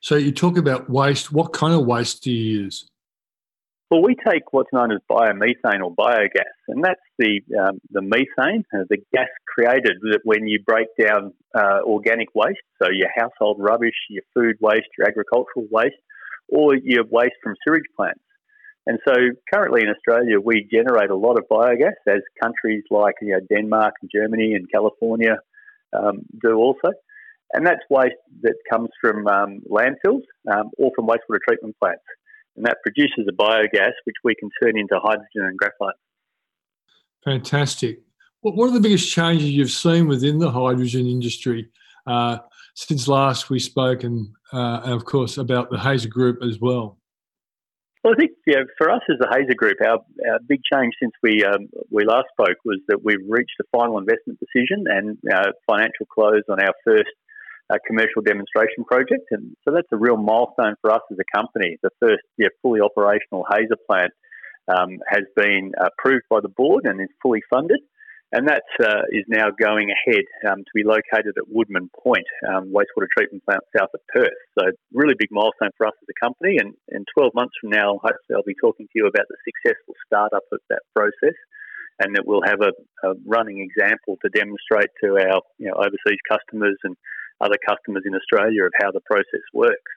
So 0.00 0.16
you 0.16 0.32
talk 0.32 0.56
about 0.56 0.88
waste. 0.88 1.30
What 1.32 1.52
kind 1.52 1.74
of 1.74 1.86
waste 1.86 2.22
do 2.22 2.30
you 2.30 2.62
use? 2.62 2.86
Well, 3.90 4.02
we 4.02 4.14
take 4.14 4.52
what's 4.52 4.72
known 4.72 4.92
as 4.92 5.00
biomethane 5.10 5.82
or 5.82 5.92
biogas, 5.94 6.56
and 6.68 6.82
that's 6.82 7.00
the 7.18 7.40
um, 7.60 7.80
the 7.90 8.00
methane, 8.00 8.64
uh, 8.72 8.84
the 8.88 8.98
gas 9.12 9.26
created 9.48 9.96
when 10.22 10.46
you 10.46 10.62
break 10.64 10.86
down 10.98 11.34
uh, 11.56 11.80
organic 11.82 12.28
waste, 12.32 12.60
so 12.80 12.88
your 12.88 13.08
household 13.16 13.56
rubbish, 13.58 13.96
your 14.08 14.22
food 14.32 14.56
waste, 14.60 14.86
your 14.96 15.08
agricultural 15.08 15.66
waste, 15.72 15.96
or 16.48 16.76
your 16.76 17.04
waste 17.10 17.34
from 17.42 17.56
sewage 17.66 17.82
plants. 17.96 18.20
And 18.86 19.00
so, 19.06 19.14
currently 19.52 19.82
in 19.82 19.88
Australia, 19.88 20.38
we 20.40 20.68
generate 20.72 21.10
a 21.10 21.16
lot 21.16 21.36
of 21.36 21.46
biogas, 21.50 21.98
as 22.08 22.20
countries 22.40 22.84
like 22.90 23.16
you 23.20 23.32
know, 23.32 23.40
Denmark 23.52 23.94
and 24.00 24.10
Germany 24.14 24.54
and 24.54 24.70
California 24.70 25.36
um, 25.92 26.22
do 26.40 26.54
also. 26.54 26.92
And 27.52 27.66
that's 27.66 27.80
waste 27.90 28.14
that 28.42 28.54
comes 28.70 28.88
from 29.00 29.26
um, 29.26 29.60
landfills 29.68 30.22
um, 30.52 30.70
or 30.78 30.92
from 30.94 31.06
wastewater 31.06 31.40
treatment 31.46 31.76
plants 31.80 32.04
and 32.56 32.66
that 32.66 32.78
produces 32.82 33.26
a 33.28 33.32
biogas 33.32 33.92
which 34.04 34.16
we 34.24 34.34
can 34.34 34.50
turn 34.62 34.78
into 34.78 34.98
hydrogen 35.00 35.42
and 35.42 35.56
graphite. 35.56 35.94
Fantastic. 37.24 38.00
What 38.42 38.68
are 38.68 38.72
the 38.72 38.80
biggest 38.80 39.12
changes 39.12 39.50
you've 39.50 39.70
seen 39.70 40.08
within 40.08 40.38
the 40.38 40.50
hydrogen 40.50 41.06
industry 41.06 41.68
uh, 42.06 42.38
since 42.74 43.08
last 43.08 43.50
we 43.50 43.58
spoke, 43.58 44.04
and, 44.04 44.28
uh, 44.52 44.80
and, 44.84 44.92
of 44.92 45.04
course 45.04 45.36
about 45.36 45.70
the 45.70 45.78
Hazer 45.78 46.08
Group 46.08 46.42
as 46.42 46.58
well? 46.58 46.96
Well, 48.02 48.14
I 48.14 48.16
think 48.16 48.30
yeah, 48.46 48.62
for 48.78 48.90
us 48.90 49.02
as 49.10 49.18
the 49.18 49.28
Hazer 49.30 49.54
Group, 49.54 49.76
our, 49.82 49.98
our 50.30 50.38
big 50.48 50.60
change 50.72 50.94
since 51.00 51.12
we 51.22 51.44
um, 51.44 51.68
we 51.90 52.06
last 52.06 52.28
spoke 52.32 52.56
was 52.64 52.78
that 52.88 53.04
we've 53.04 53.18
reached 53.28 53.56
a 53.60 53.64
final 53.76 53.98
investment 53.98 54.40
decision 54.40 54.84
and 54.86 55.18
uh, 55.30 55.52
financial 55.68 56.06
close 56.06 56.42
on 56.48 56.62
our 56.62 56.72
first 56.82 57.10
a 57.70 57.78
commercial 57.86 58.22
demonstration 58.24 58.84
project. 58.84 59.30
And 59.30 59.54
so 59.64 59.72
that's 59.74 59.88
a 59.92 59.96
real 59.96 60.16
milestone 60.16 60.74
for 60.80 60.90
us 60.90 61.02
as 61.10 61.18
a 61.18 61.36
company. 61.36 61.78
The 61.82 61.90
first 62.00 62.22
yeah, 62.36 62.48
fully 62.62 62.80
operational 62.80 63.46
Hazer 63.50 63.78
plant 63.88 64.12
um, 64.68 64.98
has 65.08 65.22
been 65.36 65.72
approved 65.78 66.24
by 66.28 66.40
the 66.40 66.48
board 66.48 66.84
and 66.84 67.00
is 67.00 67.08
fully 67.22 67.42
funded. 67.48 67.80
And 68.32 68.46
that 68.46 68.62
uh, 68.78 69.10
is 69.10 69.26
now 69.26 69.50
going 69.50 69.90
ahead 69.90 70.22
um, 70.46 70.62
to 70.62 70.72
be 70.72 70.84
located 70.86 71.34
at 71.34 71.50
Woodman 71.50 71.90
Point, 71.90 72.26
um, 72.46 72.70
wastewater 72.70 73.10
treatment 73.10 73.42
plant 73.44 73.62
south 73.76 73.90
of 73.92 74.00
Perth. 74.14 74.38
So, 74.56 74.70
really 74.94 75.18
big 75.18 75.30
milestone 75.32 75.74
for 75.76 75.88
us 75.88 75.98
as 75.98 76.06
a 76.06 76.24
company. 76.24 76.58
And, 76.62 76.74
and 76.90 77.04
12 77.18 77.34
months 77.34 77.54
from 77.60 77.70
now, 77.70 77.98
hopefully, 77.98 78.38
I'll 78.38 78.46
be 78.46 78.54
talking 78.54 78.86
to 78.86 78.94
you 78.94 79.10
about 79.10 79.26
the 79.26 79.36
successful 79.42 79.94
startup 80.06 80.46
of 80.52 80.60
that 80.70 80.86
process 80.94 81.34
and 81.98 82.14
that 82.14 82.22
we'll 82.24 82.46
have 82.46 82.62
a, 82.62 82.70
a 83.06 83.14
running 83.26 83.60
example 83.60 84.16
to 84.22 84.30
demonstrate 84.30 84.90
to 85.02 85.18
our 85.18 85.42
you 85.58 85.68
know, 85.68 85.74
overseas 85.74 86.22
customers 86.30 86.78
and 86.84 86.96
other 87.40 87.56
customers 87.66 88.04
in 88.06 88.14
Australia 88.14 88.64
of 88.64 88.72
how 88.80 88.90
the 88.90 89.00
process 89.00 89.44
works. 89.52 89.92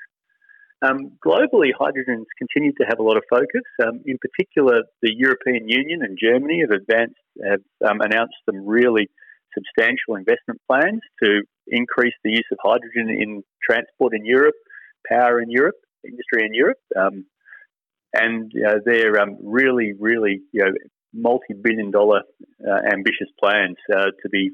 Um, 0.83 1.13
globally, 1.25 1.71
hydrogen's 1.77 2.27
continued 2.37 2.75
to 2.81 2.85
have 2.89 2.99
a 2.99 3.03
lot 3.03 3.15
of 3.15 3.23
focus. 3.29 3.63
Um, 3.81 4.01
in 4.05 4.17
particular, 4.17 4.83
the 5.01 5.13
European 5.15 5.69
Union 5.69 6.01
and 6.03 6.17
Germany 6.21 6.61
have 6.61 6.71
advanced, 6.71 7.15
have 7.43 7.61
um, 7.87 8.01
announced 8.01 8.35
some 8.45 8.65
really 8.65 9.07
substantial 9.55 10.15
investment 10.15 10.59
plans 10.67 10.99
to 11.21 11.43
increase 11.67 12.15
the 12.23 12.31
use 12.31 12.47
of 12.51 12.57
hydrogen 12.61 13.09
in 13.09 13.43
transport 13.63 14.13
in 14.13 14.25
Europe, 14.25 14.55
power 15.09 15.39
in 15.39 15.49
Europe, 15.49 15.75
industry 16.03 16.45
in 16.45 16.53
Europe, 16.53 16.79
um, 16.97 17.25
and 18.13 18.51
uh, 18.67 18.75
they're 18.85 19.21
um, 19.21 19.37
really, 19.41 19.93
really, 19.97 20.41
you 20.51 20.63
know, 20.63 20.71
multi-billion-dollar 21.13 22.21
uh, 22.67 22.79
ambitious 22.91 23.29
plans 23.39 23.77
uh, 23.95 24.05
to 24.21 24.29
be 24.29 24.51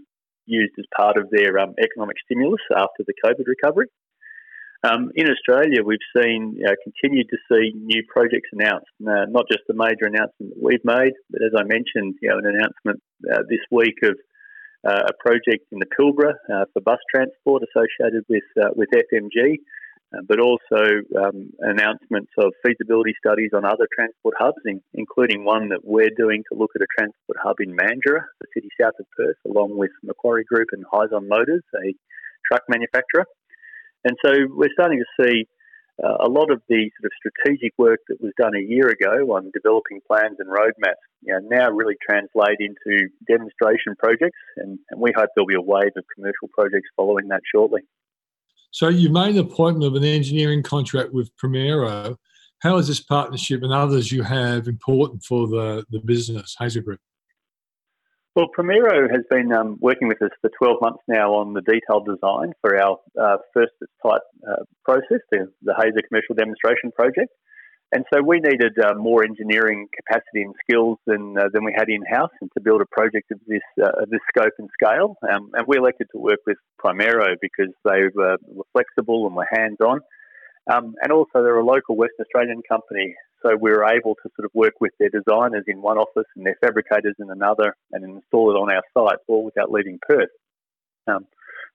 used 0.50 0.74
as 0.78 0.86
part 0.96 1.18
of 1.18 1.30
their 1.30 1.60
um, 1.60 1.74
economic 1.82 2.18
stimulus 2.26 2.62
after 2.76 3.06
the 3.06 3.14
COVID 3.24 3.46
recovery. 3.48 3.88
Um, 4.82 5.12
in 5.16 5.28
Australia, 5.30 5.84
we've 5.84 6.00
seen 6.16 6.62
uh, 6.66 6.72
continued 6.84 7.28
to 7.30 7.38
see 7.52 7.74
new 7.76 8.02
projects 8.08 8.48
announced, 8.54 8.88
uh, 9.04 9.28
not 9.28 9.46
just 9.52 9.64
the 9.68 9.76
major 9.76 10.08
announcement 10.08 10.56
that 10.56 10.64
we've 10.64 10.84
made, 10.86 11.12
but 11.30 11.44
as 11.44 11.52
I 11.58 11.64
mentioned, 11.64 12.16
you 12.22 12.30
know, 12.30 12.40
an 12.40 12.48
announcement 12.48 13.04
uh, 13.28 13.44
this 13.50 13.60
week 13.72 14.00
of 14.04 14.16
uh, 14.88 15.12
a 15.12 15.14
project 15.20 15.68
in 15.74 15.80
the 15.80 15.90
Pilbara 15.92 16.32
uh, 16.32 16.66
for 16.72 16.82
bus 16.82 17.00
transport 17.14 17.64
associated 17.68 18.24
with 18.30 18.48
uh, 18.56 18.70
with 18.74 18.88
FMG, 18.96 19.60
but 20.28 20.40
also 20.40 20.82
um, 21.18 21.52
announcements 21.60 22.32
of 22.38 22.52
feasibility 22.66 23.14
studies 23.24 23.52
on 23.54 23.66
other 23.66 23.88
transport 23.94 24.36
hubs, 24.40 24.62
in, 24.66 24.82
including 24.94 25.46
one 25.46 25.70
that 25.70 25.82
we're 25.84 26.10
doing 26.18 26.44
to 26.52 26.58
look 26.58 26.72
at 26.76 26.82
a 26.82 26.88
transport 26.98 27.38
hub 27.42 27.58
in 27.60 27.76
Mandurah, 27.76 28.26
the 28.42 28.48
city 28.54 28.70
south 28.80 28.94
of 29.00 29.06
Perth, 29.16 29.38
along 29.46 29.78
with 29.78 29.92
Macquarie 30.04 30.46
Group 30.46 30.70
and 30.72 30.84
Hyzon 30.86 31.28
Motors, 31.28 31.64
a 31.76 31.94
truck 32.48 32.64
manufacturer. 32.68 33.26
And 34.04 34.16
so 34.26 34.32
we're 34.50 34.74
starting 34.74 35.00
to 35.00 35.24
see 35.24 35.46
uh, 36.04 36.26
a 36.26 36.30
lot 36.30 36.50
of 36.50 36.62
the 36.70 36.90
sort 36.98 37.06
of 37.06 37.12
strategic 37.20 37.74
work 37.78 38.00
that 38.08 38.22
was 38.22 38.32
done 38.38 38.56
a 38.56 38.64
year 38.64 38.88
ago 38.88 39.36
on 39.36 39.52
developing 39.54 40.00
plans 40.08 40.38
and 40.40 40.50
roadmaps 40.50 41.04
you 41.22 41.34
know, 41.34 41.40
now 41.44 41.70
really 41.70 41.96
translate 42.02 42.60
into 42.60 43.10
demonstration 43.28 43.96
projects, 44.00 44.40
and, 44.58 44.80
and 44.90 45.02
we 45.02 45.12
hope 45.16 45.30
there'll 45.36 45.48
be 45.48 45.56
a 45.56 45.62
wave 45.62 45.92
of 45.98 46.06
commercial 46.16 46.48
projects 46.54 46.88
following 46.96 47.28
that 47.28 47.42
shortly. 47.54 47.82
So 48.72 48.88
you 48.88 49.10
made 49.10 49.36
an 49.36 49.40
appointment 49.40 49.86
of 49.86 49.96
an 49.96 50.08
engineering 50.08 50.64
contract 50.64 51.12
with 51.12 51.36
Primero. 51.38 52.18
How 52.60 52.78
is 52.78 52.88
this 52.88 53.00
partnership 53.00 53.64
and 53.64 53.74
others 53.74 54.12
you 54.12 54.22
have 54.24 54.68
important 54.68 55.24
for 55.24 55.48
the, 55.48 55.86
the 55.90 56.00
business, 56.00 56.56
Hazer 56.60 56.82
Group? 56.82 57.00
Well, 58.36 58.48
Primero 58.54 59.10
has 59.10 59.24
been 59.30 59.52
um, 59.52 59.78
working 59.82 60.08
with 60.08 60.22
us 60.22 60.30
for 60.42 60.52
12 60.58 60.78
months 60.82 61.04
now 61.08 61.34
on 61.34 61.54
the 61.54 61.62
detailed 61.62 62.06
design 62.06 62.54
for 62.62 62.80
our 62.80 62.98
uh, 63.20 63.38
first 63.54 63.74
type 64.06 64.22
uh, 64.48 64.64
process, 64.86 65.20
the, 65.32 65.52
the 65.64 65.74
Hazer 65.76 66.02
Commercial 66.08 66.36
Demonstration 66.36 66.92
Project. 66.92 67.32
And 67.92 68.06
so 68.14 68.22
we 68.22 68.40
needed 68.40 68.78
uh, 68.78 68.94
more 68.94 69.24
engineering 69.24 69.88
capacity 69.96 70.44
and 70.44 70.54
skills 70.64 71.00
than 71.08 71.36
uh, 71.38 71.50
than 71.52 71.66
we 71.66 71.74
had 71.76 71.90
in 71.90 72.04
house, 72.06 72.30
and 72.40 72.50
to 72.56 72.62
build 72.62 72.82
a 72.82 72.86
project 72.86 73.32
of 73.32 73.40
this 73.48 73.66
uh, 73.82 74.04
of 74.04 74.10
this 74.12 74.20
scope 74.30 74.54
and 74.60 74.70
scale. 74.80 75.16
Um, 75.28 75.50
and 75.54 75.66
we 75.68 75.78
elected 75.78 76.08
to 76.12 76.20
work 76.20 76.40
with 76.46 76.58
Primero 76.78 77.36
because 77.42 77.74
they 77.84 78.04
were, 78.14 78.38
were 78.48 78.66
flexible 78.74 79.26
and 79.26 79.36
were 79.36 79.48
hands 79.52 79.78
on, 79.82 80.02
um, 80.72 80.94
and 81.02 81.12
also 81.12 81.42
they're 81.42 81.58
a 81.58 81.66
local 81.66 81.96
West 81.96 82.14
Australian 82.22 82.62
company, 82.70 83.16
so 83.42 83.56
we 83.56 83.72
were 83.72 83.86
able 83.86 84.14
to 84.22 84.30
sort 84.36 84.46
of 84.46 84.52
work 84.54 84.74
with 84.80 84.92
their 85.00 85.10
designers 85.10 85.64
in 85.66 85.82
one 85.82 85.98
office 85.98 86.30
and 86.36 86.46
their 86.46 86.58
fabricators 86.62 87.16
in 87.18 87.32
another, 87.32 87.76
and 87.92 88.04
install 88.04 88.52
it 88.52 88.60
on 88.60 88.72
our 88.72 88.84
site, 88.94 89.18
all 89.28 89.44
without 89.44 89.72
leaving 89.72 89.98
Perth. 90.08 90.30
Um, 91.08 91.26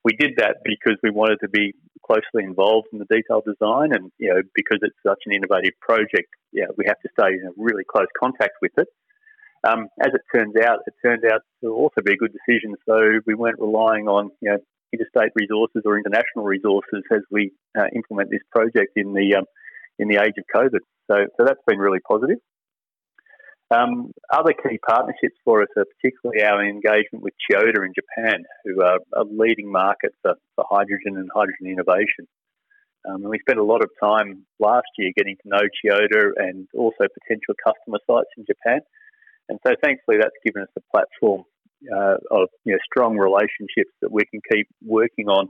we 0.04 0.12
did 0.12 0.34
that 0.36 0.58
because 0.64 0.96
we 1.02 1.10
wanted 1.10 1.38
to 1.40 1.48
be 1.48 1.74
closely 2.04 2.44
involved 2.44 2.88
in 2.92 2.98
the 2.98 3.06
detailed 3.10 3.44
design, 3.44 3.92
and 3.92 4.10
you 4.18 4.28
know 4.32 4.42
because 4.54 4.78
it's 4.82 4.96
such 5.06 5.22
an 5.26 5.32
innovative 5.32 5.72
project, 5.80 6.28
yeah, 6.52 6.66
we 6.76 6.84
have 6.86 7.00
to 7.00 7.08
stay 7.18 7.32
in 7.32 7.52
really 7.56 7.84
close 7.84 8.06
contact 8.18 8.54
with 8.62 8.72
it. 8.78 8.88
Um, 9.66 9.88
as 10.00 10.12
it 10.12 10.20
turns 10.34 10.54
out, 10.56 10.80
it 10.86 10.94
turned 11.02 11.24
out 11.24 11.40
to 11.62 11.70
also 11.70 12.02
be 12.04 12.12
a 12.12 12.16
good 12.16 12.32
decision. 12.32 12.74
So 12.86 13.20
we 13.26 13.34
weren't 13.34 13.58
relying 13.58 14.08
on 14.08 14.30
you 14.40 14.50
know 14.50 14.58
interstate 14.92 15.32
resources 15.34 15.82
or 15.84 15.98
international 15.98 16.44
resources 16.44 17.02
as 17.12 17.20
we 17.30 17.52
uh, 17.78 17.86
implement 17.94 18.30
this 18.30 18.42
project 18.52 18.92
in 18.96 19.12
the 19.14 19.36
um, 19.36 19.44
in 19.98 20.08
the 20.08 20.16
age 20.16 20.34
of 20.38 20.44
COVID. 20.54 20.80
So 21.10 21.26
so 21.36 21.44
that's 21.44 21.60
been 21.66 21.78
really 21.78 22.00
positive. 22.00 22.38
Um, 23.74 24.12
other 24.32 24.52
key 24.52 24.78
partnerships 24.86 25.36
for 25.44 25.62
us 25.62 25.68
are 25.76 25.86
particularly 25.96 26.42
our 26.42 26.64
engagement 26.64 27.22
with 27.22 27.34
Chiyoda 27.42 27.84
in 27.84 27.92
Japan, 27.94 28.44
who 28.64 28.82
are 28.82 28.98
a 29.14 29.24
leading 29.24 29.70
market 29.70 30.12
for, 30.22 30.34
for 30.54 30.64
hydrogen 30.68 31.16
and 31.16 31.28
hydrogen 31.34 31.66
innovation. 31.66 32.28
Um, 33.08 33.22
and 33.22 33.28
we 33.28 33.38
spent 33.40 33.58
a 33.58 33.64
lot 33.64 33.82
of 33.82 33.90
time 34.02 34.46
last 34.60 34.86
year 34.96 35.12
getting 35.16 35.36
to 35.42 35.48
know 35.48 35.62
Chiyoda 35.62 36.30
and 36.36 36.68
also 36.74 37.04
potential 37.20 37.54
customer 37.64 37.98
sites 38.06 38.30
in 38.36 38.46
Japan. 38.46 38.80
And 39.48 39.58
so 39.66 39.74
thankfully 39.82 40.18
that's 40.20 40.36
given 40.44 40.62
us 40.62 40.68
a 40.76 40.80
platform 40.90 41.44
uh, 41.92 42.16
of 42.30 42.48
you 42.64 42.72
know, 42.72 42.78
strong 42.84 43.18
relationships 43.18 43.92
that 44.00 44.10
we 44.10 44.24
can 44.30 44.40
keep 44.50 44.68
working 44.82 45.28
on 45.28 45.48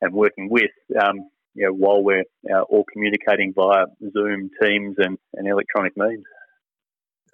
and 0.00 0.12
working 0.12 0.48
with 0.48 0.70
um, 1.00 1.28
you 1.54 1.66
know, 1.66 1.72
while 1.72 2.02
we're 2.02 2.24
uh, 2.52 2.62
all 2.62 2.84
communicating 2.92 3.52
via 3.54 3.86
Zoom, 4.12 4.50
Teams, 4.62 4.96
and, 4.98 5.18
and 5.34 5.48
electronic 5.48 5.96
means. 5.96 6.24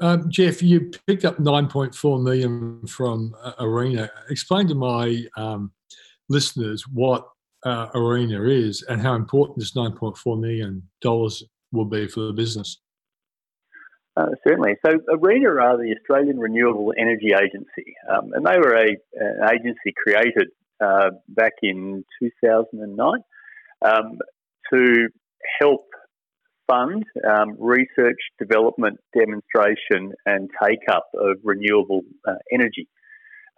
Um, 0.01 0.31
Geoff, 0.31 0.63
you 0.63 0.91
picked 1.07 1.25
up 1.25 1.39
9.4 1.39 2.23
million 2.23 2.87
from 2.87 3.35
uh, 3.43 3.53
Arena. 3.59 4.09
Explain 4.31 4.69
to 4.69 4.75
my 4.75 5.25
um, 5.37 5.73
listeners 6.29 6.87
what 6.87 7.29
uh, 7.65 7.89
Arena 7.95 8.45
is 8.45 8.83
and 8.83 9.01
how 9.01 9.15
important 9.15 9.59
this 9.59 9.73
9.4 9.73 10.41
million 10.41 10.83
dollars 11.01 11.43
will 11.73 11.85
be 11.85 12.07
for 12.07 12.21
the 12.21 12.33
business. 12.33 12.79
Uh, 14.17 14.27
certainly. 14.47 14.75
So, 14.85 14.99
Arena 15.11 15.51
are 15.61 15.77
the 15.77 15.95
Australian 15.97 16.39
Renewable 16.39 16.93
Energy 16.99 17.33
Agency, 17.33 17.95
um, 18.11 18.33
and 18.33 18.45
they 18.45 18.59
were 18.59 18.75
a, 18.75 18.97
an 19.15 19.49
agency 19.53 19.93
created 19.97 20.49
uh, 20.81 21.11
back 21.29 21.53
in 21.63 22.05
2009 22.21 23.23
um, 23.85 24.19
to 24.73 25.09
help 25.61 25.87
fund 26.69 27.05
um, 27.29 27.57
research, 27.59 28.19
development, 28.39 28.99
demonstration, 29.17 30.13
and 30.27 30.51
take 30.63 30.81
up 30.91 31.09
of 31.15 31.39
renewable 31.43 32.03
uh, 32.27 32.35
energy. 32.53 32.89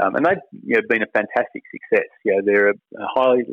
Um, 0.03 0.15
and 0.15 0.25
they've 0.25 0.39
you 0.65 0.77
know, 0.77 0.83
been 0.89 1.03
a 1.03 1.13
fantastic 1.13 1.63
success. 1.71 2.09
You 2.25 2.37
know, 2.37 2.43
they're 2.45 2.71
a 2.71 2.75
highly, 3.15 3.45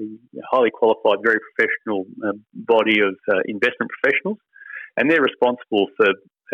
highly 0.50 0.72
qualified, 0.72 1.20
very 1.24 1.40
professional 1.52 2.06
uh, 2.26 2.34
body 2.54 3.02
of 3.02 3.16
uh, 3.30 3.42
investment 3.46 3.92
professionals, 4.02 4.38
and 4.96 5.12
they're 5.12 5.22
responsible 5.22 5.88
for 5.98 6.08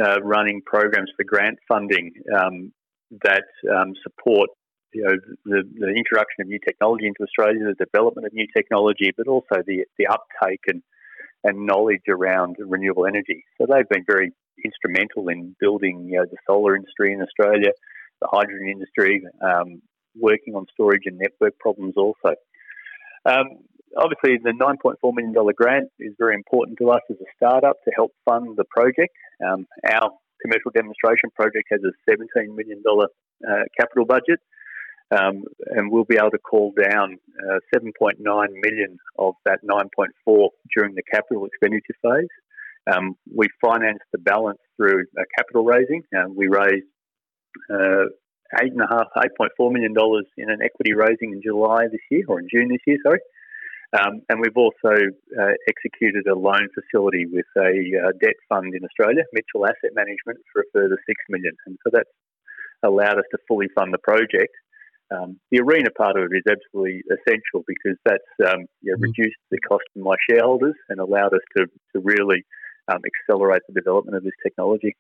uh, 0.04 0.22
running 0.22 0.62
programs 0.66 1.12
for 1.16 1.24
grant 1.24 1.60
funding 1.68 2.12
um, 2.36 2.74
that 3.24 3.46
um, 3.70 3.94
support 4.02 4.50
you 4.94 5.04
know, 5.04 5.14
the, 5.46 5.64
the, 5.76 5.88
introduction 5.90 6.42
of 6.42 6.48
new 6.48 6.60
technology 6.66 7.08
into 7.08 7.24
Australia, 7.24 7.60
the 7.66 7.86
development 7.86 8.28
of 8.28 8.34
new 8.34 8.48
technology, 8.56 9.12
but 9.16 9.28
also 9.28 9.62
the, 9.66 9.86
the 9.98 10.08
uptake 10.08 10.62
and 10.68 10.82
and 11.44 11.66
knowledge 11.66 12.04
around 12.10 12.56
renewable 12.60 13.06
energy. 13.06 13.44
So 13.58 13.68
they've 13.70 13.88
been 13.90 14.06
very 14.08 14.32
instrumental 14.64 15.28
in 15.30 15.56
building 15.60 16.08
you 16.10 16.18
know, 16.18 16.26
the 16.26 16.38
solar 16.48 16.76
industry 16.76 17.14
in 17.14 17.22
Australia, 17.22 17.72
the 18.22 18.28
hydrogen 18.32 18.70
industry, 18.70 19.24
um, 19.42 19.82
working 20.16 20.56
on 20.56 20.66
storage 20.74 21.04
and 21.06 21.18
network 21.18 21.58
problems 21.60 21.96
also. 21.98 22.36
Um, 23.26 23.64
obviously, 23.98 24.40
the 24.44 24.52
$9.4 24.52 24.96
million 25.14 25.34
grant 25.56 25.90
is 26.00 26.14
very 26.18 26.36
important 26.36 26.78
to 26.80 26.92
us 26.92 27.02
as 27.10 27.18
a 27.20 27.30
startup 27.36 27.78
to 27.86 27.92
help 27.96 28.12
fund 28.26 28.58
the 28.58 28.66
project. 28.66 29.16
Um, 29.46 29.66
our 29.90 30.12
commercial 30.42 30.72
demonstration 30.74 31.30
project 31.36 31.68
has 31.72 31.82
a 31.84 32.12
$17 32.12 32.56
million 32.56 32.84
uh, 32.88 33.64
capital 33.80 34.06
budget. 34.06 34.40
Um, 35.12 35.44
and 35.68 35.92
we'll 35.92 36.06
be 36.06 36.18
able 36.18 36.32
to 36.32 36.40
call 36.40 36.74
down 36.76 37.20
uh, 37.48 37.60
7.9 37.76 38.18
million 38.20 38.98
of 39.20 39.36
that 39.46 39.60
9.4 39.64 40.50
during 40.76 40.96
the 40.96 41.04
capital 41.12 41.46
expenditure 41.46 41.96
phase. 42.02 42.30
Um, 42.92 43.16
we 43.34 43.48
financed 43.64 44.06
the 44.12 44.18
balance 44.18 44.60
through 44.76 45.06
a 45.18 45.24
capital 45.38 45.64
raising. 45.64 46.04
Uh, 46.16 46.30
we 46.36 46.48
raised 46.48 46.88
uh, 47.72 48.06
eight 48.62 48.72
and 48.72 48.82
a 48.82 48.88
half, 48.90 49.08
eight 49.24 49.32
point 49.38 49.52
four 49.56 49.72
million 49.72 49.94
dollars 49.94 50.26
in 50.38 50.50
an 50.50 50.60
equity 50.64 50.94
raising 50.94 51.32
in 51.32 51.42
July 51.42 51.84
this 51.92 52.02
year, 52.12 52.24
or 52.28 52.40
in 52.40 52.48
June 52.52 52.70
this 52.70 52.82
year, 52.86 52.98
sorry. 53.04 53.20
Um, 53.94 54.22
and 54.28 54.40
we've 54.42 54.58
also 54.58 54.90
uh, 55.40 55.54
executed 55.70 56.26
a 56.28 56.34
loan 56.34 56.68
facility 56.74 57.28
with 57.28 57.46
a 57.56 57.70
uh, 57.70 58.12
debt 58.20 58.36
fund 58.50 58.74
in 58.74 58.84
Australia, 58.84 59.24
Mitchell 59.34 59.68
Asset 59.68 59.94
Management, 59.94 60.40
for 60.52 60.62
a 60.62 60.66
further 60.74 60.98
six 61.06 61.22
million. 61.30 61.54
And 61.68 61.78
so 61.84 61.92
that's 61.94 62.10
allowed 62.84 63.20
us 63.20 63.30
to 63.32 63.38
fully 63.48 63.68
fund 63.76 63.94
the 63.94 64.00
project 64.00 64.54
um, 65.14 65.40
the 65.52 65.60
arena 65.60 65.90
part 65.92 66.18
of 66.18 66.24
it 66.32 66.36
is 66.36 66.44
absolutely 66.50 67.04
essential 67.12 67.64
because 67.68 67.98
that's 68.06 68.52
um, 68.52 68.66
you 68.82 68.92
know, 68.92 68.98
mm. 68.98 69.14
reduced 69.14 69.38
the 69.52 69.60
cost 69.60 69.84
to 69.96 70.04
my 70.04 70.16
shareholders 70.30 70.76
and 70.90 71.00
allowed 71.00 71.34
us 71.34 71.42
to, 71.58 71.66
to 71.94 72.02
really 72.02 72.44
um, 72.92 73.00
accelerate 73.06 73.62
the 73.68 73.74
development 73.74 74.18
of 74.18 74.24
this 74.24 74.34
technology. 74.44 74.96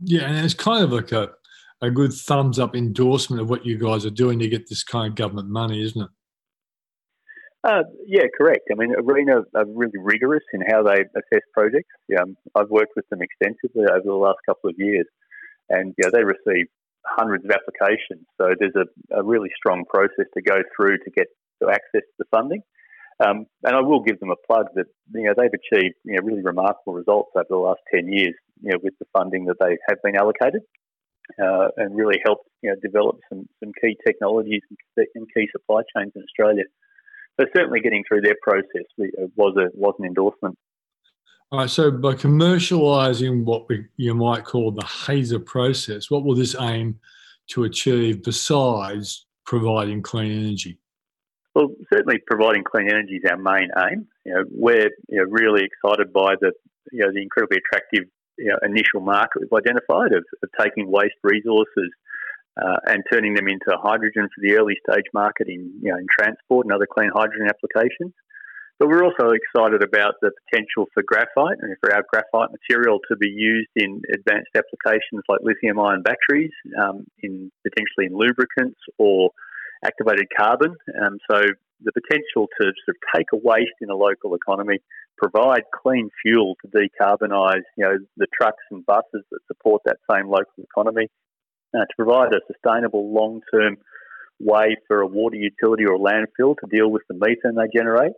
Yeah, 0.00 0.28
and 0.28 0.44
it's 0.44 0.54
kind 0.54 0.84
of 0.84 0.92
like 0.92 1.12
a, 1.12 1.30
a 1.82 1.90
good 1.90 2.12
thumbs 2.12 2.58
up 2.58 2.76
endorsement 2.76 3.42
of 3.42 3.50
what 3.50 3.66
you 3.66 3.78
guys 3.78 4.06
are 4.06 4.10
doing 4.10 4.38
to 4.38 4.48
get 4.48 4.68
this 4.68 4.84
kind 4.84 5.08
of 5.08 5.16
government 5.16 5.48
money, 5.48 5.82
isn't 5.82 6.00
it? 6.00 6.10
Uh, 7.64 7.82
yeah, 8.06 8.22
correct. 8.36 8.68
I 8.70 8.76
mean, 8.76 8.94
Arena 8.96 9.42
are 9.54 9.66
really 9.66 9.98
rigorous 9.98 10.44
in 10.52 10.62
how 10.70 10.84
they 10.84 11.00
assess 11.00 11.42
projects. 11.52 11.90
Yeah, 12.08 12.22
um, 12.22 12.36
I've 12.54 12.70
worked 12.70 12.92
with 12.94 13.08
them 13.08 13.20
extensively 13.20 13.84
over 13.90 14.02
the 14.04 14.14
last 14.14 14.38
couple 14.46 14.70
of 14.70 14.76
years, 14.78 15.06
and 15.68 15.92
yeah, 15.98 16.10
they 16.12 16.22
receive 16.22 16.66
hundreds 17.16 17.44
of 17.44 17.50
applications. 17.50 18.26
So 18.40 18.54
there's 18.58 18.76
a, 18.76 19.20
a 19.20 19.22
really 19.22 19.50
strong 19.56 19.84
process 19.88 20.26
to 20.34 20.42
go 20.42 20.62
through 20.76 20.98
to 20.98 21.10
get 21.10 21.28
to 21.62 21.70
access 21.70 22.06
the 22.18 22.24
funding. 22.30 22.62
Um, 23.24 23.46
and 23.64 23.74
I 23.74 23.80
will 23.80 24.00
give 24.00 24.20
them 24.20 24.30
a 24.30 24.46
plug 24.46 24.66
that 24.74 24.86
you 25.12 25.24
know 25.24 25.34
they've 25.36 25.50
achieved 25.50 25.96
you 26.04 26.14
know 26.14 26.22
really 26.22 26.42
remarkable 26.42 26.94
results 26.94 27.32
over 27.34 27.46
the 27.48 27.56
last 27.56 27.80
ten 27.92 28.12
years 28.12 28.34
you 28.62 28.70
know 28.70 28.78
with 28.82 28.94
the 29.00 29.06
funding 29.12 29.46
that 29.46 29.56
they 29.58 29.76
have 29.88 29.98
been 30.04 30.14
allocated, 30.14 30.62
uh, 31.42 31.68
and 31.76 31.96
really 31.96 32.20
helped 32.24 32.48
you 32.62 32.70
know 32.70 32.76
develop 32.80 33.18
some 33.28 33.48
some 33.58 33.72
key 33.82 33.96
technologies 34.06 34.62
and 34.96 35.26
key 35.34 35.48
supply 35.50 35.82
chains 35.96 36.12
in 36.14 36.22
Australia. 36.22 36.64
So 37.40 37.46
certainly 37.56 37.80
getting 37.80 38.04
through 38.06 38.22
their 38.22 38.36
process 38.40 38.86
was 39.36 39.56
a 39.56 39.76
was 39.76 39.94
an 39.98 40.06
endorsement. 40.06 40.56
All 41.50 41.60
right, 41.60 41.70
so 41.70 41.90
by 41.90 42.12
commercialising 42.12 43.44
what 43.44 43.68
we, 43.70 43.86
you 43.96 44.14
might 44.14 44.44
call 44.44 44.70
the 44.70 44.84
Hazer 44.84 45.38
process, 45.38 46.10
what 46.10 46.22
will 46.22 46.34
this 46.34 46.54
aim 46.60 47.00
to 47.48 47.64
achieve 47.64 48.22
besides 48.22 49.24
providing 49.46 50.02
clean 50.02 50.30
energy? 50.30 50.78
Well, 51.54 51.74
certainly 51.90 52.18
providing 52.26 52.64
clean 52.64 52.90
energy 52.90 53.16
is 53.16 53.30
our 53.30 53.38
main 53.38 53.70
aim. 53.78 54.06
You 54.26 54.34
know, 54.34 54.44
we're 54.50 54.90
you 55.08 55.18
know, 55.18 55.24
really 55.24 55.62
excited 55.64 56.12
by 56.12 56.34
the 56.38 56.52
you 56.92 57.00
know 57.00 57.12
the 57.12 57.22
incredibly 57.22 57.58
attractive 57.58 58.04
you 58.36 58.48
know, 58.48 58.58
initial 58.62 59.00
market 59.00 59.40
we've 59.40 59.58
identified 59.58 60.12
of, 60.12 60.24
of 60.42 60.50
taking 60.60 60.90
waste 60.90 61.16
resources 61.22 61.90
uh, 62.62 62.76
and 62.86 63.02
turning 63.10 63.34
them 63.34 63.48
into 63.48 63.76
hydrogen 63.82 64.28
for 64.34 64.42
the 64.42 64.54
early 64.54 64.76
stage 64.88 65.06
market 65.14 65.48
in 65.48 65.72
you 65.80 65.90
know 65.90 65.96
in 65.96 66.06
transport 66.20 66.66
and 66.66 66.74
other 66.74 66.86
clean 66.86 67.10
hydrogen 67.14 67.48
applications. 67.48 68.12
But 68.78 68.88
we're 68.88 69.02
also 69.02 69.34
excited 69.34 69.82
about 69.82 70.14
the 70.22 70.30
potential 70.46 70.86
for 70.94 71.02
graphite 71.02 71.58
and 71.60 71.74
for 71.80 71.92
our 71.92 72.04
graphite 72.12 72.50
material 72.54 73.00
to 73.10 73.16
be 73.16 73.26
used 73.26 73.70
in 73.74 74.00
advanced 74.14 74.54
applications 74.54 75.24
like 75.28 75.40
lithium 75.42 75.80
ion 75.80 76.02
batteries, 76.02 76.52
um, 76.80 77.04
in 77.20 77.50
potentially 77.66 78.06
in 78.06 78.14
lubricants 78.14 78.78
or 78.96 79.30
activated 79.84 80.26
carbon. 80.36 80.76
Um, 81.02 81.18
so 81.28 81.42
the 81.82 81.92
potential 81.92 82.46
to 82.60 82.70
sort 82.70 82.88
of 82.88 82.96
take 83.16 83.26
a 83.34 83.36
waste 83.36 83.78
in 83.80 83.90
a 83.90 83.96
local 83.96 84.36
economy, 84.36 84.78
provide 85.16 85.62
clean 85.74 86.08
fuel 86.22 86.54
to 86.62 86.70
decarbonise, 86.70 87.66
you 87.76 87.84
know, 87.84 87.98
the 88.16 88.28
trucks 88.40 88.62
and 88.70 88.86
buses 88.86 89.24
that 89.32 89.40
support 89.48 89.82
that 89.86 89.98
same 90.10 90.28
local 90.28 90.62
economy, 90.62 91.08
uh, 91.74 91.80
to 91.80 91.94
provide 91.96 92.32
a 92.32 92.40
sustainable 92.46 93.12
long-term 93.12 93.76
way 94.38 94.76
for 94.86 95.00
a 95.00 95.06
water 95.06 95.36
utility 95.36 95.84
or 95.84 95.94
a 95.94 95.98
landfill 95.98 96.54
to 96.58 96.66
deal 96.70 96.88
with 96.88 97.02
the 97.08 97.14
methane 97.14 97.56
they 97.56 97.66
generate 97.76 98.12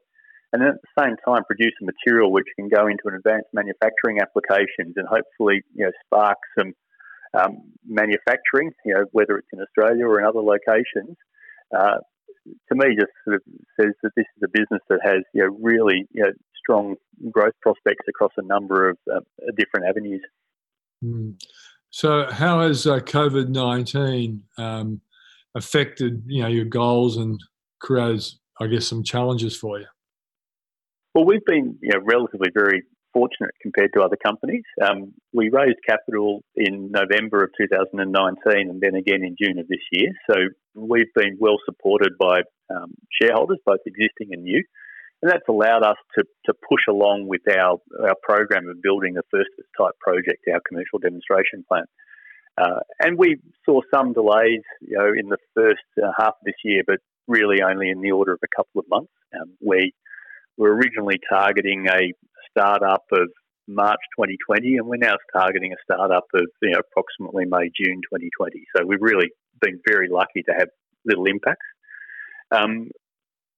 and 0.52 0.62
then 0.62 0.68
at 0.70 0.80
the 0.82 1.02
same 1.02 1.16
time 1.26 1.44
produce 1.44 1.72
a 1.80 1.84
material 1.84 2.32
which 2.32 2.46
can 2.56 2.68
go 2.68 2.86
into 2.86 3.02
an 3.06 3.14
advanced 3.14 3.48
manufacturing 3.52 4.18
applications 4.20 4.94
and 4.96 5.06
hopefully 5.06 5.62
you 5.74 5.84
know 5.84 5.92
spark 6.04 6.38
some 6.58 6.72
um, 7.34 7.58
manufacturing, 7.86 8.72
you 8.84 8.94
know 8.94 9.04
whether 9.12 9.38
it's 9.38 9.48
in 9.52 9.60
Australia 9.60 10.06
or 10.06 10.18
in 10.20 10.26
other 10.26 10.40
locations. 10.40 11.16
Uh, 11.76 11.98
to 12.68 12.74
me, 12.74 12.96
just 12.96 13.12
sort 13.24 13.36
of 13.36 13.42
says 13.80 13.92
that 14.02 14.10
this 14.16 14.24
is 14.36 14.42
a 14.42 14.48
business 14.48 14.82
that 14.88 15.00
has 15.04 15.22
you 15.34 15.42
know 15.42 15.56
really 15.60 16.06
you 16.12 16.22
know, 16.22 16.32
strong 16.58 16.96
growth 17.30 17.54
prospects 17.62 18.06
across 18.08 18.32
a 18.36 18.42
number 18.42 18.90
of 18.90 18.98
uh, 19.12 19.20
different 19.56 19.86
avenues. 19.86 20.22
Mm. 21.04 21.40
So, 21.90 22.26
how 22.30 22.60
has 22.60 22.86
uh, 22.86 22.98
COVID 22.98 23.48
nineteen 23.48 24.42
um, 24.58 25.00
affected 25.54 26.22
you 26.26 26.42
know 26.42 26.48
your 26.48 26.64
goals 26.64 27.16
and 27.16 27.38
created, 27.78 28.24
I 28.60 28.66
guess, 28.66 28.86
some 28.86 29.04
challenges 29.04 29.56
for 29.56 29.78
you? 29.78 29.86
Well, 31.14 31.24
we've 31.24 31.44
been 31.44 31.78
you 31.82 31.90
know, 31.92 32.00
relatively 32.04 32.50
very 32.54 32.82
fortunate 33.12 33.50
compared 33.60 33.90
to 33.94 34.02
other 34.02 34.16
companies. 34.24 34.62
Um, 34.80 35.12
we 35.32 35.50
raised 35.50 35.78
capital 35.86 36.42
in 36.54 36.92
November 36.92 37.42
of 37.42 37.50
2019 37.60 38.70
and 38.70 38.80
then 38.80 38.94
again 38.94 39.24
in 39.24 39.36
June 39.40 39.58
of 39.58 39.66
this 39.66 39.82
year. 39.90 40.10
So 40.30 40.36
we've 40.74 41.12
been 41.14 41.36
well 41.40 41.56
supported 41.64 42.12
by 42.18 42.42
um, 42.70 42.94
shareholders, 43.20 43.58
both 43.66 43.80
existing 43.86 44.28
and 44.32 44.44
new. 44.44 44.62
And 45.22 45.30
that's 45.30 45.48
allowed 45.48 45.82
us 45.82 45.96
to, 46.16 46.24
to 46.46 46.54
push 46.54 46.82
along 46.88 47.26
with 47.26 47.42
our, 47.50 47.78
our 48.00 48.14
program 48.22 48.68
of 48.68 48.80
building 48.80 49.14
the 49.14 49.22
first 49.30 49.50
type 49.76 49.98
project, 50.00 50.46
our 50.52 50.60
commercial 50.66 50.98
demonstration 50.98 51.64
plant. 51.68 51.90
Uh, 52.56 52.80
and 53.00 53.18
we 53.18 53.36
saw 53.66 53.80
some 53.92 54.12
delays, 54.12 54.62
you 54.80 54.96
know, 54.96 55.08
in 55.08 55.28
the 55.28 55.38
first 55.54 55.84
uh, 56.02 56.10
half 56.16 56.34
of 56.40 56.44
this 56.44 56.54
year, 56.64 56.82
but 56.86 56.98
really 57.26 57.62
only 57.62 57.90
in 57.90 58.00
the 58.00 58.12
order 58.12 58.32
of 58.32 58.40
a 58.42 58.56
couple 58.56 58.80
of 58.80 58.86
months. 58.88 59.12
Um, 59.34 59.52
we 59.60 59.92
were 60.60 60.74
originally 60.74 61.18
targeting 61.28 61.86
a 61.88 62.12
startup 62.50 63.04
of 63.12 63.28
March 63.66 64.00
2020, 64.16 64.76
and 64.76 64.86
we're 64.86 64.96
now 64.96 65.16
targeting 65.32 65.72
a 65.72 65.76
startup 65.82 66.26
of 66.34 66.46
you 66.62 66.70
know, 66.70 66.80
approximately 66.80 67.46
May 67.46 67.70
June 67.74 68.02
2020. 68.04 68.64
So 68.76 68.84
we've 68.86 69.00
really 69.00 69.30
been 69.62 69.80
very 69.88 70.08
lucky 70.10 70.42
to 70.42 70.52
have 70.52 70.68
little 71.06 71.24
impacts. 71.24 71.66
Um, 72.50 72.90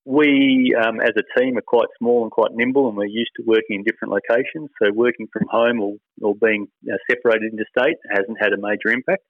we, 0.05 0.75
um, 0.81 1.01
as 1.01 1.13
a 1.17 1.41
team, 1.41 1.59
are 1.59 1.67
quite 1.67 1.89
small 1.99 2.23
and 2.23 2.31
quite 2.31 2.53
nimble, 2.53 2.89
and 2.89 2.97
we're 2.97 3.07
used 3.07 3.33
to 3.37 3.43
working 3.45 3.77
in 3.81 3.83
different 3.83 4.13
locations. 4.13 4.71
So 4.81 4.93
working 4.93 5.27
from 5.33 5.47
home 5.51 5.81
or, 5.81 5.95
or 6.21 6.35
being 6.37 6.69
separated 7.11 7.53
interstate 7.53 7.99
hasn't 8.11 8.39
had 8.41 8.53
a 8.53 8.61
major 8.61 8.95
impact. 8.95 9.23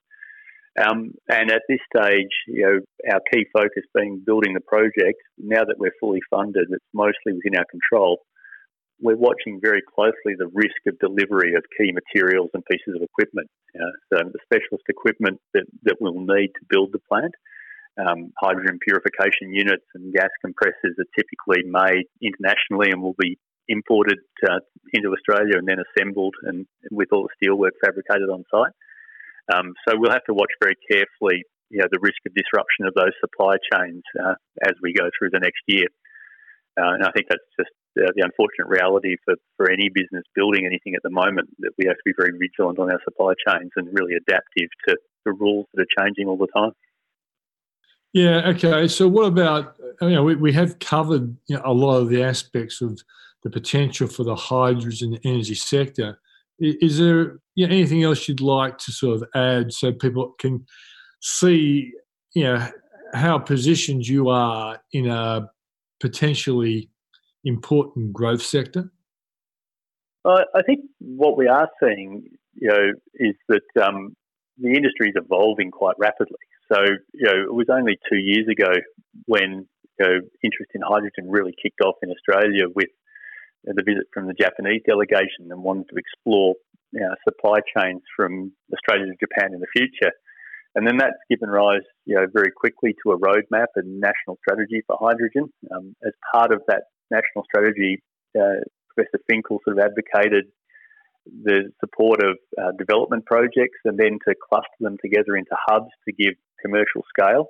Um, 0.79 1.13
and 1.29 1.51
at 1.51 1.61
this 1.69 1.79
stage, 1.95 2.33
you 2.47 2.65
know, 2.65 2.79
our 3.13 3.21
key 3.31 3.45
focus 3.53 3.83
being 3.93 4.23
building 4.25 4.53
the 4.53 4.65
project. 4.65 5.21
Now 5.37 5.63
that 5.63 5.77
we're 5.77 5.93
fully 5.99 6.21
funded, 6.29 6.65
it's 6.69 6.85
mostly 6.93 7.33
within 7.33 7.57
our 7.57 7.65
control. 7.69 8.19
We're 8.99 9.17
watching 9.17 9.59
very 9.61 9.81
closely 9.93 10.33
the 10.37 10.49
risk 10.53 10.79
of 10.87 10.97
delivery 10.97 11.53
of 11.55 11.63
key 11.77 11.91
materials 11.91 12.49
and 12.53 12.63
pieces 12.65 12.95
of 12.95 13.03
equipment. 13.03 13.49
So 14.09 14.17
the 14.17 14.39
specialist 14.45 14.85
equipment 14.87 15.39
that, 15.53 15.65
that 15.83 15.97
we'll 15.99 16.13
need 16.13 16.49
to 16.57 16.65
build 16.69 16.89
the 16.93 17.01
plant. 17.09 17.33
Um, 17.97 18.33
hydrogen 18.41 18.79
purification 18.81 19.53
units 19.53 19.85
and 19.93 20.13
gas 20.13 20.29
compressors 20.41 20.97
are 20.97 21.09
typically 21.13 21.61
made 21.69 22.05
internationally 22.21 22.89
and 22.89 23.01
will 23.01 23.17
be 23.19 23.37
imported 23.67 24.17
uh, 24.49 24.59
into 24.93 25.13
Australia 25.13 25.57
and 25.57 25.67
then 25.67 25.77
assembled 25.77 26.33
and 26.43 26.65
with 26.91 27.09
all 27.11 27.27
the 27.27 27.33
steelwork 27.37 27.77
fabricated 27.83 28.29
on 28.29 28.43
site. 28.49 28.73
Um, 29.51 29.73
so 29.87 29.95
we'll 29.97 30.11
have 30.11 30.23
to 30.29 30.33
watch 30.33 30.51
very 30.61 30.75
carefully, 30.89 31.43
you 31.69 31.79
know, 31.79 31.87
the 31.91 31.99
risk 31.99 32.19
of 32.25 32.33
disruption 32.35 32.85
of 32.85 32.93
those 32.93 33.11
supply 33.19 33.55
chains 33.71 34.03
uh, 34.23 34.35
as 34.63 34.73
we 34.81 34.93
go 34.93 35.09
through 35.17 35.31
the 35.31 35.39
next 35.39 35.61
year. 35.67 35.87
Uh, 36.79 36.93
and 36.95 37.03
I 37.03 37.11
think 37.11 37.27
that's 37.29 37.43
just 37.59 37.71
uh, 37.99 38.09
the 38.15 38.23
unfortunate 38.23 38.67
reality 38.67 39.15
for, 39.25 39.35
for 39.57 39.69
any 39.69 39.89
business 39.93 40.23
building 40.33 40.65
anything 40.65 40.95
at 40.95 41.03
the 41.03 41.11
moment 41.11 41.49
that 41.59 41.71
we 41.77 41.85
have 41.85 41.95
to 41.95 42.05
be 42.05 42.13
very 42.17 42.31
vigilant 42.37 42.79
on 42.79 42.91
our 42.91 42.99
supply 43.03 43.33
chains 43.47 43.69
and 43.75 43.87
really 43.91 44.15
adaptive 44.15 44.69
to 44.87 44.97
the 45.25 45.33
rules 45.33 45.67
that 45.73 45.83
are 45.83 46.03
changing 46.03 46.27
all 46.27 46.37
the 46.37 46.47
time. 46.55 46.71
Yeah. 48.13 48.49
Okay. 48.49 48.87
So, 48.87 49.07
what 49.07 49.25
about? 49.25 49.75
You 50.01 50.09
know, 50.09 50.23
we, 50.23 50.35
we 50.35 50.53
have 50.53 50.79
covered 50.79 51.35
you 51.47 51.57
know, 51.57 51.63
a 51.65 51.73
lot 51.73 51.97
of 51.97 52.09
the 52.09 52.23
aspects 52.23 52.81
of 52.81 52.99
the 53.43 53.49
potential 53.49 54.07
for 54.07 54.23
the 54.23 54.35
hydrogen 54.35 55.19
energy 55.23 55.55
sector. 55.55 56.19
Is 56.59 56.99
there 56.99 57.39
you 57.55 57.67
know, 57.67 57.73
anything 57.73 58.03
else 58.03 58.27
you'd 58.27 58.41
like 58.41 58.77
to 58.79 58.91
sort 58.91 59.21
of 59.21 59.23
add 59.35 59.73
so 59.73 59.91
people 59.91 60.33
can 60.39 60.65
see, 61.21 61.91
you 62.33 62.43
know, 62.43 62.67
how 63.13 63.37
positioned 63.37 64.07
you 64.07 64.29
are 64.29 64.79
in 64.91 65.07
a 65.07 65.49
potentially 65.99 66.89
important 67.43 68.13
growth 68.13 68.41
sector? 68.41 68.91
I 70.25 70.61
think 70.65 70.85
what 70.99 71.37
we 71.37 71.47
are 71.47 71.69
seeing, 71.81 72.23
you 72.53 72.67
know, 72.69 72.93
is 73.15 73.35
that 73.49 73.83
um, 73.83 74.15
the 74.57 74.69
industry 74.69 75.09
is 75.09 75.15
evolving 75.15 75.69
quite 75.69 75.95
rapidly. 75.99 76.37
So, 76.71 76.81
you 77.13 77.25
know, 77.25 77.43
it 77.43 77.53
was 77.53 77.67
only 77.69 77.99
two 78.09 78.17
years 78.17 78.47
ago 78.47 78.71
when 79.25 79.67
you 79.99 80.05
know, 80.05 80.19
interest 80.43 80.71
in 80.73 80.81
hydrogen 80.81 81.29
really 81.29 81.53
kicked 81.61 81.81
off 81.81 81.95
in 82.01 82.09
Australia 82.09 82.65
with 82.73 82.89
the 83.65 83.83
visit 83.83 84.07
from 84.13 84.27
the 84.27 84.33
Japanese 84.33 84.81
delegation 84.87 85.49
and 85.49 85.63
wanted 85.63 85.87
to 85.89 85.95
explore 85.95 86.55
you 86.91 87.01
know, 87.01 87.15
supply 87.27 87.59
chains 87.75 88.01
from 88.15 88.51
Australia 88.73 89.07
to 89.07 89.17
Japan 89.19 89.53
in 89.53 89.59
the 89.59 89.71
future. 89.75 90.11
And 90.75 90.87
then 90.87 90.97
that's 90.97 91.21
given 91.29 91.49
rise, 91.49 91.85
you 92.05 92.15
know, 92.15 92.25
very 92.33 92.51
quickly 92.51 92.95
to 93.03 93.13
a 93.13 93.19
roadmap 93.19 93.67
and 93.75 93.99
national 93.99 94.37
strategy 94.41 94.81
for 94.87 94.97
hydrogen. 94.99 95.53
Um, 95.71 95.95
as 96.05 96.13
part 96.33 96.51
of 96.51 96.61
that 96.67 96.83
national 97.11 97.45
strategy, 97.45 98.01
uh, 98.37 98.65
Professor 98.89 99.21
Finkel 99.29 99.59
sort 99.63 99.77
of 99.77 99.85
advocated 99.85 100.45
the 101.25 101.71
support 101.79 102.21
of 102.23 102.37
uh, 102.59 102.71
development 102.77 103.25
projects 103.25 103.79
and 103.85 103.97
then 103.97 104.19
to 104.27 104.35
cluster 104.49 104.79
them 104.81 104.97
together 105.01 105.37
into 105.37 105.55
hubs 105.67 105.91
to 106.07 106.13
give 106.13 106.33
commercial 106.61 107.03
scale. 107.09 107.47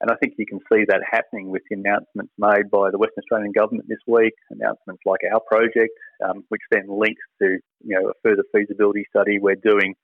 And 0.00 0.10
I 0.10 0.16
think 0.16 0.34
you 0.38 0.46
can 0.46 0.60
see 0.72 0.84
that 0.88 1.02
happening 1.10 1.50
with 1.50 1.62
the 1.68 1.76
announcements 1.76 2.32
made 2.38 2.70
by 2.70 2.90
the 2.90 2.96
Western 2.96 3.20
Australian 3.20 3.52
government 3.52 3.86
this 3.86 4.00
week, 4.06 4.32
announcements 4.50 5.02
like 5.04 5.20
our 5.30 5.40
project, 5.40 5.92
um, 6.24 6.44
which 6.48 6.62
then 6.70 6.86
links 6.88 7.20
to 7.42 7.58
you 7.84 8.00
know 8.00 8.08
a 8.08 8.12
further 8.22 8.44
feasibility 8.54 9.04
study 9.10 9.38
we're 9.38 9.56
doing 9.56 9.94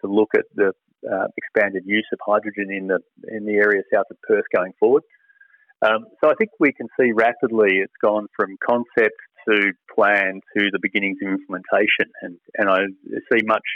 to 0.00 0.10
look 0.10 0.30
at 0.34 0.44
the 0.54 0.72
uh, 1.04 1.26
expanded 1.36 1.82
use 1.84 2.06
of 2.12 2.18
hydrogen 2.26 2.72
in 2.72 2.86
the 2.86 3.00
in 3.28 3.44
the 3.44 3.54
area 3.54 3.82
south 3.92 4.06
of 4.10 4.16
Perth 4.26 4.44
going 4.54 4.72
forward. 4.80 5.02
Um, 5.82 6.06
so 6.22 6.30
I 6.30 6.34
think 6.38 6.50
we 6.58 6.72
can 6.72 6.88
see 6.98 7.12
rapidly 7.12 7.84
it's 7.84 7.92
gone 8.02 8.28
from 8.34 8.56
concept 8.66 9.20
to 9.46 9.72
plan 9.94 10.40
to 10.56 10.70
the 10.72 10.78
beginnings 10.80 11.18
of 11.22 11.28
implementation, 11.28 12.08
and 12.22 12.38
and 12.56 12.70
I 12.70 12.78
see 13.30 13.44
much 13.44 13.66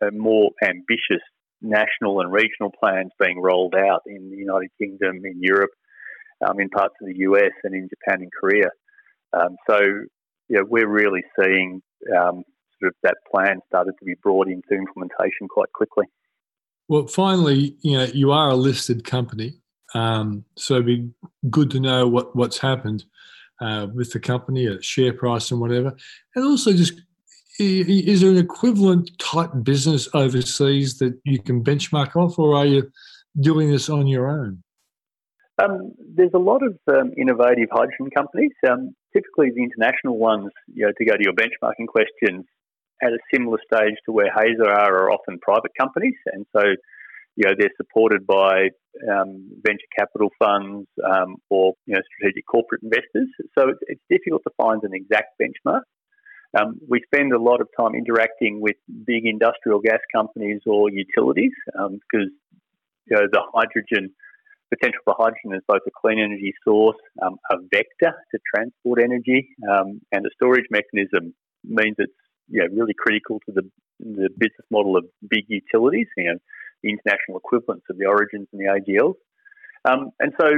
uh, 0.00 0.10
more 0.10 0.50
ambitious 0.64 1.20
national 1.60 2.20
and 2.20 2.32
regional 2.32 2.72
plans 2.78 3.10
being 3.18 3.40
rolled 3.40 3.74
out 3.74 4.02
in 4.06 4.30
the 4.30 4.36
United 4.36 4.70
Kingdom, 4.78 5.24
in 5.24 5.40
Europe, 5.40 5.70
um, 6.46 6.60
in 6.60 6.68
parts 6.68 6.94
of 7.00 7.08
the 7.08 7.18
US, 7.18 7.52
and 7.64 7.74
in 7.74 7.88
Japan 7.88 8.22
and 8.22 8.30
Korea. 8.32 8.70
Um, 9.32 9.56
so, 9.68 9.80
yeah, 10.48 10.60
we're 10.66 10.88
really 10.88 11.22
seeing 11.38 11.82
um, 12.16 12.44
sort 12.80 12.90
of 12.90 12.94
that 13.02 13.16
plan 13.32 13.60
started 13.66 13.94
to 13.98 14.04
be 14.04 14.14
brought 14.22 14.48
into 14.48 14.68
implementation 14.72 15.48
quite 15.48 15.72
quickly. 15.72 16.06
Well, 16.88 17.06
finally, 17.06 17.76
you 17.82 17.98
know, 17.98 18.04
you 18.04 18.32
are 18.32 18.50
a 18.50 18.54
listed 18.54 19.04
company, 19.04 19.60
um, 19.94 20.44
so 20.56 20.74
it'd 20.74 20.86
be 20.86 21.10
good 21.50 21.70
to 21.72 21.80
know 21.80 22.08
what 22.08 22.34
what's 22.34 22.58
happened 22.58 23.04
uh, 23.60 23.88
with 23.94 24.12
the 24.12 24.20
company, 24.20 24.66
a 24.66 24.80
share 24.80 25.12
price 25.12 25.50
and 25.50 25.60
whatever, 25.60 25.94
and 26.34 26.44
also 26.44 26.72
just 26.72 27.02
is 27.58 28.20
there 28.20 28.30
an 28.30 28.36
equivalent 28.38 29.10
type 29.18 29.50
business 29.62 30.08
overseas 30.14 30.98
that 30.98 31.18
you 31.24 31.40
can 31.40 31.62
benchmark 31.62 32.16
off, 32.16 32.38
or 32.38 32.56
are 32.56 32.66
you 32.66 32.90
doing 33.40 33.70
this 33.70 33.88
on 33.88 34.06
your 34.06 34.28
own? 34.28 34.62
Um, 35.60 35.92
there's 36.14 36.34
a 36.34 36.38
lot 36.38 36.62
of 36.62 36.78
um, 36.88 37.12
innovative 37.16 37.68
hydrogen 37.72 38.10
companies. 38.14 38.52
Um, 38.68 38.94
typically, 39.12 39.50
the 39.50 39.62
international 39.62 40.16
ones, 40.16 40.50
you 40.72 40.86
know, 40.86 40.92
to 40.96 41.04
go 41.04 41.16
to 41.16 41.22
your 41.22 41.32
benchmarking 41.32 41.88
questions, 41.88 42.44
at 43.02 43.12
a 43.12 43.18
similar 43.32 43.58
stage 43.72 43.94
to 44.06 44.12
where 44.12 44.32
Hazer 44.34 44.68
are, 44.68 45.04
are 45.04 45.12
often 45.12 45.38
private 45.40 45.72
companies, 45.78 46.16
and 46.26 46.46
so 46.56 46.62
you 47.36 47.46
know 47.46 47.54
they're 47.56 47.70
supported 47.76 48.26
by 48.26 48.70
um, 49.10 49.50
venture 49.64 49.86
capital 49.96 50.30
funds 50.38 50.88
um, 51.08 51.36
or 51.50 51.74
you 51.86 51.94
know 51.94 52.00
strategic 52.14 52.46
corporate 52.46 52.82
investors. 52.82 53.28
So 53.56 53.68
it's, 53.68 53.80
it's 53.82 54.02
difficult 54.10 54.42
to 54.44 54.50
find 54.56 54.82
an 54.82 54.92
exact 54.94 55.40
benchmark. 55.40 55.82
Um, 56.58 56.80
we 56.88 57.02
spend 57.12 57.32
a 57.32 57.40
lot 57.40 57.60
of 57.60 57.68
time 57.78 57.94
interacting 57.94 58.60
with 58.60 58.76
big 59.04 59.26
industrial 59.26 59.80
gas 59.80 60.00
companies 60.14 60.60
or 60.66 60.90
utilities 60.90 61.52
because 61.66 61.98
um, 62.28 62.30
you 63.06 63.16
know, 63.16 63.26
the 63.30 63.42
hydrogen 63.54 64.14
potential 64.70 65.00
for 65.04 65.14
hydrogen 65.18 65.54
is 65.54 65.62
both 65.66 65.80
a 65.86 65.90
clean 65.90 66.18
energy 66.18 66.52
source, 66.64 66.96
um, 67.22 67.36
a 67.50 67.56
vector 67.70 68.12
to 68.30 68.38
transport 68.54 69.00
energy, 69.02 69.48
um, 69.70 70.00
and 70.12 70.26
a 70.26 70.30
storage 70.34 70.66
mechanism 70.70 71.34
means 71.64 71.96
it's 71.98 72.12
you 72.48 72.60
know, 72.60 72.68
really 72.74 72.94
critical 72.98 73.40
to 73.46 73.52
the, 73.52 73.62
the 74.00 74.28
business 74.38 74.66
model 74.70 74.96
of 74.96 75.04
big 75.28 75.44
utilities, 75.48 76.06
you 76.16 76.24
know, 76.24 76.38
the 76.82 76.90
international 76.90 77.38
equivalents 77.38 77.84
of 77.90 77.98
the 77.98 78.06
origins 78.06 78.46
and 78.52 78.60
the 78.60 78.66
AGLs. 78.66 79.14
Um, 79.84 80.10
and 80.20 80.32
so, 80.40 80.48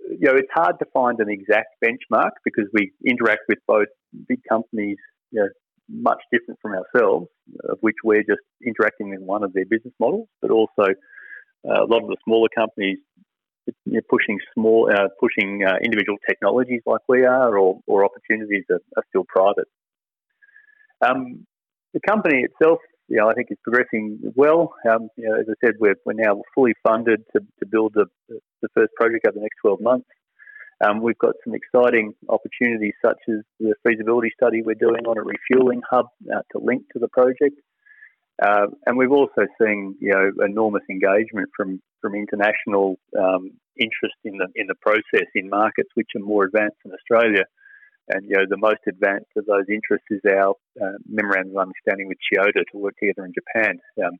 you 0.00 0.26
know, 0.26 0.36
it's 0.36 0.50
hard 0.52 0.78
to 0.80 0.86
find 0.92 1.20
an 1.20 1.28
exact 1.28 1.76
benchmark 1.84 2.30
because 2.44 2.66
we 2.72 2.92
interact 3.06 3.42
with 3.48 3.58
both 3.66 3.88
big 4.28 4.40
companies 4.48 4.98
you 5.30 5.40
know, 5.40 5.48
much 5.88 6.20
different 6.32 6.58
from 6.60 6.72
ourselves, 6.74 7.28
of 7.68 7.78
which 7.80 7.96
we're 8.04 8.22
just 8.22 8.42
interacting 8.64 9.12
in 9.14 9.24
one 9.24 9.42
of 9.42 9.52
their 9.52 9.64
business 9.64 9.94
models, 9.98 10.28
but 10.42 10.50
also 10.50 10.82
uh, 11.68 11.84
a 11.84 11.86
lot 11.86 12.02
of 12.02 12.08
the 12.08 12.16
smaller 12.24 12.48
companies 12.54 12.98
you 13.84 13.92
know, 13.92 14.00
pushing 14.08 14.38
small, 14.54 14.90
uh, 14.92 15.08
pushing 15.20 15.64
uh, 15.64 15.76
individual 15.82 16.18
technologies 16.28 16.82
like 16.86 17.00
we 17.08 17.24
are, 17.24 17.56
or, 17.56 17.80
or 17.86 18.04
opportunities 18.04 18.64
are, 18.70 18.80
are 18.96 19.04
still 19.08 19.24
private. 19.28 19.68
Um, 21.04 21.46
the 21.94 22.00
company 22.06 22.44
itself, 22.44 22.78
you 23.08 23.16
know, 23.16 23.30
I 23.30 23.34
think 23.34 23.48
is 23.50 23.58
progressing 23.62 24.18
well. 24.34 24.74
Um, 24.90 25.08
you 25.16 25.28
know, 25.28 25.36
as 25.40 25.46
I 25.48 25.54
said, 25.64 25.76
we're, 25.80 25.96
we're 26.04 26.12
now 26.14 26.42
fully 26.54 26.74
funded 26.86 27.22
to, 27.34 27.40
to 27.40 27.66
build 27.66 27.92
the, 27.94 28.06
the 28.28 28.68
first 28.74 28.92
project 28.94 29.26
over 29.26 29.34
the 29.36 29.42
next 29.42 29.56
12 29.62 29.80
months. 29.80 30.06
Um, 30.84 31.00
we've 31.02 31.18
got 31.18 31.34
some 31.44 31.54
exciting 31.54 32.14
opportunities, 32.28 32.94
such 33.04 33.18
as 33.28 33.40
the 33.58 33.74
feasibility 33.86 34.30
study 34.36 34.62
we're 34.62 34.74
doing 34.74 35.06
on 35.06 35.18
a 35.18 35.22
refueling 35.22 35.82
hub 35.88 36.06
uh, 36.32 36.42
to 36.52 36.58
link 36.58 36.84
to 36.92 36.98
the 36.98 37.08
project. 37.08 37.58
Uh, 38.40 38.68
and 38.86 38.96
we've 38.96 39.10
also 39.10 39.46
seen, 39.60 39.96
you 40.00 40.12
know, 40.12 40.30
enormous 40.44 40.84
engagement 40.88 41.48
from 41.56 41.80
from 42.00 42.14
international 42.14 42.96
um, 43.18 43.50
interest 43.76 44.14
in 44.24 44.38
the 44.38 44.46
in 44.54 44.68
the 44.68 44.76
process 44.80 45.26
in 45.34 45.48
markets 45.48 45.90
which 45.94 46.10
are 46.14 46.22
more 46.22 46.44
advanced 46.44 46.76
than 46.84 46.92
Australia. 46.92 47.44
And 48.10 48.24
you 48.24 48.36
know, 48.36 48.46
the 48.48 48.56
most 48.56 48.80
advanced 48.88 49.30
of 49.36 49.44
those 49.46 49.66
interests 49.68 50.06
is 50.10 50.20
our 50.30 50.54
uh, 50.80 50.96
memorandum 51.06 51.56
of 51.56 51.68
understanding 51.68 52.08
with 52.08 52.18
Chiyoda 52.24 52.62
to 52.72 52.78
work 52.78 52.94
together 52.98 53.26
in 53.26 53.34
Japan. 53.34 53.80
Um, 54.02 54.18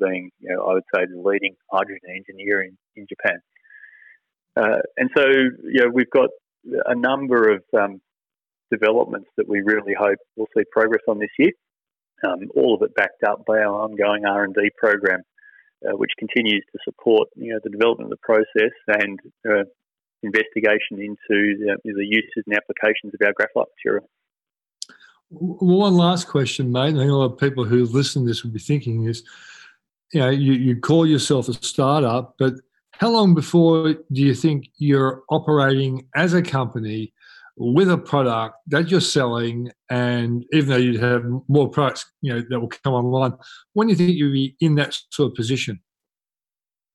being, 0.00 0.30
you 0.40 0.54
know, 0.54 0.62
I 0.62 0.72
would 0.74 0.88
say 0.94 1.04
the 1.04 1.20
leading 1.20 1.54
hydrogen 1.70 2.08
engineer 2.08 2.62
in, 2.62 2.76
in 2.96 3.06
Japan. 3.06 3.40
Uh, 4.56 4.78
and 4.96 5.10
so, 5.16 5.24
you 5.26 5.82
know, 5.82 5.90
we've 5.92 6.10
got 6.10 6.30
a 6.86 6.94
number 6.94 7.52
of 7.52 7.62
um, 7.78 8.00
developments 8.70 9.28
that 9.36 9.48
we 9.48 9.60
really 9.60 9.94
hope 9.98 10.18
we'll 10.36 10.48
see 10.56 10.64
progress 10.70 11.02
on 11.08 11.18
this 11.18 11.30
year. 11.38 11.52
Um, 12.26 12.48
all 12.56 12.74
of 12.74 12.82
it 12.82 12.94
backed 12.94 13.22
up 13.22 13.44
by 13.46 13.58
our 13.58 13.82
ongoing 13.82 14.24
R 14.24 14.44
and 14.44 14.54
D 14.54 14.70
program, 14.76 15.22
uh, 15.86 15.96
which 15.96 16.10
continues 16.18 16.64
to 16.72 16.78
support 16.84 17.28
you 17.36 17.52
know 17.52 17.60
the 17.62 17.70
development 17.70 18.12
of 18.12 18.18
the 18.18 18.24
process 18.26 18.72
and 18.88 19.20
uh, 19.48 19.62
investigation 20.24 20.98
into 20.98 21.16
the, 21.30 21.76
the, 21.84 22.04
uses 22.04 22.42
and 22.46 22.56
applications 22.56 23.14
of 23.14 23.24
our 23.24 23.32
graphite 23.32 23.68
material. 23.78 24.08
One 25.30 25.94
last 25.94 26.26
question, 26.26 26.72
mate. 26.72 26.94
I 26.94 26.98
think 26.98 27.10
a 27.10 27.14
lot 27.14 27.32
of 27.32 27.38
people 27.38 27.64
who 27.64 27.84
listen 27.84 28.22
to 28.22 28.28
this 28.28 28.42
would 28.42 28.52
be 28.52 28.58
thinking 28.58 29.04
is, 29.04 29.22
you 30.12 30.20
know, 30.20 30.30
you, 30.30 30.54
you 30.54 30.80
call 30.80 31.06
yourself 31.06 31.48
a 31.48 31.52
startup, 31.52 32.34
but 32.38 32.54
how 32.98 33.10
long 33.10 33.32
before 33.32 33.94
do 34.12 34.22
you 34.22 34.34
think 34.34 34.70
you're 34.76 35.22
operating 35.30 36.08
as 36.16 36.34
a 36.34 36.42
company 36.42 37.12
with 37.56 37.90
a 37.90 37.98
product 37.98 38.56
that 38.66 38.90
you're 38.90 39.00
selling, 39.00 39.70
and 39.88 40.44
even 40.52 40.68
though 40.68 40.76
you'd 40.76 41.00
have 41.00 41.24
more 41.48 41.68
products, 41.68 42.06
you 42.22 42.32
know, 42.32 42.42
that 42.50 42.58
will 42.58 42.68
come 42.68 42.94
online, 42.94 43.34
when 43.72 43.86
do 43.86 43.92
you 43.92 43.96
think 43.96 44.16
you'll 44.16 44.32
be 44.32 44.56
in 44.60 44.74
that 44.76 44.98
sort 45.10 45.30
of 45.30 45.34
position? 45.36 45.80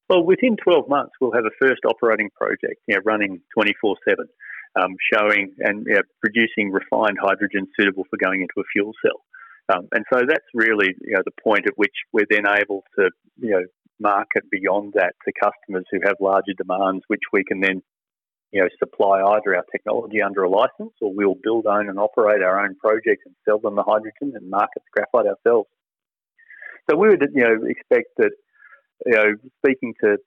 Well, 0.10 0.26
within 0.26 0.58
12 0.58 0.90
months, 0.90 1.14
we'll 1.22 1.32
have 1.32 1.46
a 1.46 1.66
first 1.66 1.82
operating 1.86 2.30
project, 2.36 2.82
you 2.88 2.96
know, 2.96 3.02
running 3.06 3.40
24 3.58 3.96
7, 4.08 4.26
um, 4.76 4.96
showing 5.14 5.54
and 5.60 5.86
you 5.88 5.96
know, 5.96 6.02
producing 6.22 6.72
refined 6.72 7.18
hydrogen 7.22 7.66
suitable 7.80 8.04
for 8.10 8.18
going 8.18 8.42
into 8.42 8.56
a 8.58 8.64
fuel 8.74 8.92
cell. 9.06 9.24
Um, 9.74 9.88
and 9.94 10.04
so 10.12 10.22
that's 10.28 10.44
really, 10.54 10.96
you 11.02 11.14
know, 11.14 11.22
the 11.24 11.32
point 11.42 11.66
at 11.66 11.74
which 11.78 11.96
we're 12.12 12.26
then 12.30 12.44
able 12.46 12.84
to, 13.00 13.10
you 13.38 13.52
know, 13.52 13.64
market 14.00 14.44
beyond 14.50 14.94
that 14.94 15.14
to 15.26 15.32
customers 15.42 15.86
who 15.92 16.00
have 16.06 16.16
larger 16.20 16.54
demands, 16.58 17.04
which 17.08 17.22
we 17.32 17.44
can 17.44 17.60
then 17.60 17.82
you 18.54 18.62
know, 18.62 18.70
supply 18.78 19.20
either 19.20 19.56
our 19.56 19.66
technology 19.72 20.22
under 20.22 20.44
a 20.44 20.50
license 20.50 20.94
or 21.02 21.12
we'll 21.12 21.36
build, 21.42 21.66
own, 21.66 21.90
and 21.90 21.98
operate 21.98 22.44
our 22.44 22.64
own 22.64 22.76
projects 22.76 23.24
and 23.26 23.36
sell 23.46 23.58
them 23.58 23.76
the 23.76 23.84
hydrogen 23.84 24.34
and 24.36 24.50
market 24.50 24.84
the 24.86 25.02
graphite 25.02 25.26
ourselves. 25.26 25.68
So 26.90 26.96
we 26.96 27.10
would, 27.10 27.24
you 27.34 27.44
know, 27.44 27.66
expect 27.66 28.10
that, 28.18 28.32
you 29.08 29.14
know, 29.14 29.34
speaking 29.58 29.96
to 30.04 30.18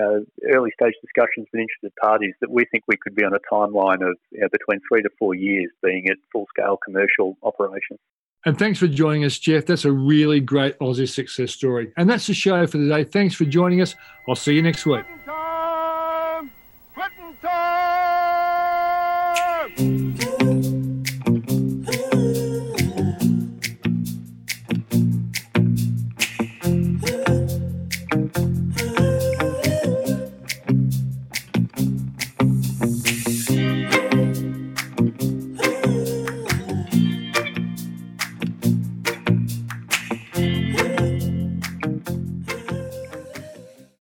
uh, 0.00 0.20
early 0.50 0.70
stage 0.80 0.94
discussions 1.02 1.46
with 1.52 1.60
interested 1.60 1.92
parties, 2.00 2.34
that 2.40 2.50
we 2.50 2.64
think 2.72 2.84
we 2.88 2.96
could 2.96 3.14
be 3.14 3.24
on 3.24 3.34
a 3.34 3.52
timeline 3.52 4.00
of 4.00 4.16
you 4.32 4.40
know, 4.40 4.48
between 4.50 4.80
three 4.88 5.02
to 5.02 5.10
four 5.18 5.34
years 5.34 5.70
being 5.82 6.08
at 6.08 6.16
full 6.32 6.46
scale 6.56 6.78
commercial 6.82 7.36
operation. 7.42 7.98
And 8.46 8.58
thanks 8.58 8.78
for 8.78 8.86
joining 8.86 9.24
us, 9.24 9.38
Geoff. 9.38 9.64
That's 9.66 9.84
a 9.86 9.92
really 9.92 10.40
great 10.40 10.78
Aussie 10.78 11.08
success 11.08 11.52
story. 11.52 11.92
And 11.96 12.08
that's 12.08 12.26
the 12.26 12.34
show 12.34 12.66
for 12.66 12.78
today. 12.78 13.04
Thanks 13.04 13.34
for 13.34 13.44
joining 13.44 13.80
us. 13.80 13.94
I'll 14.28 14.34
see 14.34 14.54
you 14.54 14.62
next 14.62 14.84
week. 14.84 15.04
Time! 15.24 16.50
time! 19.76 20.63